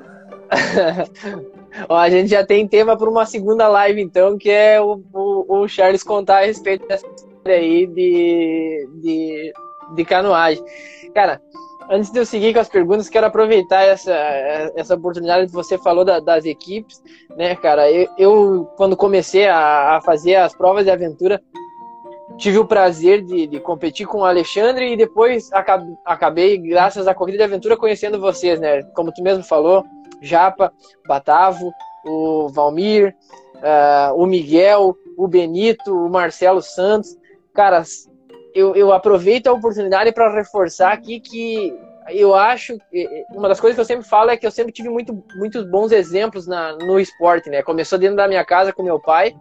Ó, 1.88 1.96
a 1.96 2.10
gente 2.10 2.28
já 2.28 2.44
tem 2.44 2.66
tema 2.66 2.96
para 2.96 3.08
uma 3.08 3.24
segunda 3.24 3.68
live, 3.68 4.02
então, 4.02 4.36
que 4.36 4.50
é 4.50 4.80
o, 4.80 5.00
o, 5.14 5.60
o 5.60 5.68
Charles 5.68 6.02
contar 6.02 6.38
a 6.38 6.46
respeito 6.46 6.88
dessa 6.88 7.06
aí 7.46 7.86
de, 7.86 8.88
de, 9.00 9.52
de 9.94 10.04
canoagem. 10.04 10.64
Cara, 11.14 11.40
antes 11.90 12.10
de 12.10 12.18
eu 12.18 12.24
seguir 12.24 12.54
com 12.54 12.60
as 12.60 12.68
perguntas, 12.68 13.08
quero 13.08 13.26
aproveitar 13.26 13.82
essa, 13.82 14.12
essa 14.76 14.94
oportunidade 14.94 15.46
que 15.46 15.52
você 15.52 15.76
falou 15.76 16.04
da, 16.04 16.20
das 16.20 16.44
equipes, 16.44 17.02
né, 17.36 17.56
cara? 17.56 17.90
Eu, 17.90 18.08
eu 18.16 18.64
quando 18.76 18.96
comecei 18.96 19.48
a, 19.48 19.96
a, 19.96 20.00
fazer 20.00 20.36
as 20.36 20.54
provas 20.54 20.84
de 20.84 20.90
aventura, 20.90 21.42
tive 22.38 22.58
o 22.58 22.66
prazer 22.66 23.22
de, 23.22 23.48
de 23.48 23.60
competir 23.60 24.06
com 24.06 24.18
o 24.18 24.24
Alexandre 24.24 24.92
e 24.92 24.96
depois 24.96 25.52
acabei, 25.52 25.94
acabei, 26.06 26.58
graças 26.58 27.08
à 27.08 27.14
corrida 27.14 27.38
de 27.38 27.44
aventura, 27.44 27.76
conhecendo 27.76 28.20
vocês, 28.20 28.60
né? 28.60 28.82
Como 28.94 29.12
tu 29.12 29.22
mesmo 29.22 29.42
falou, 29.42 29.84
Japa, 30.22 30.72
Batavo, 31.06 31.72
o 32.06 32.48
Valmir, 32.48 33.14
uh, 33.56 34.14
o 34.14 34.26
Miguel, 34.26 34.96
o 35.18 35.26
Benito, 35.26 35.92
o 35.92 36.08
Marcelo 36.08 36.62
Santos 36.62 37.18
cara, 37.52 37.82
eu, 38.54 38.74
eu 38.74 38.92
aproveito 38.92 39.46
a 39.46 39.52
oportunidade 39.52 40.12
para 40.12 40.32
reforçar 40.32 40.92
aqui 40.92 41.20
que 41.20 41.74
eu 42.08 42.34
acho 42.34 42.76
uma 43.30 43.48
das 43.48 43.60
coisas 43.60 43.76
que 43.76 43.80
eu 43.80 43.84
sempre 43.84 44.08
falo 44.08 44.30
é 44.30 44.36
que 44.36 44.46
eu 44.46 44.50
sempre 44.50 44.72
tive 44.72 44.88
muito, 44.88 45.22
muitos 45.36 45.64
bons 45.64 45.92
exemplos 45.92 46.46
na, 46.46 46.76
no 46.76 46.98
esporte, 46.98 47.48
né? 47.48 47.62
Começou 47.62 47.98
dentro 47.98 48.16
da 48.16 48.26
minha 48.26 48.44
casa 48.44 48.72
com 48.72 48.82
meu 48.82 48.98
pai, 48.98 49.34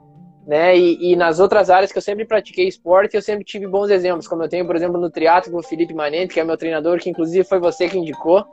né? 0.45 0.77
E, 0.77 1.11
e, 1.11 1.15
nas 1.15 1.39
outras 1.39 1.69
áreas 1.69 1.91
que 1.91 1.97
eu 1.97 2.01
sempre 2.01 2.25
pratiquei 2.25 2.67
esporte, 2.67 3.15
eu 3.15 3.21
sempre 3.21 3.43
tive 3.43 3.65
bons 3.65 3.89
exemplos, 3.89 4.27
como 4.27 4.43
eu 4.43 4.49
tenho, 4.49 4.65
por 4.65 4.75
exemplo, 4.75 4.99
no 4.99 5.09
triatlo 5.09 5.51
com 5.51 5.59
o 5.59 5.63
Felipe 5.63 5.93
Manente, 5.93 6.33
que 6.33 6.39
é 6.39 6.43
meu 6.43 6.57
treinador, 6.57 6.99
que 6.99 7.09
inclusive 7.09 7.43
foi 7.43 7.59
você 7.59 7.87
que 7.89 7.97
indicou, 7.97 8.45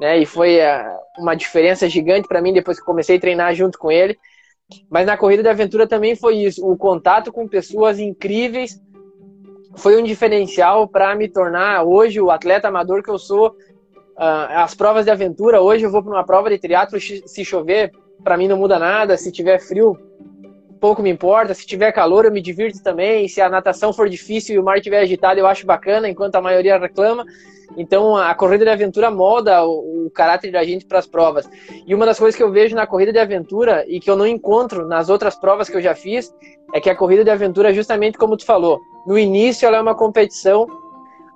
né? 0.00 0.18
E 0.18 0.26
foi 0.26 0.58
uh, 0.58 0.98
uma 1.18 1.34
diferença 1.34 1.88
gigante 1.88 2.26
para 2.26 2.42
mim 2.42 2.52
depois 2.52 2.78
que 2.78 2.86
comecei 2.86 3.18
a 3.18 3.20
treinar 3.20 3.54
junto 3.54 3.78
com 3.78 3.90
ele. 3.90 4.18
Mas 4.88 5.06
na 5.06 5.16
corrida 5.16 5.42
de 5.42 5.48
aventura 5.48 5.86
também 5.86 6.14
foi 6.14 6.36
isso, 6.36 6.64
o 6.64 6.76
contato 6.76 7.32
com 7.32 7.46
pessoas 7.48 7.98
incríveis 7.98 8.80
foi 9.74 10.00
um 10.00 10.04
diferencial 10.04 10.88
para 10.88 11.14
me 11.14 11.28
tornar 11.28 11.82
hoje 11.84 12.20
o 12.20 12.30
atleta 12.30 12.68
amador 12.68 13.02
que 13.02 13.10
eu 13.10 13.18
sou. 13.18 13.56
Uh, 14.16 14.52
as 14.56 14.74
provas 14.74 15.06
de 15.06 15.10
aventura, 15.10 15.62
hoje 15.62 15.84
eu 15.84 15.90
vou 15.90 16.02
para 16.02 16.12
uma 16.12 16.24
prova 16.24 16.50
de 16.50 16.58
triatlo, 16.58 17.00
se 17.00 17.44
chover, 17.44 17.90
para 18.22 18.36
mim 18.36 18.48
não 18.48 18.58
muda 18.58 18.78
nada, 18.78 19.16
se 19.16 19.32
tiver 19.32 19.58
frio, 19.58 19.98
pouco 20.80 21.02
me 21.02 21.10
importa. 21.10 21.54
Se 21.54 21.66
tiver 21.66 21.92
calor, 21.92 22.24
eu 22.24 22.32
me 22.32 22.40
divirto 22.40 22.82
também. 22.82 23.28
Se 23.28 23.40
a 23.40 23.48
natação 23.48 23.92
for 23.92 24.08
difícil 24.08 24.56
e 24.56 24.58
o 24.58 24.64
mar 24.64 24.78
estiver 24.78 25.00
agitado, 25.00 25.38
eu 25.38 25.46
acho 25.46 25.66
bacana, 25.66 26.08
enquanto 26.08 26.36
a 26.36 26.40
maioria 26.40 26.78
reclama. 26.78 27.24
Então, 27.76 28.16
a 28.16 28.34
corrida 28.34 28.64
de 28.64 28.70
aventura 28.70 29.10
molda 29.10 29.64
o, 29.64 30.06
o 30.06 30.10
caráter 30.10 30.50
da 30.50 30.64
gente 30.64 30.86
para 30.86 30.98
as 30.98 31.06
provas. 31.06 31.48
E 31.86 31.94
uma 31.94 32.04
das 32.04 32.18
coisas 32.18 32.36
que 32.36 32.42
eu 32.42 32.50
vejo 32.50 32.74
na 32.74 32.86
corrida 32.86 33.12
de 33.12 33.18
aventura 33.18 33.84
e 33.86 34.00
que 34.00 34.10
eu 34.10 34.16
não 34.16 34.26
encontro 34.26 34.86
nas 34.86 35.08
outras 35.08 35.36
provas 35.36 35.68
que 35.68 35.76
eu 35.76 35.82
já 35.82 35.94
fiz 35.94 36.34
é 36.74 36.80
que 36.80 36.90
a 36.90 36.96
corrida 36.96 37.22
de 37.22 37.30
aventura, 37.30 37.72
justamente 37.72 38.18
como 38.18 38.36
tu 38.36 38.44
falou, 38.44 38.80
no 39.06 39.18
início 39.18 39.66
ela 39.66 39.76
é 39.76 39.80
uma 39.80 39.94
competição. 39.94 40.66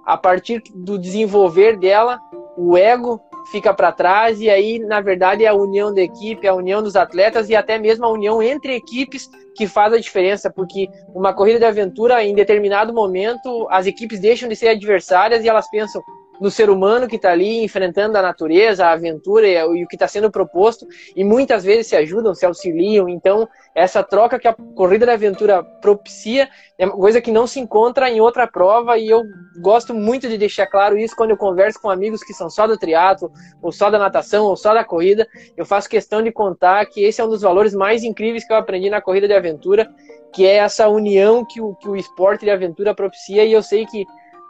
A 0.05 0.19
partir 0.19 0.63
do 0.75 0.99
desenvolver 0.99 1.79
dela, 1.79 2.21
o 2.59 2.77
ego 2.77 3.21
fica 3.51 3.73
para 3.73 3.93
trás 3.93 4.41
e 4.41 4.49
aí, 4.49 4.79
na 4.79 5.01
verdade, 5.01 5.45
é 5.45 5.49
a 5.49 5.55
união 5.55 5.93
da 5.93 6.03
equipe, 6.03 6.47
a 6.47 6.55
união 6.55 6.83
dos 6.83 6.97
atletas 6.97 7.49
e 7.49 7.57
até 7.57 7.79
mesmo 7.79 8.05
a 8.05 8.11
união 8.11 8.43
entre 8.43 8.75
equipes 8.75 9.29
que 9.55 9.67
faz 9.67 9.93
a 9.93 9.99
diferença, 9.99 10.51
porque 10.51 10.89
uma 11.15 11.33
corrida 11.33 11.59
de 11.59 11.65
aventura, 11.65 12.23
em 12.25 12.35
determinado 12.35 12.93
momento, 12.93 13.67
as 13.71 13.87
equipes 13.87 14.21
deixam 14.21 14.49
de 14.49 14.57
ser 14.57 14.69
adversárias 14.69 15.45
e 15.45 15.49
elas 15.49 15.69
pensam, 15.71 16.03
no 16.41 16.51
ser 16.51 16.71
humano 16.71 17.07
que 17.07 17.17
está 17.17 17.31
ali 17.31 17.63
enfrentando 17.63 18.17
a 18.19 18.23
natureza, 18.23 18.87
a 18.87 18.93
aventura 18.93 19.47
e, 19.47 19.85
o 19.85 19.87
que 19.87 19.97
está 19.97 20.09
sendo 20.09 20.31
proposto, 20.31 20.87
e 21.15 21.23
muitas 21.23 21.65
vezes 21.65 21.87
se 21.87 21.97
ajudam, 21.97 22.35
se 22.35 22.45
auxiliam. 22.45 23.09
Então, 23.09 23.49
essa 23.75 24.03
troca 24.03 24.39
que 24.39 24.49
a 24.49 24.55
corrida 24.75 25.07
da 25.07 25.15
aventura 25.15 25.63
propicia 25.63 26.49
é 26.79 26.87
uma 26.87 26.97
coisa 26.97 27.21
que 27.21 27.31
não 27.31 27.47
se 27.47 27.61
encontra 27.61 28.11
em 28.11 28.21
outra 28.21 28.47
prova, 28.47 28.99
e 28.99 29.09
eu 29.09 29.23
gosto 29.61 29.95
muito 29.95 30.29
de 30.29 30.37
deixar 30.37 30.67
claro 30.67 30.99
isso 30.99 31.17
quando 31.17 31.31
eu 31.31 31.37
converso 31.37 31.81
com 31.81 31.91
amigos 31.91 32.23
que 32.23 32.35
são 32.35 32.51
só 32.51 32.67
do 32.67 32.77
triatlo, 32.77 33.33
ou 33.63 33.71
só 33.71 33.91
da 33.91 33.99
natação, 33.99 34.45
ou 34.47 34.57
só 34.57 34.75
da 34.75 34.85
corrida. 34.85 35.27
Eu 35.57 35.65
faço 35.65 35.89
questão 35.89 36.23
de 36.23 36.33
contar 36.33 36.85
que 36.87 37.05
esse 37.05 37.21
é 37.21 37.25
um 37.25 37.29
dos 37.29 37.43
valores 37.43 37.75
mais 37.75 38.03
incríveis 38.03 38.47
que 38.47 38.53
eu 38.53 38.57
aprendi 38.57 38.91
na 38.91 39.01
corrida 39.01 39.29
de 39.29 39.35
aventura, 39.35 39.89
que 40.33 40.45
é 40.45 40.57
essa 40.57 40.89
união 40.89 41.45
que 41.45 41.61
o, 41.61 41.77
que 41.77 41.89
o 41.89 41.95
esporte 41.95 42.45
de 42.45 42.51
aventura 42.51 42.93
propicia, 42.93 43.45
e 43.45 43.53
eu 43.53 43.63
sei 43.63 43.87
que 43.87 44.05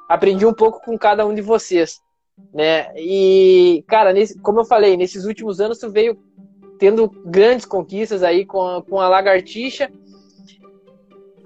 aprendi 0.09 0.44
um 0.46 0.52
pouco 0.52 0.80
com 0.80 0.98
cada 0.98 1.26
um 1.26 1.34
de 1.34 1.40
vocês, 1.40 2.00
né? 2.52 2.92
E, 2.96 3.84
cara, 3.86 4.12
nesse, 4.12 4.38
como 4.40 4.61
eu 4.61 4.64
falei, 4.64 4.96
nesses 4.96 5.24
últimos 5.24 5.61
anos 5.61 5.78
tu 5.78 5.90
veio 5.90 6.18
tendo 6.78 7.09
grandes 7.24 7.64
conquistas 7.64 8.22
aí 8.22 8.44
com 8.44 8.61
a, 8.61 8.82
com 8.82 9.00
a 9.00 9.09
Lagartixa, 9.09 9.90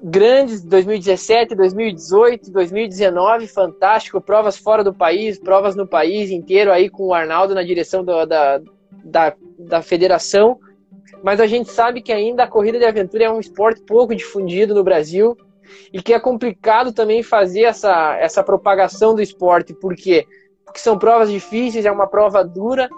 grandes 0.03 0.63
2017, 0.63 1.55
2018, 1.55 2.51
2019, 2.51 3.47
fantástico, 3.47 4.21
provas 4.21 4.57
fora 4.57 4.83
do 4.85 4.95
país, 4.95 5.39
provas 5.39 5.75
no 5.75 5.87
país 5.87 6.31
inteiro 6.31 6.73
aí 6.73 6.89
com 6.89 7.09
o 7.09 7.15
Arnaldo 7.15 7.55
na 7.55 7.63
direção 7.63 8.05
do, 8.05 8.25
da, 8.25 8.61
da, 9.05 9.35
da 9.59 9.83
federação, 9.83 10.59
mas 11.23 11.41
a 11.41 11.47
gente 11.47 11.71
sabe 11.71 12.01
que 12.01 12.13
ainda 12.13 12.45
a 12.45 12.49
corrida 12.49 12.79
de 12.79 12.85
aventura 12.85 13.25
é 13.25 13.31
um 13.31 13.41
esporte 13.41 13.83
pouco 13.83 14.15
difundido 14.15 14.75
no 14.75 14.85
Brasil, 14.85 15.37
e 15.93 16.03
que 16.03 16.13
é 16.13 16.21
complicado 16.21 16.93
também 16.93 17.23
fazer 17.23 17.63
essa, 17.63 18.17
essa 18.17 18.43
propagação 18.43 19.15
do 19.15 19.23
esporte, 19.23 19.75
por 19.75 19.95
quê? 19.95 20.27
Porque 20.65 20.81
são 20.81 20.99
provas 20.99 21.31
difíceis, 21.31 21.85
é 21.85 21.91
uma 21.91 22.07
prova 22.07 22.45
dura, 22.45 22.89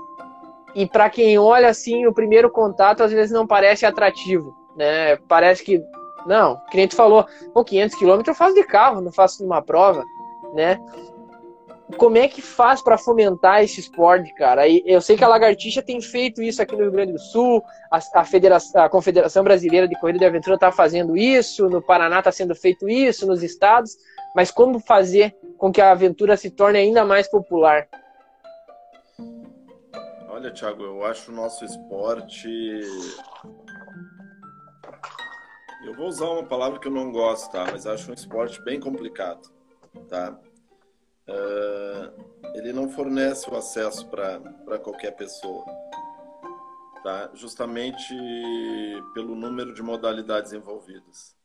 e 0.75 0.87
para 0.87 1.11
quem 1.11 1.39
olha 1.39 1.69
assim, 1.69 2.07
o 2.07 2.13
primeiro 2.13 2.51
contato 2.51 3.03
às 3.03 3.13
vezes 3.13 3.33
não 3.33 3.47
parece 3.47 3.85
atrativo, 3.85 4.55
né? 4.77 5.17
Parece 5.29 5.65
que, 5.65 5.83
não, 6.27 6.55
o 6.55 6.67
cliente 6.67 6.95
falou, 6.95 7.27
pô, 7.53 7.65
500 7.65 7.99
km 7.99 8.23
eu 8.27 8.35
faço 8.35 8.55
de 8.55 8.65
carro, 8.65 9.01
não 9.01 9.13
faço 9.13 9.43
numa 9.43 9.63
prova, 9.63 10.05
né? 10.55 10.79
Como 11.97 12.19
é 12.19 12.29
que 12.29 12.43
faz 12.43 12.83
para 12.83 12.99
fomentar 12.99 13.63
esse 13.63 13.81
esporte, 13.81 14.35
cara? 14.35 14.69
eu 14.69 15.01
sei 15.01 15.17
que 15.17 15.25
a 15.25 15.29
Lagartixa 15.29 15.83
tem 15.83 16.01
feito 16.01 16.43
isso 16.43 16.61
aqui 16.61 16.75
no 16.75 16.83
Rio 16.83 16.93
Grande 16.93 17.13
do 17.13 17.19
Sul, 17.19 17.63
a, 17.91 17.99
a, 17.99 18.85
a 18.85 18.89
Confederação 18.89 19.45
Brasileira 19.45 19.89
de 19.89 19.99
Corrida 19.99 20.19
de 20.19 20.25
Aventura 20.25 20.55
está 20.55 20.71
fazendo 20.71 21.17
isso, 21.17 21.69
no 21.69 21.83
Paraná 21.83 22.19
está 22.19 22.33
sendo 22.33 22.55
feito 22.55 22.89
isso, 22.89 23.27
nos 23.27 23.43
estados, 23.43 23.97
mas 24.35 24.51
como 24.51 24.79
fazer 24.79 25.37
com 25.59 25.73
que 25.73 25.81
a 25.81 25.91
aventura 25.91 26.37
se 26.37 26.51
torne 26.51 26.79
ainda 26.79 27.05
mais 27.05 27.29
popular? 27.29 27.89
Olha, 30.29 30.51
Thiago, 30.53 30.83
eu 30.83 31.05
acho 31.05 31.31
o 31.31 31.35
nosso 31.35 31.65
esporte. 31.65 32.49
Eu 35.85 35.95
vou 35.95 36.07
usar 36.07 36.27
uma 36.27 36.45
palavra 36.45 36.79
que 36.79 36.89
eu 36.89 36.93
não 36.93 37.11
gosto, 37.11 37.51
tá? 37.51 37.67
Mas 37.71 37.87
acho 37.87 38.11
um 38.11 38.15
esporte 38.15 38.63
bem 38.63 38.79
complicado, 38.79 39.51
tá? 40.09 40.39
Uh, 41.31 42.51
ele 42.55 42.73
não 42.73 42.89
fornece 42.89 43.49
o 43.49 43.57
acesso 43.57 44.09
para 44.09 44.79
qualquer 44.79 45.13
pessoa, 45.13 45.65
tá? 47.03 47.31
justamente 47.35 48.15
pelo 49.15 49.35
número 49.35 49.73
de 49.73 49.83
modalidades 49.83 50.53
envolvidas. 50.53 51.37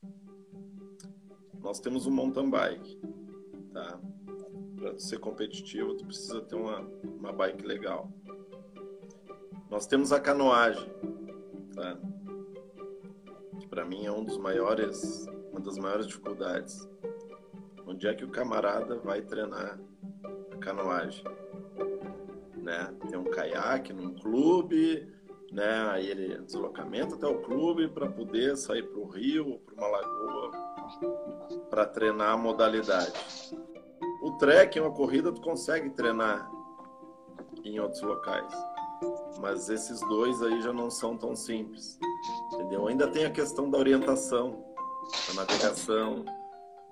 Nós 1.62 1.80
temos 1.80 2.06
o 2.06 2.12
mountain 2.12 2.50
bike, 2.50 3.02
tá? 3.74 4.00
Para 4.76 5.00
ser 5.00 5.20
competitivo, 5.20 5.96
tu 5.96 6.06
precisa 6.06 6.42
ter 6.42 6.56
uma, 6.56 6.80
uma 7.04 7.32
bike 7.32 7.66
legal. 7.66 8.12
Nós 9.70 9.88
temos 9.88 10.12
a 10.12 10.20
canoagem, 10.20 10.88
tá? 11.74 11.98
que 13.60 13.68
para 13.68 13.84
mim 13.84 14.06
é 14.06 14.12
um 14.12 14.24
dos 14.24 14.38
maiores, 14.38 15.26
uma 15.52 15.60
das 15.60 15.78
maiores 15.78 16.06
dificuldades 16.06 16.88
onde 17.88 18.08
é 18.08 18.14
que 18.14 18.26
o 18.26 18.30
camarada 18.30 18.98
vai 19.00 19.22
treinar 19.22 19.80
a 20.52 20.58
canoagem? 20.58 21.24
Né? 22.56 22.94
Tem 23.08 23.18
um 23.18 23.26
caiaque 23.26 23.94
num 23.94 24.14
clube, 24.16 25.08
né? 25.52 25.88
Aí 25.90 26.10
ele 26.10 26.38
deslocamento 26.42 27.16
até 27.16 27.28
o 27.28 27.42
clube 27.42 27.88
para 27.88 28.10
poder 28.10 28.58
sair 28.58 28.84
para 28.84 29.00
o 29.00 29.08
rio 29.08 29.60
para 29.60 29.76
uma 29.76 29.88
lagoa 29.88 30.52
para 31.70 31.86
treinar 31.86 32.34
a 32.34 32.38
modalidade. 32.38 33.14
O 34.22 34.32
trek, 34.32 34.80
uma 34.80 34.92
corrida, 34.92 35.32
tu 35.32 35.42
consegue 35.42 35.90
treinar 35.92 36.50
em 37.64 37.80
outros 37.80 38.02
locais. 38.02 38.54
Mas 39.40 39.70
esses 39.70 40.00
dois 40.02 40.42
aí 40.42 40.62
já 40.62 40.74
não 40.74 40.90
são 40.90 41.18
tão 41.18 41.36
simples. 41.36 42.00
Entendeu? 42.54 42.88
Ainda 42.88 43.08
tem 43.08 43.26
a 43.26 43.32
questão 43.32 43.70
da 43.70 43.78
orientação, 43.78 44.64
da 45.28 45.42
navegação, 45.42 46.26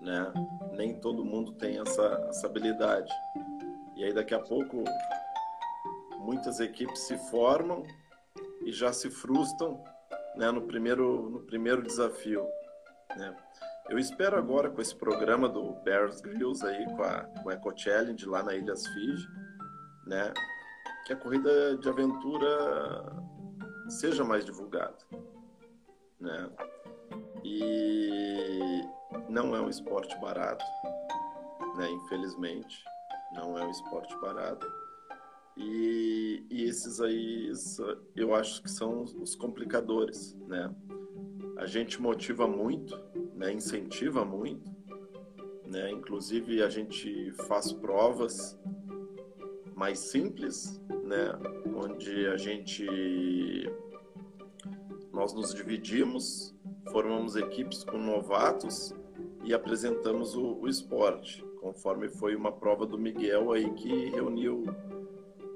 né? 0.03 0.31
Nem 0.73 0.99
todo 0.99 1.25
mundo 1.25 1.53
tem 1.53 1.79
essa, 1.79 2.25
essa 2.29 2.47
habilidade. 2.47 3.11
E 3.95 4.03
aí 4.03 4.13
daqui 4.13 4.33
a 4.33 4.39
pouco 4.39 4.83
muitas 6.19 6.59
equipes 6.59 6.99
se 7.01 7.17
formam 7.29 7.83
e 8.65 8.71
já 8.71 8.91
se 8.91 9.09
frustram 9.09 9.83
né, 10.35 10.51
no, 10.51 10.61
primeiro, 10.63 11.29
no 11.29 11.39
primeiro 11.41 11.81
desafio. 11.81 12.45
Né? 13.15 13.35
Eu 13.89 13.99
espero 13.99 14.37
agora 14.37 14.69
com 14.69 14.81
esse 14.81 14.95
programa 14.95 15.47
do 15.47 15.73
Bears 15.83 16.21
Grylls 16.21 16.65
aí, 16.65 16.85
com 16.85 17.03
a, 17.03 17.23
com 17.43 17.49
a 17.49 17.53
Eco 17.53 17.77
Challenge 17.77 18.25
lá 18.25 18.41
na 18.41 18.55
Ilhas 18.55 18.87
Fiji, 18.87 19.27
né, 20.07 20.33
que 21.05 21.13
a 21.13 21.17
corrida 21.17 21.77
de 21.77 21.89
aventura 21.89 23.13
seja 23.89 24.23
mais 24.23 24.45
divulgada. 24.45 24.97
Né? 26.19 26.49
E 27.43 28.81
não 29.29 29.55
é 29.55 29.61
um 29.61 29.69
esporte 29.69 30.17
barato, 30.19 30.63
né? 31.77 31.89
Infelizmente, 31.89 32.83
não 33.33 33.57
é 33.57 33.65
um 33.65 33.71
esporte 33.71 34.15
barato. 34.19 34.65
E, 35.55 36.45
e 36.49 36.63
esses 36.63 36.99
aí, 36.99 37.51
eu 38.15 38.33
acho 38.33 38.61
que 38.63 38.71
são 38.71 39.03
os 39.03 39.35
complicadores, 39.35 40.35
né? 40.47 40.73
A 41.57 41.65
gente 41.65 42.01
motiva 42.01 42.47
muito, 42.47 42.99
né? 43.35 43.53
Incentiva 43.53 44.25
muito, 44.25 44.71
né? 45.65 45.91
Inclusive 45.91 46.63
a 46.63 46.69
gente 46.69 47.31
faz 47.47 47.71
provas 47.71 48.59
mais 49.75 49.99
simples, 49.99 50.81
né? 51.03 51.33
Onde 51.75 52.27
a 52.27 52.37
gente 52.37 52.85
nós 55.11 55.31
nos 55.31 55.53
dividimos, 55.53 56.55
formamos 56.91 57.35
equipes 57.35 57.83
com 57.83 57.99
novatos 57.99 58.95
e 59.43 59.53
apresentamos 59.53 60.35
o, 60.35 60.59
o 60.61 60.67
esporte, 60.67 61.43
conforme 61.59 62.09
foi 62.09 62.35
uma 62.35 62.51
prova 62.51 62.85
do 62.85 62.97
Miguel 62.97 63.51
aí 63.51 63.69
que 63.71 64.09
reuniu 64.09 64.63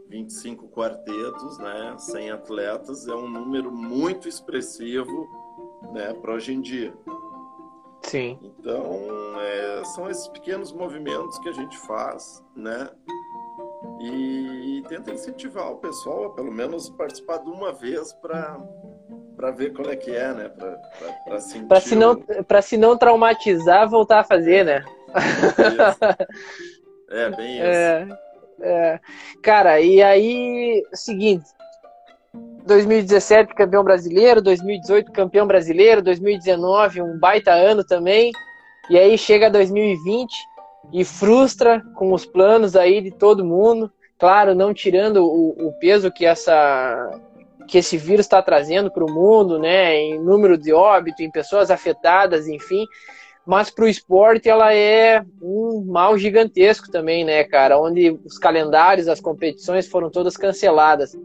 25 0.10 0.68
quartetos, 0.70 1.58
né, 1.58 1.96
100 1.98 2.32
atletas, 2.32 3.08
é 3.08 3.16
um 3.16 3.28
número 3.28 3.72
muito 3.72 4.28
expressivo, 4.28 5.28
né, 5.94 6.14
para 6.14 6.34
hoje 6.34 6.54
em 6.54 6.62
dia, 6.62 6.94
Sim. 8.08 8.40
Então, 8.42 9.40
é, 9.40 9.84
são 9.84 10.10
esses 10.10 10.28
pequenos 10.30 10.72
movimentos 10.72 11.38
que 11.40 11.50
a 11.50 11.52
gente 11.52 11.78
faz, 11.80 12.42
né? 12.56 12.90
E, 14.00 14.78
e 14.78 14.84
tenta 14.88 15.12
incentivar 15.12 15.72
o 15.72 15.78
pessoal 15.78 16.26
a 16.26 16.30
pelo 16.30 16.52
menos 16.52 16.90
participar 16.90 17.38
de 17.40 17.50
uma 17.50 17.74
vez 17.74 18.14
para 18.14 18.58
para 19.38 19.52
ver 19.52 19.72
qual 19.72 19.90
é 19.90 19.96
que 19.96 20.12
é, 20.12 20.34
né? 20.34 20.52
Para 21.68 21.80
se 21.80 21.96
não 21.96 22.16
para 22.16 22.62
se 22.62 22.76
não 22.76 22.98
traumatizar, 22.98 23.88
voltar 23.88 24.22
a 24.22 24.24
fazer, 24.24 24.66
né? 24.66 24.84
É, 27.10 27.30
bem 27.30 27.54
isso. 27.56 27.64
É, 27.64 28.08
é. 28.62 29.00
Cara, 29.44 29.80
e 29.80 30.02
aí, 30.02 30.84
seguinte, 30.92 31.46
2017 32.66 33.54
campeão 33.54 33.84
brasileiro, 33.84 34.42
2018 34.42 35.12
campeão 35.12 35.46
brasileiro, 35.46 36.02
2019 36.02 37.04
um 37.04 37.20
baita 37.20 37.52
ano 37.52 37.84
também. 37.84 38.32
E 38.90 38.98
aí 38.98 39.18
chega 39.18 39.52
2020 39.52 40.34
e 40.94 41.06
frustra 41.06 41.84
com 41.96 42.12
os 42.12 42.26
planos 42.26 42.76
aí 42.76 43.02
de 43.02 43.12
todo 43.12 43.46
mundo. 43.46 43.92
Claro, 44.18 44.56
não 44.56 44.74
tirando 44.74 45.24
o, 45.24 45.68
o 45.68 45.74
peso 45.74 46.12
que 46.12 46.26
essa 46.26 47.22
que 47.68 47.78
esse 47.78 47.98
vírus 47.98 48.26
está 48.26 48.42
trazendo 48.42 48.90
para 48.90 49.04
o 49.04 49.12
mundo, 49.12 49.60
né, 49.60 49.96
em 49.96 50.20
número 50.20 50.58
de 50.58 50.74
óbito, 50.74 51.22
em 51.22 51.32
pessoas 51.32 51.70
afetadas, 51.70 52.48
enfim. 52.48 52.86
Mas 53.46 53.70
para 53.70 53.86
o 53.86 53.88
esporte 53.88 54.50
ela 54.50 54.74
é 54.74 55.24
um 55.42 55.84
mal 55.86 56.18
gigantesco 56.18 56.92
também, 56.92 57.24
né, 57.24 57.44
cara? 57.44 57.80
Onde 57.80 58.20
os 58.26 58.38
calendários, 58.38 59.08
as 59.08 59.22
competições 59.22 59.88
foram 59.88 60.10
todas 60.10 60.36
canceladas 60.36 61.16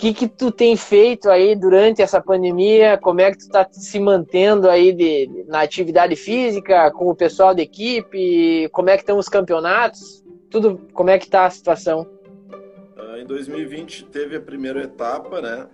que 0.00 0.14
que 0.14 0.26
tu 0.26 0.50
tem 0.50 0.76
feito 0.76 1.28
aí 1.28 1.54
durante 1.54 2.00
essa 2.00 2.22
pandemia? 2.22 2.96
Como 2.96 3.20
é 3.20 3.30
que 3.30 3.36
tu 3.36 3.42
está 3.42 3.68
se 3.70 4.00
mantendo 4.00 4.68
aí 4.68 4.94
de, 4.94 5.44
na 5.46 5.60
atividade 5.60 6.16
física 6.16 6.90
com 6.90 7.10
o 7.10 7.14
pessoal 7.14 7.54
da 7.54 7.60
equipe? 7.60 8.66
Como 8.72 8.88
é 8.88 8.96
que 8.96 9.02
estão 9.02 9.18
os 9.18 9.28
campeonatos? 9.28 10.24
Tudo, 10.50 10.80
como 10.94 11.10
é 11.10 11.18
que 11.18 11.26
está 11.26 11.44
a 11.44 11.50
situação? 11.50 12.06
Em 13.20 13.26
2020 13.26 14.06
teve 14.06 14.34
a 14.34 14.40
primeira 14.40 14.82
etapa, 14.82 15.42
né? 15.42 15.68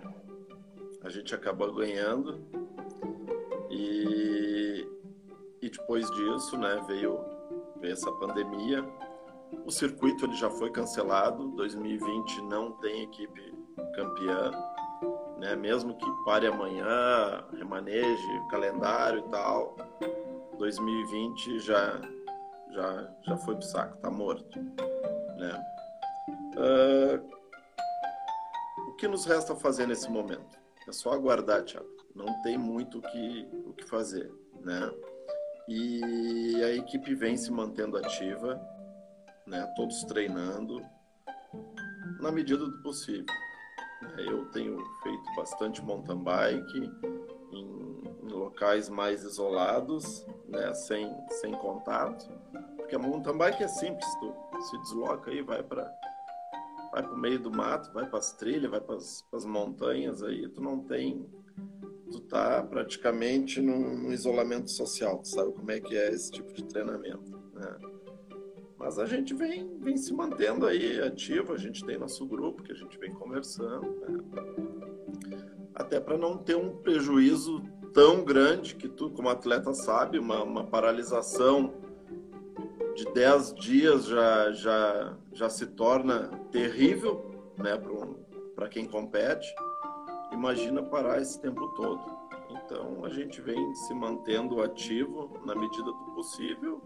A 1.01 1.07
gente 1.07 1.33
acabou 1.33 1.73
ganhando 1.73 2.45
e, 3.69 4.85
e 5.61 5.69
depois 5.69 6.11
disso, 6.11 6.57
né, 6.57 6.83
veio, 6.85 7.17
veio 7.79 7.93
essa 7.93 8.11
pandemia. 8.11 8.83
O 9.65 9.71
circuito 9.71 10.25
ele 10.25 10.35
já 10.35 10.49
foi 10.49 10.69
cancelado. 10.71 11.47
2020 11.51 12.41
não 12.41 12.73
tem 12.73 13.03
equipe 13.03 13.53
campeã, 13.95 14.51
né? 15.39 15.55
Mesmo 15.55 15.95
que 15.95 16.05
pare 16.25 16.47
amanhã, 16.47 17.45
remaneje, 17.57 18.27
calendário 18.51 19.19
e 19.19 19.31
tal, 19.31 19.77
2020 20.57 21.59
já 21.59 22.01
já 22.71 23.09
já 23.21 23.37
foi 23.37 23.55
pro 23.55 23.63
saco, 23.63 23.95
tá 23.99 24.11
morto, 24.11 24.59
né? 25.37 25.63
Uh, 26.57 27.36
o 27.36 27.36
que 28.97 29.07
nos 29.07 29.25
resta 29.25 29.55
fazer 29.55 29.87
nesse 29.87 30.09
momento? 30.09 30.57
É 30.87 30.91
só 30.91 31.11
aguardar, 31.11 31.63
Thiago. 31.63 31.87
Não 32.15 32.41
tem 32.41 32.57
muito 32.57 32.99
o 32.99 33.01
que 33.01 33.49
o 33.65 33.73
que 33.73 33.85
fazer, 33.85 34.31
né? 34.61 34.91
E 35.67 36.63
a 36.63 36.71
equipe 36.71 37.13
vem 37.13 37.37
se 37.37 37.51
mantendo 37.51 37.97
ativa, 37.97 38.59
né? 39.45 39.71
Todos 39.75 40.03
treinando 40.05 40.81
na 42.19 42.31
medida 42.31 42.65
do 42.65 42.81
possível. 42.81 43.25
É, 44.17 44.21
eu 44.21 44.45
tenho 44.51 44.77
feito 45.03 45.35
bastante 45.35 45.83
mountain 45.83 46.23
bike 46.23 46.91
em, 47.51 47.97
locais 48.31 48.89
mais 48.89 49.23
isolados, 49.23 50.25
né, 50.47 50.73
sem, 50.73 51.15
sem 51.29 51.51
contato, 51.53 52.29
porque 52.75 52.95
a 52.95 52.99
mountain 52.99 53.37
bike 53.37 53.63
é 53.63 53.67
simples, 53.67 54.07
tu 54.19 54.61
se 54.61 54.77
desloca 54.79 55.31
aí, 55.31 55.41
vai 55.41 55.63
para 55.63 55.91
vai 56.97 57.03
para 57.03 57.13
o 57.13 57.19
meio 57.19 57.39
do 57.39 57.51
mato, 57.51 57.93
vai 57.93 58.07
para 58.07 58.17
as 58.17 58.33
trilhas, 58.33 58.71
vai 58.71 58.81
para 58.81 58.95
as 58.95 59.45
montanhas 59.45 60.23
aí, 60.23 60.49
tu 60.49 60.61
não 60.61 60.79
tem, 60.79 61.29
tu 62.11 62.21
tá 62.21 62.63
praticamente 62.63 63.61
num, 63.61 64.11
isolamento 64.11 64.71
social, 64.71 65.19
tu 65.19 65.27
sabe 65.27 65.53
como 65.53 65.69
é 65.69 65.79
que 65.79 65.95
é 65.95 66.11
esse 66.11 66.31
tipo 66.31 66.51
de 66.51 66.63
treinamento, 66.63 67.39
né? 67.53 67.77
Mas 68.79 68.97
a 68.97 69.05
gente 69.05 69.33
vem, 69.33 69.77
vem 69.79 69.97
se 69.97 70.13
mantendo 70.13 70.65
aí 70.65 70.99
ativo, 70.99 71.53
a 71.53 71.57
gente 71.57 71.85
tem 71.85 71.97
nosso 71.97 72.25
grupo 72.25 72.63
que 72.63 72.71
a 72.71 72.75
gente 72.75 72.97
vem 72.97 73.13
conversando, 73.13 73.87
né? 74.01 74.17
até 75.75 75.99
para 75.99 76.17
não 76.17 76.37
ter 76.37 76.55
um 76.55 76.77
prejuízo 76.77 77.61
tão 77.93 78.23
grande 78.23 78.75
que 78.75 78.87
tu, 78.87 79.11
como 79.11 79.29
atleta, 79.29 79.73
sabe, 79.73 80.17
uma, 80.17 80.43
uma 80.43 80.65
paralisação 80.65 81.73
de 82.97 83.05
10 83.13 83.53
dias 83.53 84.05
já, 84.05 84.51
já, 84.53 85.13
já 85.31 85.49
se 85.49 85.67
torna 85.67 86.31
terrível 86.51 87.29
né, 87.55 87.79
para 88.55 88.67
quem 88.67 88.87
compete. 88.87 89.47
Imagina 90.31 90.81
parar 90.81 91.21
esse 91.21 91.39
tempo 91.39 91.67
todo. 91.75 92.17
Então 92.49 93.05
a 93.05 93.09
gente 93.09 93.39
vem 93.39 93.75
se 93.75 93.93
mantendo 93.93 94.61
ativo 94.63 95.39
na 95.45 95.53
medida 95.53 95.83
do 95.83 96.11
possível 96.15 96.81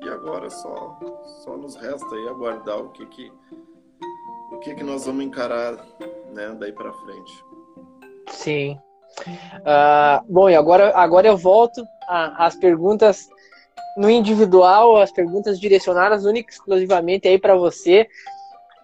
e 0.00 0.08
agora 0.08 0.48
só 0.48 0.98
só 1.42 1.56
nos 1.56 1.74
resta 1.74 2.14
aí 2.14 2.28
aguardar 2.28 2.78
o 2.78 2.90
que 2.90 3.04
que 3.06 3.32
o 4.52 4.58
que 4.58 4.74
que 4.74 4.84
nós 4.84 5.06
vamos 5.06 5.24
encarar, 5.24 5.74
né, 6.32 6.54
daí 6.58 6.72
para 6.72 6.92
frente. 6.92 7.44
Sim. 8.28 8.78
Uh, 9.60 10.24
bom, 10.28 10.48
e 10.48 10.54
agora 10.54 10.96
agora 10.96 11.26
eu 11.26 11.36
volto 11.36 11.84
às 12.08 12.54
perguntas 12.54 13.28
no 13.96 14.08
individual, 14.08 14.96
as 14.96 15.12
perguntas 15.12 15.60
direcionadas 15.60 16.24
única 16.24 16.50
exclusivamente 16.50 17.28
aí 17.28 17.38
para 17.38 17.54
você. 17.54 18.06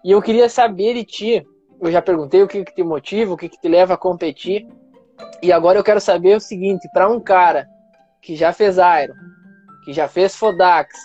E 0.03 0.11
eu 0.11 0.21
queria 0.21 0.47
saber 0.47 0.93
de 0.93 1.03
ti, 1.03 1.47
eu 1.81 1.91
já 1.91 2.01
perguntei 2.01 2.43
o 2.43 2.47
que, 2.47 2.63
que 2.63 2.75
te 2.75 2.83
motiva, 2.83 3.33
o 3.33 3.37
que, 3.37 3.49
que 3.49 3.59
te 3.59 3.67
leva 3.67 3.95
a 3.95 3.97
competir. 3.97 4.67
E 5.41 5.51
agora 5.51 5.77
eu 5.77 5.83
quero 5.83 5.99
saber 5.99 6.35
o 6.35 6.39
seguinte: 6.39 6.87
para 6.93 7.09
um 7.09 7.19
cara 7.19 7.67
que 8.21 8.35
já 8.35 8.53
fez 8.53 8.77
Aero, 8.79 9.13
que 9.83 9.93
já 9.93 10.07
fez 10.07 10.35
Fodax, 10.35 10.95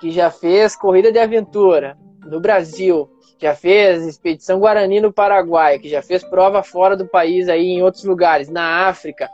que 0.00 0.10
já 0.10 0.30
fez 0.30 0.74
corrida 0.74 1.12
de 1.12 1.18
aventura 1.18 1.96
no 2.26 2.40
Brasil, 2.40 3.08
já 3.38 3.54
fez 3.54 4.06
expedição 4.06 4.60
Guarani 4.60 5.00
no 5.00 5.12
Paraguai, 5.12 5.78
que 5.78 5.88
já 5.88 6.02
fez 6.02 6.22
prova 6.24 6.62
fora 6.62 6.96
do 6.96 7.06
país 7.06 7.48
aí 7.48 7.66
em 7.66 7.82
outros 7.82 8.04
lugares, 8.04 8.48
na 8.48 8.86
África. 8.88 9.28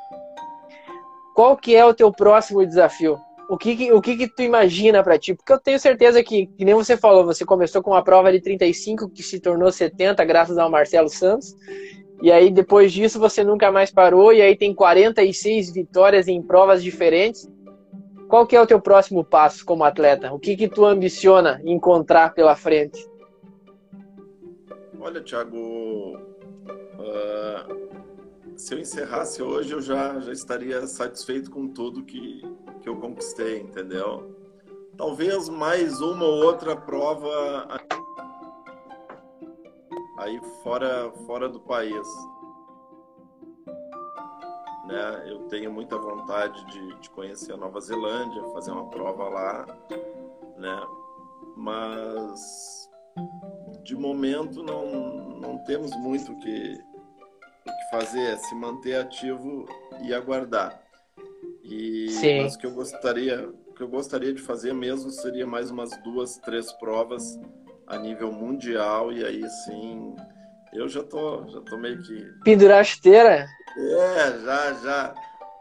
Qual 1.34 1.56
que 1.56 1.76
é 1.76 1.84
o 1.84 1.94
teu 1.94 2.12
próximo 2.12 2.66
desafio? 2.66 3.18
O 3.48 3.56
que, 3.56 3.90
o 3.92 4.02
que, 4.02 4.14
que 4.14 4.28
tu 4.28 4.42
imagina 4.42 5.02
para 5.02 5.18
ti? 5.18 5.34
Porque 5.34 5.50
eu 5.50 5.58
tenho 5.58 5.80
certeza 5.80 6.22
que, 6.22 6.46
que 6.48 6.64
nem 6.66 6.74
você 6.74 6.98
falou, 6.98 7.24
você 7.24 7.46
começou 7.46 7.82
com 7.82 7.92
uma 7.92 8.04
prova 8.04 8.30
de 8.30 8.40
35 8.40 9.08
que 9.08 9.22
se 9.22 9.40
tornou 9.40 9.72
70 9.72 10.22
graças 10.26 10.58
ao 10.58 10.70
Marcelo 10.70 11.08
Santos. 11.08 11.56
E 12.20 12.30
aí 12.30 12.50
depois 12.50 12.92
disso 12.92 13.18
você 13.18 13.42
nunca 13.42 13.72
mais 13.72 13.90
parou 13.90 14.34
e 14.34 14.42
aí 14.42 14.54
tem 14.54 14.74
46 14.74 15.72
vitórias 15.72 16.28
em 16.28 16.42
provas 16.42 16.82
diferentes. 16.82 17.48
Qual 18.28 18.46
que 18.46 18.54
é 18.54 18.60
o 18.60 18.66
teu 18.66 18.78
próximo 18.78 19.24
passo 19.24 19.64
como 19.64 19.82
atleta? 19.82 20.30
O 20.34 20.38
que 20.38 20.54
que 20.54 20.68
tu 20.68 20.84
ambiciona 20.84 21.58
encontrar 21.64 22.34
pela 22.34 22.54
frente? 22.54 23.08
Olha, 25.00 25.22
Thiago, 25.22 26.18
uh, 26.98 27.77
se 28.58 28.74
eu 28.74 28.80
encerrasse 28.80 29.40
hoje 29.40 29.72
eu 29.72 29.80
já, 29.80 30.18
já 30.18 30.32
estaria 30.32 30.84
satisfeito 30.86 31.48
com 31.48 31.68
tudo 31.68 32.04
que, 32.04 32.42
que 32.82 32.88
eu 32.88 32.96
conquistei, 32.96 33.60
entendeu? 33.60 34.36
Talvez 34.96 35.48
mais 35.48 36.00
uma 36.00 36.24
ou 36.24 36.44
outra 36.44 36.76
prova 36.76 37.80
aí 40.18 40.40
fora, 40.64 41.12
fora 41.24 41.48
do 41.48 41.60
país. 41.60 42.06
Né? 44.88 45.30
Eu 45.30 45.44
tenho 45.44 45.72
muita 45.72 45.96
vontade 45.96 46.64
de, 46.66 47.00
de 47.00 47.10
conhecer 47.10 47.52
a 47.52 47.56
Nova 47.56 47.80
Zelândia, 47.80 48.42
fazer 48.52 48.72
uma 48.72 48.90
prova 48.90 49.28
lá, 49.28 49.66
né? 50.56 50.80
Mas 51.56 52.88
de 53.84 53.94
momento 53.94 54.64
não, 54.64 55.38
não 55.38 55.58
temos 55.64 55.94
muito 55.98 56.32
o 56.32 56.38
que, 56.40 56.76
o 57.68 57.76
que 57.76 57.90
fazer, 57.90 58.20
é 58.20 58.36
se 58.36 58.54
manter 58.54 58.96
ativo 58.96 59.66
e 60.02 60.14
aguardar. 60.14 60.80
E 61.62 62.10
Sim. 62.10 62.42
mas 62.42 62.54
o 62.54 62.58
que 62.58 62.66
eu 62.66 62.72
gostaria, 62.72 63.48
que 63.76 63.82
eu 63.82 63.88
gostaria 63.88 64.32
de 64.32 64.40
fazer 64.40 64.72
mesmo 64.72 65.10
seria 65.10 65.46
mais 65.46 65.70
umas 65.70 65.90
duas, 66.02 66.38
três 66.38 66.72
provas 66.72 67.38
a 67.86 67.98
nível 67.98 68.32
mundial 68.32 69.12
e 69.12 69.24
aí 69.24 69.48
sim 69.48 70.14
eu 70.72 70.88
já 70.88 71.02
tô, 71.02 71.46
já 71.48 71.60
tô 71.62 71.76
meio 71.78 72.02
que 72.02 72.22
pendurar 72.44 72.80
a 72.80 72.84
chuteira. 72.84 73.46
É, 73.76 74.38
já, 74.44 74.72
já, 74.74 75.14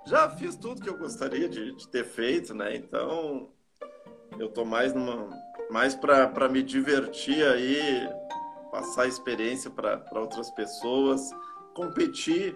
já 0.06 0.30
fiz 0.32 0.56
tudo 0.56 0.82
que 0.82 0.90
eu 0.90 0.98
gostaria 0.98 1.48
de, 1.48 1.74
de 1.76 1.88
ter 1.90 2.04
feito, 2.04 2.54
né? 2.54 2.76
Então 2.76 3.50
eu 4.40 4.50
tô 4.50 4.66
mais 4.66 4.94
numa, 4.94 5.30
mais 5.70 5.96
para 5.96 6.50
me 6.50 6.62
divertir 6.62 7.46
aí, 7.46 8.10
passar 8.72 9.08
experiência 9.08 9.70
para 9.70 10.20
outras 10.20 10.50
pessoas, 10.52 11.22
competir 11.78 12.56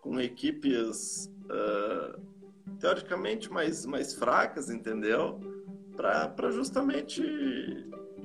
com 0.00 0.20
equipes 0.20 1.32
uh, 1.44 2.20
teoricamente 2.80 3.52
mais, 3.52 3.86
mais 3.86 4.14
fracas, 4.14 4.68
entendeu? 4.68 5.38
Para 5.96 6.50
justamente 6.50 7.22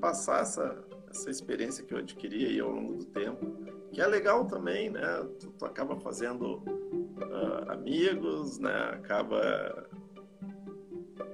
passar 0.02 0.42
essa, 0.42 0.84
essa 1.12 1.30
experiência 1.30 1.86
que 1.86 1.94
eu 1.94 2.00
adquiri 2.00 2.48
aí 2.48 2.60
ao 2.60 2.72
longo 2.72 2.96
do 2.96 3.06
tempo, 3.06 3.46
que 3.92 4.02
é 4.02 4.08
legal 4.08 4.46
também, 4.46 4.90
né? 4.90 5.06
Tu, 5.40 5.52
tu 5.52 5.66
acaba 5.66 6.00
fazendo 6.00 6.58
uh, 6.58 7.72
amigos, 7.72 8.58
né? 8.58 8.76
Acaba. 8.92 9.88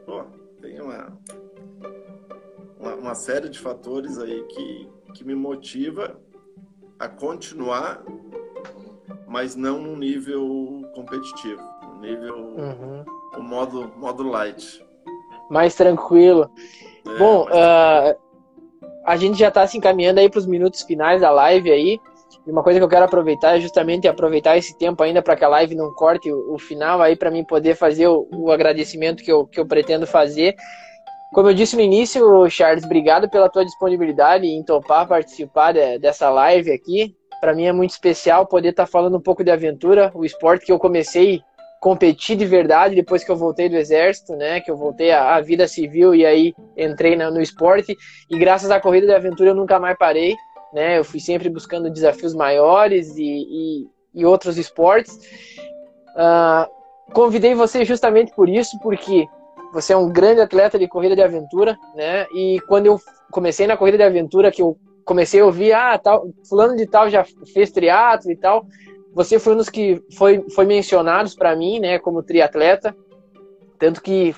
Pô, 0.06 0.26
tem 0.62 0.82
uma, 0.82 1.18
uma, 2.78 2.96
uma, 2.96 3.16
série 3.16 3.48
de 3.48 3.60
fatores 3.60 4.20
aí 4.20 4.44
que, 4.48 4.90
que 5.14 5.24
me 5.24 5.36
motiva 5.36 6.20
a 7.00 7.08
continuar, 7.08 8.04
mas 9.30 9.56
não 9.56 9.80
num 9.80 9.96
nível 9.96 10.82
competitivo, 10.96 11.62
no 11.84 12.02
nível 12.02 12.36
uhum. 12.36 13.06
o 13.38 13.44
modo, 13.44 13.92
modo 13.96 14.24
light. 14.24 14.84
Mais 15.50 15.76
tranquilo. 15.76 16.50
É, 17.08 17.18
Bom, 17.18 17.44
uh, 17.44 18.18
a 19.06 19.16
gente 19.16 19.38
já 19.38 19.50
está 19.50 19.66
se 19.68 19.78
encaminhando 19.78 20.20
aí 20.20 20.30
para 20.30 20.40
os 20.40 20.48
minutos 20.48 20.82
finais 20.82 21.22
da 21.22 21.30
live 21.30 21.72
aí. 21.72 22.00
E 22.46 22.52
uma 22.52 22.64
coisa 22.64 22.80
que 22.80 22.84
eu 22.84 22.90
quero 22.90 23.06
aproveitar 23.06 23.58
é 23.58 23.62
justamente 23.62 24.08
aproveitar 24.08 24.58
esse 24.58 24.76
tempo 24.78 25.04
ainda 25.04 25.22
para 25.22 25.36
que 25.36 25.46
a 25.46 25.50
live 25.50 25.76
não 25.76 25.94
corte 25.94 26.32
o, 26.32 26.56
o 26.56 26.58
final 26.58 27.00
aí 27.00 27.16
para 27.16 27.30
mim 27.30 27.44
poder 27.44 27.76
fazer 27.76 28.08
o, 28.08 28.28
o, 28.32 28.52
agradecimento 28.52 29.24
que 29.24 29.32
eu, 29.32 29.46
que 29.46 29.60
eu 29.60 29.66
pretendo 29.66 30.08
fazer. 30.08 30.56
Como 31.34 31.48
eu 31.48 31.54
disse 31.54 31.76
no 31.76 31.84
início, 31.84 32.50
Charles, 32.50 32.84
obrigado 32.84 33.30
pela 33.30 33.50
tua 33.50 33.64
disponibilidade 33.64 34.48
em 34.48 34.64
topar 34.64 35.08
participar 35.08 35.74
de, 35.74 36.00
dessa 36.00 36.32
live 36.32 36.72
aqui. 36.72 37.16
Para 37.40 37.54
mim 37.54 37.66
é 37.66 37.72
muito 37.72 37.92
especial 37.92 38.46
poder 38.46 38.70
estar 38.70 38.86
tá 38.86 38.92
falando 38.92 39.18
um 39.18 39.22
pouco 39.22 39.44
de 39.44 39.52
aventura, 39.52 40.12
o 40.14 40.26
esporte 40.26 40.66
que 40.66 40.72
eu 40.72 40.80
comecei 40.80 41.42
competir 41.80 42.36
de 42.36 42.46
verdade 42.46 42.94
depois 42.94 43.24
que 43.24 43.32
eu 43.32 43.38
voltei 43.38 43.70
do 43.70 43.78
exército, 43.78 44.36
né? 44.36 44.60
Que 44.60 44.70
eu 44.70 44.76
voltei 44.76 45.12
à, 45.12 45.40
vida 45.40 45.68
civil 45.68 46.14
e 46.14 46.26
aí 46.26 46.54
entrei 46.78 47.16
no 47.16 47.42
esporte. 47.42 47.96
E 48.30 48.38
graças 48.38 48.70
à 48.70 48.80
corrida 48.80 49.08
de 49.08 49.14
aventura 49.14 49.52
eu 49.52 49.56
nunca 49.56 49.80
mais 49.80 49.98
parei, 49.98 50.36
né? 50.74 50.98
Eu 51.00 51.06
fui 51.06 51.20
sempre 51.20 51.50
buscando 51.50 51.90
desafios 51.90 52.34
maiores 52.34 53.16
e, 53.18 53.24
e, 53.24 53.88
e 54.14 54.26
outros 54.26 54.58
esportes. 54.58 55.18
Uh, 56.16 57.14
convidei 57.14 57.56
você 57.56 57.86
justamente 57.86 58.34
por 58.36 58.50
isso, 58.50 58.78
porque 58.80 59.26
você 59.72 59.94
é 59.94 59.98
um 59.98 60.12
grande 60.12 60.42
atleta 60.42 60.78
de 60.78 60.88
corrida 60.88 61.16
de 61.16 61.22
aventura, 61.22 61.78
né? 61.96 62.26
E 62.34 62.60
quando 62.68 62.88
eu 62.88 63.00
comecei 63.32 63.66
na 63.66 63.78
corrida 63.78 63.98
de 63.98 64.04
aventura, 64.04 64.52
que 64.52 64.62
eu 64.62 64.78
comecei 65.10 65.40
a 65.40 65.46
ouvir, 65.46 65.74
ah, 65.74 65.98
tal, 65.98 66.30
fulano 66.48 66.76
de 66.76 66.86
tal 66.86 67.10
já 67.10 67.26
fez 67.52 67.72
triatlo 67.72 68.32
e 68.32 68.36
tal, 68.36 68.68
você 69.12 69.40
foi 69.40 69.54
um 69.54 69.58
dos 69.58 69.68
que 69.68 70.00
foi, 70.16 70.46
foi 70.54 70.66
mencionados 70.66 71.34
para 71.34 71.56
mim, 71.56 71.80
né, 71.80 71.98
como 71.98 72.22
triatleta, 72.22 72.96
tanto 73.80 74.04
que 74.04 74.36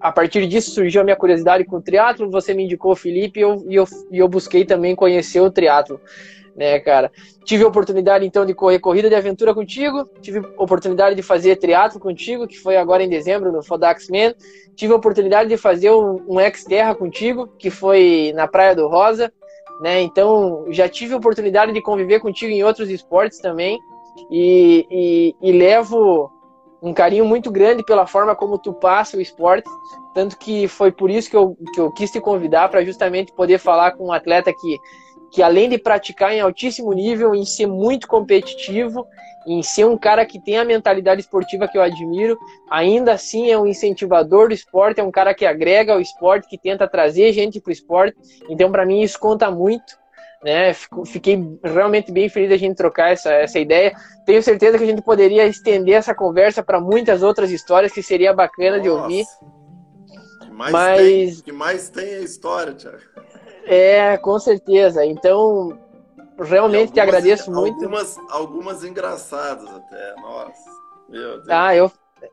a 0.00 0.12
partir 0.12 0.46
disso 0.46 0.70
surgiu 0.70 1.00
a 1.00 1.04
minha 1.04 1.16
curiosidade 1.16 1.64
com 1.64 1.78
o 1.78 1.82
triatlo, 1.82 2.30
você 2.30 2.54
me 2.54 2.62
indicou 2.62 2.92
o 2.92 2.96
Felipe 2.96 3.40
e 3.40 3.42
eu, 3.42 3.64
e 3.68 3.74
eu, 3.74 3.84
e 4.12 4.18
eu 4.20 4.28
busquei 4.28 4.64
também 4.64 4.94
conhecer 4.94 5.40
o 5.40 5.50
triatlo, 5.50 6.00
né, 6.54 6.78
cara. 6.78 7.10
Tive 7.44 7.64
a 7.64 7.66
oportunidade 7.66 8.24
então 8.24 8.46
de 8.46 8.54
correr 8.54 8.78
corrida 8.78 9.08
de 9.08 9.16
aventura 9.16 9.52
contigo, 9.52 10.08
tive 10.22 10.38
a 10.38 10.62
oportunidade 10.62 11.16
de 11.16 11.22
fazer 11.22 11.56
triatlo 11.56 11.98
contigo, 11.98 12.46
que 12.46 12.56
foi 12.56 12.76
agora 12.76 13.02
em 13.02 13.08
dezembro 13.08 13.50
no 13.50 13.64
Fodax 13.64 14.08
Man, 14.08 14.32
tive 14.76 14.92
a 14.92 14.96
oportunidade 14.96 15.48
de 15.48 15.56
fazer 15.56 15.90
um, 15.90 16.24
um 16.28 16.40
ex-terra 16.40 16.94
contigo, 16.94 17.48
que 17.58 17.68
foi 17.68 18.32
na 18.36 18.46
Praia 18.46 18.76
do 18.76 18.86
Rosa, 18.86 19.32
né, 19.80 20.02
então 20.02 20.66
já 20.70 20.88
tive 20.88 21.14
oportunidade 21.14 21.72
de 21.72 21.82
conviver 21.82 22.20
contigo 22.20 22.52
em 22.52 22.62
outros 22.62 22.88
esportes 22.90 23.38
também, 23.38 23.78
e, 24.30 24.86
e, 24.90 25.36
e 25.50 25.52
levo 25.52 26.30
um 26.82 26.92
carinho 26.92 27.24
muito 27.24 27.50
grande 27.50 27.82
pela 27.82 28.06
forma 28.06 28.36
como 28.36 28.58
tu 28.58 28.72
passa 28.72 29.16
o 29.16 29.20
esporte, 29.20 29.68
tanto 30.14 30.36
que 30.38 30.68
foi 30.68 30.92
por 30.92 31.10
isso 31.10 31.30
que 31.30 31.36
eu, 31.36 31.56
que 31.72 31.80
eu 31.80 31.90
quis 31.90 32.10
te 32.10 32.20
convidar 32.20 32.68
para 32.68 32.84
justamente 32.84 33.32
poder 33.32 33.58
falar 33.58 33.92
com 33.92 34.08
um 34.08 34.12
atleta 34.12 34.52
que, 34.52 34.78
que 35.30 35.42
além 35.42 35.68
de 35.70 35.78
praticar 35.78 36.34
em 36.34 36.40
altíssimo 36.40 36.92
nível, 36.92 37.34
em 37.34 37.44
ser 37.44 37.66
muito 37.66 38.06
competitivo, 38.06 39.06
em 39.46 39.62
ser 39.62 39.84
um 39.84 39.96
cara 39.96 40.24
que 40.24 40.40
tem 40.40 40.58
a 40.58 40.64
mentalidade 40.64 41.20
esportiva 41.20 41.68
que 41.68 41.76
eu 41.76 41.82
admiro, 41.82 42.38
ainda 42.70 43.12
assim 43.12 43.50
é 43.50 43.58
um 43.58 43.66
incentivador 43.66 44.48
do 44.48 44.54
esporte, 44.54 45.00
é 45.00 45.04
um 45.04 45.10
cara 45.10 45.34
que 45.34 45.46
agrega 45.46 45.92
ao 45.92 46.00
esporte, 46.00 46.48
que 46.48 46.58
tenta 46.58 46.88
trazer 46.88 47.32
gente 47.32 47.60
para 47.60 47.70
o 47.70 47.72
esporte. 47.72 48.16
Então, 48.48 48.70
para 48.70 48.86
mim, 48.86 49.00
isso 49.02 49.18
conta 49.18 49.50
muito 49.50 50.04
né? 50.44 50.74
Fiquei 51.06 51.58
realmente 51.64 52.12
bem 52.12 52.28
feliz 52.28 52.50
de 52.50 52.54
a 52.54 52.58
gente 52.58 52.76
trocar 52.76 53.10
essa, 53.10 53.32
essa 53.32 53.58
ideia. 53.58 53.96
Tenho 54.26 54.42
certeza 54.42 54.76
que 54.76 54.84
a 54.84 54.86
gente 54.86 55.00
poderia 55.00 55.46
estender 55.46 55.94
essa 55.94 56.14
conversa 56.14 56.62
para 56.62 56.78
muitas 56.78 57.22
outras 57.22 57.50
histórias 57.50 57.90
que 57.90 58.02
seria 58.02 58.34
bacana 58.34 58.76
Nossa. 58.76 58.82
de 58.82 58.88
ouvir. 58.90 59.24
Que 60.42 60.50
mais 60.50 60.72
Mas 60.72 60.98
tem, 61.00 61.42
que 61.44 61.52
mais 61.52 61.88
tem 61.88 62.14
a 62.16 62.20
história, 62.20 62.74
Thiago. 62.74 62.98
É, 63.64 64.18
com 64.18 64.38
certeza. 64.38 65.02
Então, 65.06 65.78
realmente 66.38 66.88
algumas, 66.88 66.90
te 66.92 67.00
agradeço 67.00 67.50
muito. 67.50 67.84
Algumas, 67.84 68.18
algumas 68.28 68.84
engraçadas 68.84 69.68
até. 69.68 70.14
Nossa, 70.20 70.70
meu 71.08 71.36
Deus. 71.36 71.48
Ah, 71.48 71.74
eu, 71.74 71.90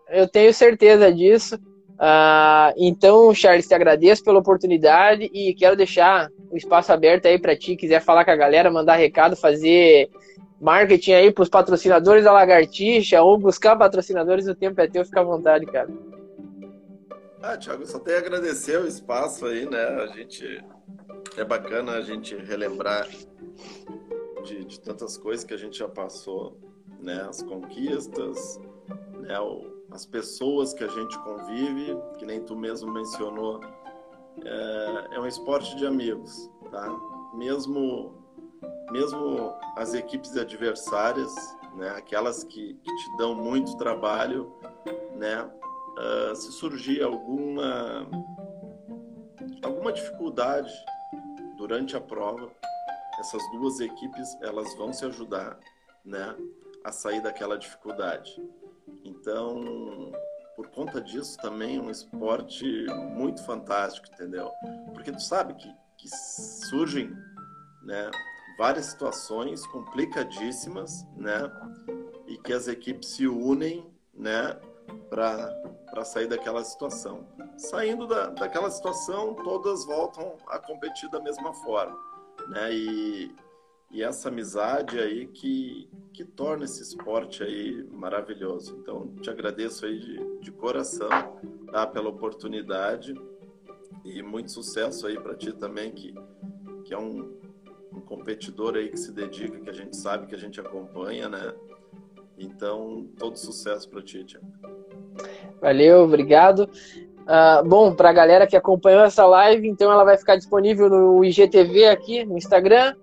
eu 0.10 0.28
tenho 0.28 0.54
certeza 0.54 1.12
disso. 1.12 1.56
Uh, 1.56 2.74
então, 2.78 3.32
Charles, 3.34 3.68
te 3.68 3.76
agradeço 3.76 4.24
pela 4.24 4.40
oportunidade 4.40 5.30
e 5.32 5.54
quero 5.54 5.76
deixar 5.76 6.30
o 6.50 6.58
espaço 6.58 6.92
aberto 6.92 7.28
aí 7.28 7.38
para 7.38 7.56
ti, 7.56 7.76
quiser 7.76 8.02
falar 8.02 8.26
com 8.26 8.32
a 8.32 8.36
galera, 8.36 8.72
mandar 8.72 8.96
recado, 8.96 9.36
fazer 9.36 10.10
marketing 10.60 11.14
aí 11.14 11.32
para 11.32 11.44
os 11.44 11.50
patrocinadores 11.50 12.24
da 12.24 12.32
Lagartixa 12.32 13.22
ou 13.22 13.38
buscar 13.38 13.76
patrocinadores, 13.76 14.48
o 14.48 14.56
tempo 14.56 14.82
é 14.82 14.88
teu, 14.88 15.06
fica 15.06 15.22
à 15.22 15.24
vontade, 15.24 15.66
cara. 15.68 15.90
Ah, 17.42 17.58
Thiago, 17.58 17.86
só 17.86 18.00
tenho 18.00 18.18
a 18.18 18.20
agradecer 18.20 18.80
o 18.80 18.88
espaço 18.88 19.46
aí, 19.46 19.68
né? 19.70 19.84
A 19.84 20.08
gente 20.08 20.64
é 21.38 21.44
bacana 21.44 21.94
a 21.94 22.02
gente 22.02 22.36
relembrar 22.36 23.08
de, 24.44 24.66
de 24.66 24.80
tantas 24.80 25.18
coisas 25.18 25.46
que 25.46 25.54
a 25.54 25.58
gente 25.58 25.78
já 25.78 25.88
passou, 25.88 26.58
né? 27.00 27.22
As 27.22 27.42
conquistas, 27.42 28.60
né? 29.20 29.40
O, 29.40 29.72
as 29.92 30.06
pessoas 30.06 30.74
que 30.74 30.84
a 30.84 30.88
gente 30.88 31.18
convive, 31.20 31.98
que 32.18 32.26
nem 32.26 32.42
tu 32.42 32.56
mesmo 32.56 32.92
mencionou, 32.92 33.60
é, 34.44 35.16
é 35.16 35.20
um 35.20 35.28
esporte 35.28 35.76
de 35.76 35.86
amigos, 35.86 36.50
tá? 36.70 36.88
Mesmo, 37.34 38.14
mesmo 38.92 39.54
as 39.76 39.94
equipes 39.94 40.36
adversárias, 40.38 41.34
né, 41.76 41.90
aquelas 41.90 42.44
que, 42.44 42.74
que 42.74 42.96
te 42.96 43.18
dão 43.18 43.36
muito 43.36 43.78
trabalho, 43.78 44.54
né, 45.16 45.44
uh, 45.44 46.36
se 46.36 46.52
surgir 46.54 47.02
alguma, 47.02 48.08
alguma 49.64 49.92
dificuldade 49.92 50.72
durante 51.58 51.96
a 51.96 52.02
prova, 52.02 52.52
essas 53.20 53.42
duas 53.52 53.80
equipes 53.80 54.36
elas 54.42 54.74
vão 54.76 54.92
se 54.92 55.06
ajudar, 55.06 55.60
né, 56.04 56.36
a 56.84 56.92
sair 56.92 57.22
daquela 57.22 57.58
dificuldade. 57.58 58.42
Então, 59.04 60.12
por 60.56 60.68
conta 60.70 61.00
disso 61.00 61.38
também 61.38 61.78
é 61.78 61.82
um 61.82 61.92
esporte 61.92 62.86
muito 63.16 63.44
fantástico, 63.46 64.08
entendeu? 64.14 64.52
Porque 64.94 65.12
tu 65.12 65.22
sabe 65.22 65.54
que, 65.54 65.72
que 65.98 66.10
surgem, 66.10 67.16
né, 67.84 68.10
várias 68.58 68.88
situações 68.88 69.66
complicadíssimas, 69.68 71.06
né, 71.16 71.52
e 72.28 72.38
que 72.38 72.54
as 72.54 72.68
equipes 72.68 73.10
se 73.10 73.28
unem, 73.28 73.86
né, 74.14 74.60
para 75.10 75.54
sair 76.06 76.28
daquela 76.28 76.64
situação. 76.64 77.28
Saindo 77.58 78.08
da, 78.08 78.28
daquela 78.28 78.72
situação, 78.72 79.36
todas 79.36 79.86
voltam 79.86 80.38
a 80.48 80.58
competir 80.58 81.10
da 81.10 81.20
mesma 81.20 81.54
forma, 81.54 81.98
né? 82.48 82.74
E, 82.74 83.36
e 83.92 84.02
essa 84.02 84.30
amizade 84.30 84.98
aí 85.00 85.28
que, 85.28 85.90
que 86.14 86.24
torna 86.24 86.64
esse 86.64 86.82
esporte 86.82 87.44
aí 87.44 87.84
maravilhoso. 87.92 88.78
Então, 88.78 89.14
te 89.22 89.30
agradeço 89.30 89.86
aí 89.86 90.00
de, 90.00 90.40
de 90.40 90.52
coração 90.52 91.10
tá, 91.72 91.86
pela 91.86 92.10
oportunidade 92.10 93.14
e 94.06 94.22
muito 94.24 94.52
sucesso 94.52 95.06
aí 95.08 95.20
para 95.20 95.36
ti 95.36 95.52
também, 95.52 95.92
que, 95.92 96.14
que 96.86 96.94
é 96.94 96.98
um, 96.98 97.38
um 97.94 98.00
competidor 98.00 98.76
aí 98.76 98.90
que 98.90 98.98
se 98.98 99.12
dedica, 99.12 99.60
que 99.60 99.70
a 99.70 99.74
gente 99.74 99.96
sabe, 99.96 100.28
que 100.28 100.36
a 100.36 100.40
gente 100.40 100.60
acompanha, 100.60 101.28
né? 101.28 101.54
Então, 102.38 103.08
todo 103.20 103.38
sucesso 103.38 103.90
para 103.90 104.02
ti, 104.02 104.24
Tiago. 104.24 104.48
Valeu, 105.62 106.04
obrigado. 106.04 106.70
Uh, 107.22 107.68
bom, 107.68 107.94
para 107.94 108.10
a 108.10 108.14
galera 108.14 108.48
que 108.48 108.58
acompanhou 108.58 109.04
essa 109.04 109.26
live, 109.26 109.68
então 109.68 109.92
ela 109.92 110.04
vai 110.04 110.18
ficar 110.18 110.36
disponível 110.36 110.90
no 110.90 111.24
IGTV 111.24 111.86
aqui 111.88 112.26
no 112.26 112.38
Instagram 112.38 112.94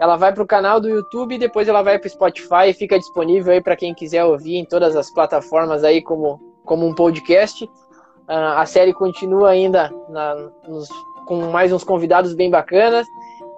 ela 0.00 0.16
vai 0.16 0.32
para 0.32 0.42
o 0.42 0.46
canal 0.46 0.80
do 0.80 0.88
YouTube, 0.88 1.36
depois 1.36 1.68
ela 1.68 1.82
vai 1.82 1.98
para 1.98 2.06
o 2.06 2.10
Spotify 2.10 2.70
e 2.70 2.72
fica 2.72 2.98
disponível 2.98 3.52
aí 3.52 3.62
para 3.62 3.76
quem 3.76 3.94
quiser 3.94 4.24
ouvir 4.24 4.56
em 4.56 4.64
todas 4.64 4.96
as 4.96 5.10
plataformas 5.10 5.84
aí 5.84 6.00
como, 6.00 6.40
como 6.64 6.86
um 6.86 6.94
podcast. 6.94 7.64
Uh, 7.64 8.56
a 8.56 8.64
série 8.64 8.94
continua 8.94 9.50
ainda 9.50 9.92
na, 10.08 10.50
nos, 10.66 10.88
com 11.26 11.50
mais 11.50 11.70
uns 11.70 11.84
convidados 11.84 12.32
bem 12.32 12.48
bacanas. 12.48 13.06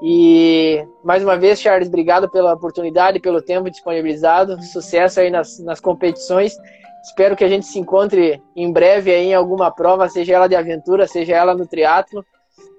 E 0.03 0.84
mais 1.05 1.22
uma 1.22 1.36
vez, 1.36 1.61
Charles, 1.61 1.86
obrigado 1.86 2.28
pela 2.28 2.55
oportunidade, 2.55 3.20
pelo 3.20 3.40
tempo 3.40 3.70
disponibilizado. 3.70 4.61
Sucesso 4.64 5.20
aí 5.20 5.30
nas, 5.30 5.61
nas 5.61 5.78
competições. 5.78 6.57
Espero 7.03 7.36
que 7.36 7.44
a 7.44 7.48
gente 7.48 7.66
se 7.66 7.78
encontre 7.78 8.40
em 8.55 8.72
breve 8.72 9.11
aí 9.11 9.26
em 9.26 9.34
alguma 9.34 9.70
prova, 9.70 10.09
seja 10.09 10.34
ela 10.34 10.48
de 10.48 10.55
aventura, 10.55 11.07
seja 11.07 11.34
ela 11.34 11.55
no 11.55 11.66
triatlo. 11.66 12.24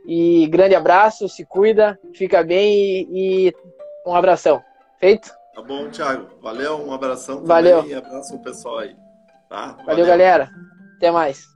E 0.07 0.47
grande 0.47 0.75
abraço, 0.75 1.27
se 1.27 1.45
cuida, 1.45 1.99
fica 2.13 2.43
bem 2.43 2.73
e, 2.73 3.47
e 3.47 3.53
um 4.05 4.15
abração. 4.15 4.61
Feito? 4.99 5.29
Tá 5.53 5.61
bom, 5.61 5.89
Thiago. 5.89 6.29
Valeu, 6.41 6.79
um 6.85 6.93
abração 6.93 7.43
Valeu. 7.45 7.85
e 7.85 7.93
abraço 7.93 8.35
o 8.35 8.41
pessoal 8.41 8.79
aí. 8.79 8.95
Tá? 9.49 9.67
Valeu, 9.67 9.85
Valeu 9.85 10.05
galera. 10.05 10.49
Até 10.97 11.11
mais. 11.11 11.52